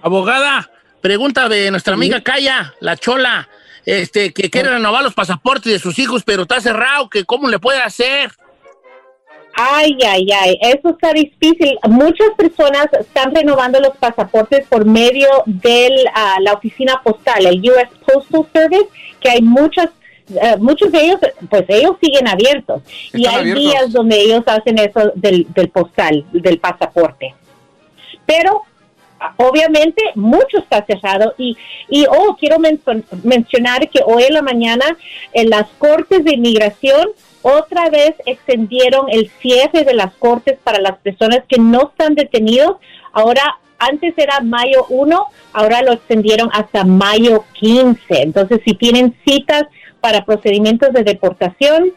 Abogada, 0.00 0.70
pregunta 1.02 1.48
de 1.48 1.70
nuestra 1.70 1.94
amiga 1.94 2.22
Calla, 2.22 2.72
la 2.80 2.96
chola, 2.96 3.48
este, 3.84 4.32
que 4.32 4.48
quiere 4.48 4.70
renovar 4.70 5.02
los 5.02 5.14
pasaportes 5.14 5.70
de 5.70 5.78
sus 5.78 5.98
hijos, 5.98 6.22
pero 6.24 6.42
está 6.42 6.60
cerrado, 6.60 7.10
que 7.10 7.24
cómo 7.24 7.48
le 7.48 7.58
puede 7.58 7.82
hacer. 7.82 8.30
Ay, 9.60 9.98
ay, 10.06 10.24
ay, 10.32 10.58
eso 10.60 10.90
está 10.90 11.12
difícil. 11.12 11.76
Muchas 11.88 12.28
personas 12.36 12.86
están 12.92 13.34
renovando 13.34 13.80
los 13.80 13.96
pasaportes 13.96 14.64
por 14.68 14.84
medio 14.84 15.26
de 15.46 16.04
la 16.40 16.52
oficina 16.52 17.00
postal, 17.02 17.44
el 17.44 17.60
US 17.68 17.88
Postal 18.06 18.46
Service, 18.52 18.86
que 19.18 19.30
hay 19.30 19.42
muchas, 19.42 19.88
eh, 20.40 20.56
muchos 20.60 20.92
de 20.92 21.00
ellos, 21.00 21.18
pues 21.50 21.64
ellos 21.66 21.96
siguen 22.00 22.28
abiertos. 22.28 22.82
y 23.12 23.26
hay 23.26 23.34
abiertos. 23.34 23.64
días 23.64 23.92
donde 23.92 24.20
ellos 24.20 24.44
hacen 24.46 24.78
eso 24.78 25.10
del, 25.16 25.44
del 25.52 25.68
postal, 25.70 26.24
del 26.30 26.60
pasaporte. 26.60 27.34
Pero 28.26 28.62
obviamente 29.38 30.00
mucho 30.14 30.58
está 30.58 30.86
cerrado 30.86 31.34
y, 31.36 31.56
y 31.88 32.06
oh, 32.06 32.36
quiero 32.38 32.58
mencionar 33.24 33.88
que 33.90 34.02
hoy 34.06 34.22
en 34.22 34.34
la 34.34 34.42
mañana 34.42 34.96
en 35.32 35.50
las 35.50 35.66
cortes 35.78 36.24
de 36.24 36.34
inmigración 36.34 37.08
otra 37.42 37.90
vez 37.90 38.14
extendieron 38.26 39.06
el 39.10 39.30
cierre 39.40 39.84
de 39.84 39.94
las 39.94 40.12
cortes 40.14 40.58
para 40.62 40.80
las 40.80 40.98
personas 40.98 41.40
que 41.48 41.58
no 41.58 41.90
están 41.90 42.14
detenidos. 42.14 42.76
Ahora, 43.12 43.58
antes 43.78 44.14
era 44.16 44.40
mayo 44.40 44.86
1, 44.88 45.24
ahora 45.52 45.82
lo 45.82 45.92
extendieron 45.92 46.50
hasta 46.52 46.84
mayo 46.84 47.44
15. 47.54 47.98
Entonces, 48.08 48.60
si 48.64 48.74
tienen 48.74 49.14
citas 49.26 49.64
para 50.00 50.24
procedimientos 50.24 50.92
de 50.92 51.04
deportación, 51.04 51.92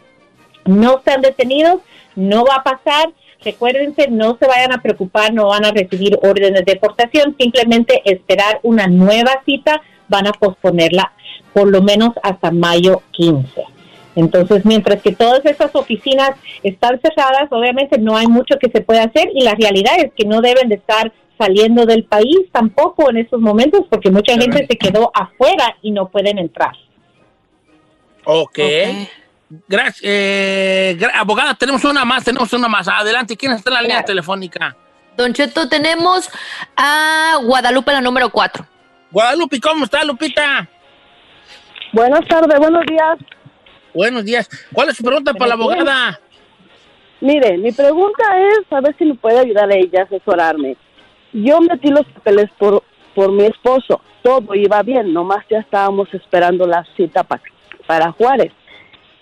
no 0.66 0.98
están 0.98 1.22
detenidos, 1.22 1.82
no 2.16 2.46
va 2.46 2.56
a 2.56 2.64
pasar. 2.64 3.12
Recuérdense, 3.44 4.08
no 4.10 4.38
se 4.38 4.46
vayan 4.46 4.72
a 4.72 4.82
preocupar, 4.82 5.34
no 5.34 5.48
van 5.48 5.66
a 5.66 5.72
recibir 5.72 6.18
órdenes 6.22 6.64
de 6.64 6.74
deportación, 6.74 7.36
simplemente 7.40 8.02
esperar 8.06 8.60
una 8.62 8.86
nueva 8.86 9.42
cita, 9.46 9.82
van 10.08 10.28
a 10.28 10.34
posponerla 10.34 11.12
por 11.54 11.68
lo 11.68 11.82
menos 11.82 12.12
hasta 12.22 12.52
mayo 12.52 13.02
15. 13.12 13.71
Entonces, 14.16 14.66
mientras 14.66 15.02
que 15.02 15.14
todas 15.14 15.46
esas 15.46 15.74
oficinas 15.74 16.32
están 16.64 17.00
cerradas, 17.02 17.48
obviamente 17.52 17.98
no 17.98 18.18
hay 18.18 18.28
mucho 18.28 18.58
que 18.60 18.70
se 18.70 18.82
pueda 18.82 19.04
hacer 19.04 19.30
y 19.34 19.44
la 19.44 19.56
realidad 19.56 19.94
es 20.00 20.12
que 20.16 20.26
no 20.26 20.42
deben 20.42 20.70
de 20.70 20.76
estar 20.76 21.12
saliendo 21.38 21.86
del 21.86 22.04
país 22.04 22.38
tampoco 22.52 23.10
en 23.10 23.18
estos 23.18 23.40
momentos 23.40 23.86
porque 23.90 24.12
mucha 24.12 24.34
gente 24.34 24.68
se 24.70 24.78
quedó 24.78 25.12
afuera 25.14 25.76
y 25.82 25.92
no 25.92 26.10
pueden 26.10 26.38
entrar. 26.38 26.74
Ok. 28.26 28.60
Gracias. 29.68 30.02
Eh, 30.04 30.98
abogada, 31.16 31.56
tenemos 31.56 31.84
una 31.84 32.06
más, 32.06 32.24
tenemos 32.24 32.52
una 32.54 32.68
más. 32.68 32.88
Adelante, 32.88 33.36
¿quién 33.36 33.54
está 33.54 33.70
en 33.70 33.74
la 33.74 33.82
línea 33.82 34.04
telefónica? 34.04 34.76
Don 35.18 35.34
Cheto, 35.34 35.68
tenemos 35.68 36.30
a 36.78 37.38
Guadalupe, 37.44 37.92
la 37.92 38.02
número 38.02 38.30
4. 38.30 38.66
Guadalupe, 39.12 39.60
¿cómo 39.60 39.86
está, 39.86 40.04
Lupita? 40.04 40.70
Buenas 41.92 42.26
tardes, 42.28 42.58
buenos 42.60 42.86
días. 42.86 43.18
Buenos 43.94 44.26
días. 44.26 44.50
¿Cuál 44.74 44.90
es 44.90 44.98
su 44.98 45.04
pregunta 45.04 45.34
para 45.34 45.50
la 45.50 45.54
abogada? 45.56 46.20
Mire, 47.20 47.58
mi 47.58 47.72
pregunta 47.72 48.24
es, 48.38 48.72
a 48.72 48.82
ver 48.82 48.96
si 48.98 49.06
me 49.06 49.16
puede 49.16 49.40
ayudar 49.40 49.70
a 49.70 49.76
ella 49.76 50.02
a 50.02 50.04
asesorarme. 50.04 50.76
Yo 51.34 51.60
metí 51.62 51.90
los 51.90 52.06
papeles 52.08 52.50
por, 52.58 52.84
por 53.14 53.32
mi 53.32 53.46
esposo, 53.46 54.02
todo 54.24 54.56
iba 54.56 54.82
bien, 54.82 55.14
nomás 55.14 55.46
ya 55.50 55.60
estábamos 55.60 56.14
esperando 56.14 56.66
la 56.66 56.86
cita 56.96 57.24
para 57.86 58.12
Juárez. 58.14 58.52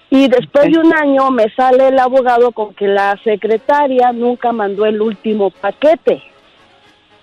Y 0.09 0.27
después 0.27 0.71
de 0.71 0.79
un 0.79 0.93
año 0.93 1.29
me 1.29 1.53
sale 1.53 1.89
el 1.89 1.99
abogado 1.99 2.51
con 2.51 2.73
que 2.73 2.87
la 2.87 3.19
secretaria 3.23 4.11
nunca 4.11 4.51
mandó 4.51 4.85
el 4.85 5.01
último 5.01 5.51
paquete 5.51 6.23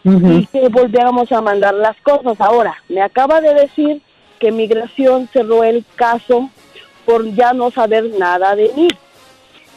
y 0.04 0.46
que 0.46 0.68
volviéramos 0.68 1.32
a 1.32 1.40
mandar 1.40 1.74
las 1.74 1.96
cosas. 2.02 2.40
Ahora, 2.40 2.76
me 2.88 3.02
acaba 3.02 3.40
de 3.40 3.54
decir 3.54 4.02
que 4.38 4.52
migración 4.52 5.28
cerró 5.32 5.64
el 5.64 5.84
caso 5.96 6.48
por 7.06 7.24
ya 7.34 7.54
no 7.54 7.70
saber 7.70 8.10
nada 8.18 8.54
de 8.54 8.70
mí 8.76 8.88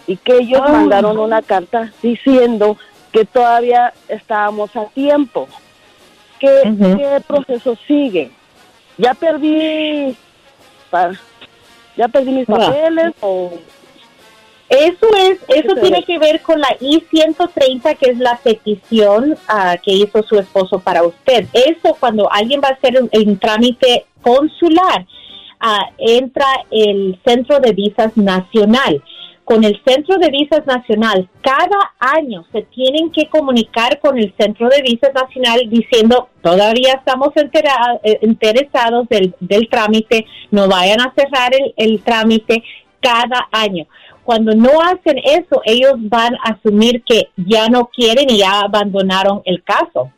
y 0.07 0.17
que 0.17 0.37
ellos 0.39 0.61
ah. 0.63 0.69
mandaron 0.69 1.17
una 1.17 1.41
carta 1.41 1.93
diciendo 2.01 2.75
que 3.11 3.23
todavía 3.23 3.93
estábamos 4.07 4.75
a 4.75 4.85
tiempo. 4.87 5.47
¿Qué, 6.39 6.73
¿qué 6.77 7.21
proceso 7.27 7.77
sigue? 7.87 8.31
Ya 8.97 9.13
perdí 9.13 10.17
ya 11.95 12.07
perdí 12.07 12.31
mis 12.31 12.45
papeles 12.45 13.13
o 13.21 13.51
eso 14.69 15.07
es, 15.17 15.39
eso 15.47 15.73
tiene 15.81 16.03
que 16.03 16.19
ver 16.19 16.41
con 16.41 16.59
la 16.59 16.75
I-130, 16.79 17.97
que 17.97 18.11
es 18.11 18.19
la 18.19 18.37
petición 18.37 19.35
ah, 19.47 19.75
que 19.83 19.91
hizo 19.91 20.21
su 20.21 20.37
esposo 20.37 20.79
para 20.79 21.03
usted. 21.03 21.47
Eso 21.53 21.97
cuando 21.99 22.31
alguien 22.31 22.61
va 22.63 22.69
a 22.69 22.73
hacer 22.73 23.01
un, 23.01 23.39
trámite 23.39 24.05
consular, 24.21 25.07
ah, 25.59 25.89
entra 25.97 26.45
el 26.71 27.19
Centro 27.25 27.59
de 27.59 27.73
Visas 27.73 28.15
Nacional 28.17 29.03
con 29.49 29.63
el 29.63 29.81
Centro 29.83 30.19
de 30.19 30.29
Visas 30.29 30.63
Nacional, 30.67 31.27
cada 31.41 31.93
año 31.97 32.45
se 32.51 32.61
tienen 32.61 33.11
que 33.11 33.27
comunicar 33.29 33.99
con 33.99 34.15
el 34.19 34.31
Centro 34.37 34.69
de 34.69 34.83
Visas 34.83 35.11
Nacional 35.11 35.61
diciendo, 35.71 36.29
todavía 36.43 36.93
estamos 36.93 37.29
eh, 37.35 38.19
interesados 38.21 39.07
del, 39.09 39.33
trámite, 39.71 40.27
no 40.51 40.67
vayan 40.67 41.01
a 41.01 41.11
cerrar 41.15 41.51
el, 41.55 41.73
el 41.77 41.99
trámite 42.03 42.63
cada 43.01 43.49
año. 43.51 43.87
Cuando 44.23 44.53
no 44.53 44.83
hacen 44.83 45.17
eso, 45.23 45.63
ellos 45.65 45.93
van 45.95 46.35
a 46.35 46.51
asumir 46.51 47.01
que 47.01 47.29
ya 47.35 47.69
no 47.69 47.85
quieren 47.87 48.29
y 48.29 48.37
ya 48.37 48.59
abandonaron 48.59 49.41
el 49.45 49.63
caso. 49.63 50.11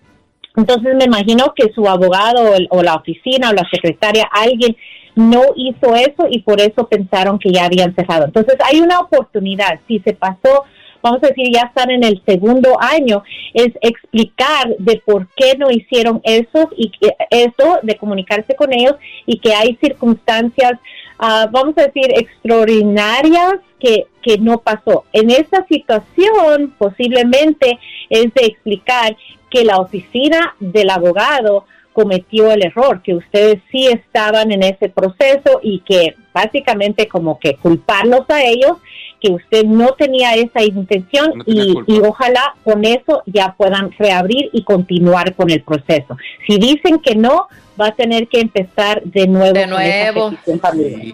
Entonces 0.57 0.95
me 0.95 1.05
imagino 1.05 1.53
que 1.55 1.71
su 1.73 1.87
abogado 1.87 2.51
o, 2.69 2.83
la 2.83 2.95
oficina 2.95 3.49
o 3.49 3.53
la 3.53 3.65
secretaria, 3.71 4.27
alguien 4.29 4.75
no 5.16 5.41
hizo 5.55 5.95
eso 5.95 6.28
y 6.30 6.41
por 6.41 6.62
eso 6.62 6.88
pensaron 6.88 7.39
que 7.39 7.51
ya 7.51 7.66
habían 7.66 7.93
cerrado. 7.95 8.26
Entonces 8.26 8.55
hay 8.64 8.80
una 8.80 8.99
oportunidad, 8.99 9.80
si 9.88 9.99
se 9.99 10.14
pasó, 10.14 10.66
vamos 11.01 11.24
a 11.24 11.28
decir, 11.28 11.47
ya 11.51 11.64
están 11.64 11.89
en 11.91 12.03
el 12.03 12.22
segundo 12.26 12.78
año, 12.80 13.24
es 13.53 13.72
explicar 13.82 14.76
de 14.78 15.01
por 15.05 15.28
qué 15.36 15.57
no 15.57 15.72
hicieron 15.72 16.22
eso 16.24 16.70
y 16.78 16.91
eso, 17.30 17.80
de 17.82 17.95
comunicarse 17.97 18.55
con 18.55 18.72
ellos 18.74 18.95
y 19.26 19.39
que 19.39 19.53
hay 19.53 19.78
circunstancias, 19.82 20.74
ah, 21.20 21.47
vamos 21.51 21.78
a 21.78 21.88
decir, 21.88 22.12
extraordinarias 22.16 23.55
que, 23.80 24.07
que 24.22 24.38
no 24.38 24.59
pasó. 24.59 25.05
En 25.12 25.32
esta 25.32 25.66
situación 25.68 26.74
posiblemente 26.78 27.80
es 28.09 28.34
de 28.34 28.45
explicar 28.45 29.16
que 29.49 29.66
la 29.66 29.78
oficina 29.78 30.55
del 30.59 30.89
abogado 30.89 31.66
cometió 31.93 32.51
el 32.51 32.65
error, 32.65 33.01
que 33.01 33.15
ustedes 33.15 33.61
sí 33.71 33.87
estaban 33.87 34.51
en 34.51 34.63
ese 34.63 34.89
proceso 34.89 35.59
y 35.61 35.79
que 35.79 36.15
básicamente 36.33 37.07
como 37.07 37.39
que 37.39 37.55
culparlos 37.55 38.29
a 38.29 38.43
ellos, 38.43 38.77
que 39.19 39.31
usted 39.31 39.65
no 39.65 39.89
tenía 39.93 40.33
esa 40.33 40.63
intención 40.63 41.43
y, 41.45 41.75
y, 41.85 41.99
ojalá 41.99 42.55
con 42.63 42.83
eso 42.85 43.21
ya 43.27 43.53
puedan 43.55 43.91
reabrir 43.99 44.49
y 44.51 44.63
continuar 44.63 45.35
con 45.35 45.51
el 45.51 45.61
proceso. 45.61 46.17
Si 46.47 46.57
dicen 46.57 46.99
que 46.99 47.15
no, 47.15 47.47
va 47.82 47.88
a 47.88 47.95
tener 47.95 48.27
que 48.27 48.39
empezar 48.39 49.01
de 49.03 49.27
nuevo. 49.27 49.53
De 49.53 49.65
nuevo. 49.65 50.34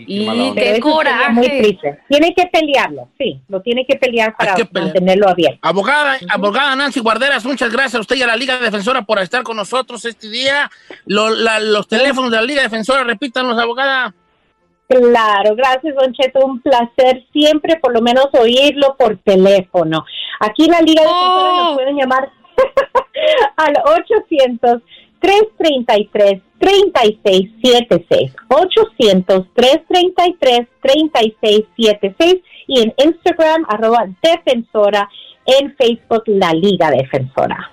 y 0.06 0.54
qué 0.54 0.80
coraje. 0.82 1.78
Tiene 2.10 2.34
que 2.34 2.48
pelearlo, 2.48 3.10
sí, 3.18 3.42
lo 3.48 3.62
tiene 3.62 3.86
que 3.86 3.96
pelear 3.96 4.36
para 4.36 4.56
mantenerlo 4.72 5.30
abierto. 5.30 5.60
Abogada, 5.62 6.18
abogada 6.30 6.76
Nancy 6.76 7.00
Guarderas, 7.00 7.46
muchas 7.46 7.72
gracias 7.72 7.96
a 7.96 8.00
usted 8.02 8.18
y 8.18 8.24
a 8.24 8.28
la 8.28 8.36
Liga 8.36 8.60
Defensora 8.60 9.04
por 9.04 9.20
estar 9.20 9.44
con 9.44 9.56
nosotros 9.56 10.04
este 10.06 10.30
día. 10.30 10.70
los 11.06 11.88
teléfonos 11.88 12.32
de 12.32 12.38
la 12.38 12.44
Liga 12.44 12.62
Defensora, 12.64 13.04
repítanos, 13.04 13.58
abogada. 13.58 14.14
Claro, 14.90 15.56
gracias, 15.56 15.96
Don 15.96 16.14
Cheto. 16.14 16.46
Un 16.46 16.62
placer 16.62 17.26
siempre, 17.34 17.78
por 17.78 17.94
lo 17.94 18.02
menos, 18.02 18.28
oírlo 18.34 18.96
por 18.98 19.18
teléfono. 19.18 20.06
Aquí 20.40 20.66
en 20.66 20.72
la 20.72 20.82
Liga 20.82 21.02
Defensora 21.02 21.52
nos 21.52 21.72
oh. 21.72 21.76
pueden 21.76 21.98
llamar 21.98 22.30
al 23.58 23.74
800 23.86 24.82
333 25.20 26.42
3676 26.60 28.32
800 28.48 29.48
333 29.54 30.68
3676 30.82 32.36
y 32.68 32.82
en 32.82 32.94
Instagram 32.98 33.66
arroba 33.70 34.08
defensora 34.22 35.10
en 35.46 35.76
Facebook 35.76 36.24
la 36.28 36.54
Liga 36.54 36.92
Defensora. 36.92 37.72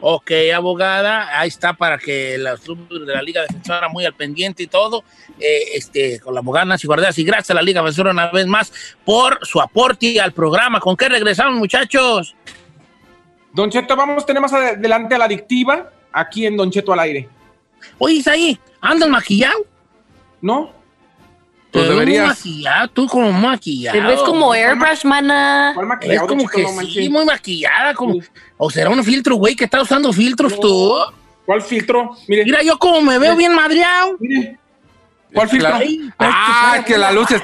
Ok, 0.00 0.30
abogada, 0.54 1.40
ahí 1.40 1.48
está 1.48 1.72
para 1.72 1.98
que 1.98 2.38
los 2.38 2.64
de 2.64 3.14
la 3.14 3.22
Liga 3.22 3.42
Defensora 3.42 3.88
muy 3.88 4.04
al 4.04 4.14
pendiente 4.14 4.62
y 4.62 4.68
todo, 4.68 5.02
eh, 5.40 5.60
este, 5.74 6.20
con 6.20 6.34
la 6.34 6.40
abogada 6.40 6.66
Nancy 6.66 6.86
Guarderas 6.86 7.18
y 7.18 7.24
gracias 7.24 7.50
a 7.50 7.54
la 7.54 7.62
Liga 7.62 7.80
Defensora 7.80 8.12
una 8.12 8.30
vez 8.30 8.46
más 8.46 8.72
por 9.04 9.44
su 9.44 9.60
aporte 9.60 10.20
al 10.20 10.32
programa. 10.32 10.78
¿Con 10.78 10.96
qué 10.96 11.08
regresamos, 11.08 11.58
muchachos? 11.58 12.36
Don 13.52 13.70
Cheto, 13.70 13.96
vamos, 13.96 14.24
tenemos 14.24 14.52
adelante 14.52 15.16
a 15.16 15.18
la 15.18 15.24
adictiva 15.24 15.90
aquí 16.12 16.46
en 16.46 16.56
Don 16.56 16.70
Cheto 16.70 16.92
al 16.92 17.00
aire. 17.00 17.28
Oye, 17.98 18.14
Isaí, 18.14 18.58
¿andas 18.80 19.08
maquillado? 19.08 19.66
No. 20.40 20.72
Pues 21.70 21.88
deberías. 21.88 22.28
maquillado, 22.28 22.88
tú 22.88 23.06
como 23.06 23.30
maquillado. 23.30 23.98
Te 23.98 24.04
ves 24.04 24.20
como 24.20 24.52
airbrush, 24.52 25.04
mana. 25.04 25.72
¿Cuál 25.74 25.86
maquillado? 25.86 26.22
Es 26.22 26.28
como 26.28 26.48
que 26.48 26.66
sí, 26.86 27.08
muy 27.10 27.24
maquillada. 27.24 27.94
Como... 27.94 28.20
O 28.56 28.70
será 28.70 28.90
un 28.90 29.04
filtro, 29.04 29.36
güey, 29.36 29.54
que 29.54 29.64
está 29.64 29.82
usando 29.82 30.12
filtros 30.12 30.58
tú. 30.58 30.94
¿Cuál 31.44 31.62
filtro? 31.62 32.16
Mire. 32.26 32.44
Mira, 32.44 32.62
yo 32.62 32.78
como 32.78 33.02
me 33.02 33.18
veo 33.18 33.36
bien 33.36 33.54
madreado. 33.54 34.16
Mire. 34.18 34.58
¿Cuál 35.32 35.48
filtro? 35.48 35.74
ah, 36.18 36.82
que 36.86 36.96
la 36.96 37.12
luz, 37.12 37.30
es... 37.30 37.42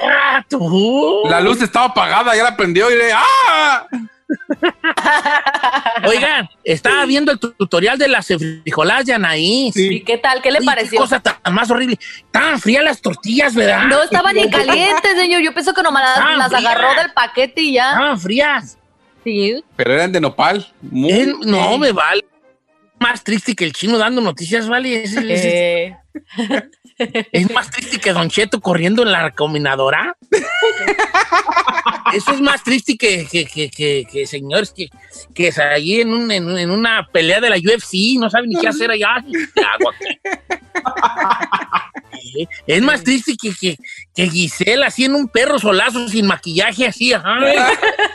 la 1.29 1.39
luz 1.39 1.61
estaba 1.61 1.87
apagada, 1.87 2.35
ya 2.35 2.43
la 2.43 2.57
prendió 2.57 2.89
y 2.89 2.95
le... 2.97 3.13
¡Ah! 3.13 3.87
Oigan, 6.07 6.49
estaba 6.63 7.05
viendo 7.05 7.31
el 7.31 7.39
tutorial 7.39 7.97
de 7.97 8.07
las 8.07 8.27
frijoladas 8.27 9.05
de 9.05 9.13
Anaís. 9.13 9.75
¿Y 9.75 10.01
qué 10.03 10.17
tal? 10.17 10.41
¿Qué 10.41 10.51
le 10.51 10.61
pareció? 10.61 10.91
Qué 10.91 10.97
cosa 10.97 11.19
tan 11.19 11.53
más 11.53 11.69
horrible. 11.71 11.97
Estaban 12.25 12.59
frías 12.59 12.83
las 12.83 13.01
tortillas, 13.01 13.53
¿verdad? 13.55 13.85
No, 13.87 14.03
estaban 14.03 14.35
ni 14.35 14.49
calientes, 14.49 15.15
señor. 15.15 15.41
Yo 15.41 15.53
pienso 15.53 15.73
que 15.73 15.83
nomás 15.83 16.19
las, 16.37 16.53
agarró 16.53 16.93
del 16.95 17.11
paquete 17.13 17.61
y 17.61 17.73
ya. 17.73 17.91
Estaban 17.91 18.19
frías. 18.19 18.77
Sí. 19.23 19.63
Pero 19.75 19.93
eran 19.93 20.11
de 20.11 20.21
nopal. 20.21 20.67
no, 20.81 21.77
me 21.77 21.91
vale. 21.91 22.25
más 22.99 23.23
triste 23.23 23.55
que 23.55 23.65
el 23.65 23.73
chino 23.73 23.97
dando 23.97 24.21
noticias, 24.21 24.67
¿vale? 24.67 25.03
Es, 25.03 25.13
es- 25.15 25.45
Eh, 25.45 25.95
es 27.31 27.51
más 27.51 27.69
triste 27.69 27.99
que 27.99 28.13
Don 28.13 28.29
Cheto 28.29 28.61
corriendo 28.61 29.03
en 29.03 29.11
la 29.11 29.31
combinadora. 29.31 30.15
Eso 32.13 32.31
es 32.33 32.41
más 32.41 32.63
triste 32.63 32.95
que, 32.97 33.25
que, 33.25 33.45
que, 33.45 33.69
que- 33.69 34.05
que, 34.11 34.27
señores 34.27 34.71
que, 34.75 34.89
que 35.33 35.47
es 35.49 35.57
allí 35.59 36.01
en, 36.01 36.13
un- 36.13 36.31
en 36.31 36.57
en 36.57 36.69
una 36.71 37.07
pelea 37.11 37.41
de 37.41 37.49
la 37.49 37.57
UFC, 37.57 38.17
no 38.19 38.29
saben 38.29 38.49
ni 38.49 38.55
qué 38.59 38.67
hacer 38.67 38.91
allá. 38.91 39.23
¿Qué 39.55 39.61
hago 39.61 39.89
aquí? 39.89 40.05
Sí, 42.21 42.47
Es 42.67 42.81
más 42.81 43.03
triste 43.03 43.35
que, 43.41 43.53
que, 43.59 43.77
que 44.15 44.29
Giselle 44.29 44.85
así 44.85 45.05
en 45.05 45.15
un 45.15 45.27
perro 45.27 45.59
solazo 45.59 46.07
sin 46.07 46.25
maquillaje 46.27 46.87
así, 46.87 47.13
ajá. 47.13 47.37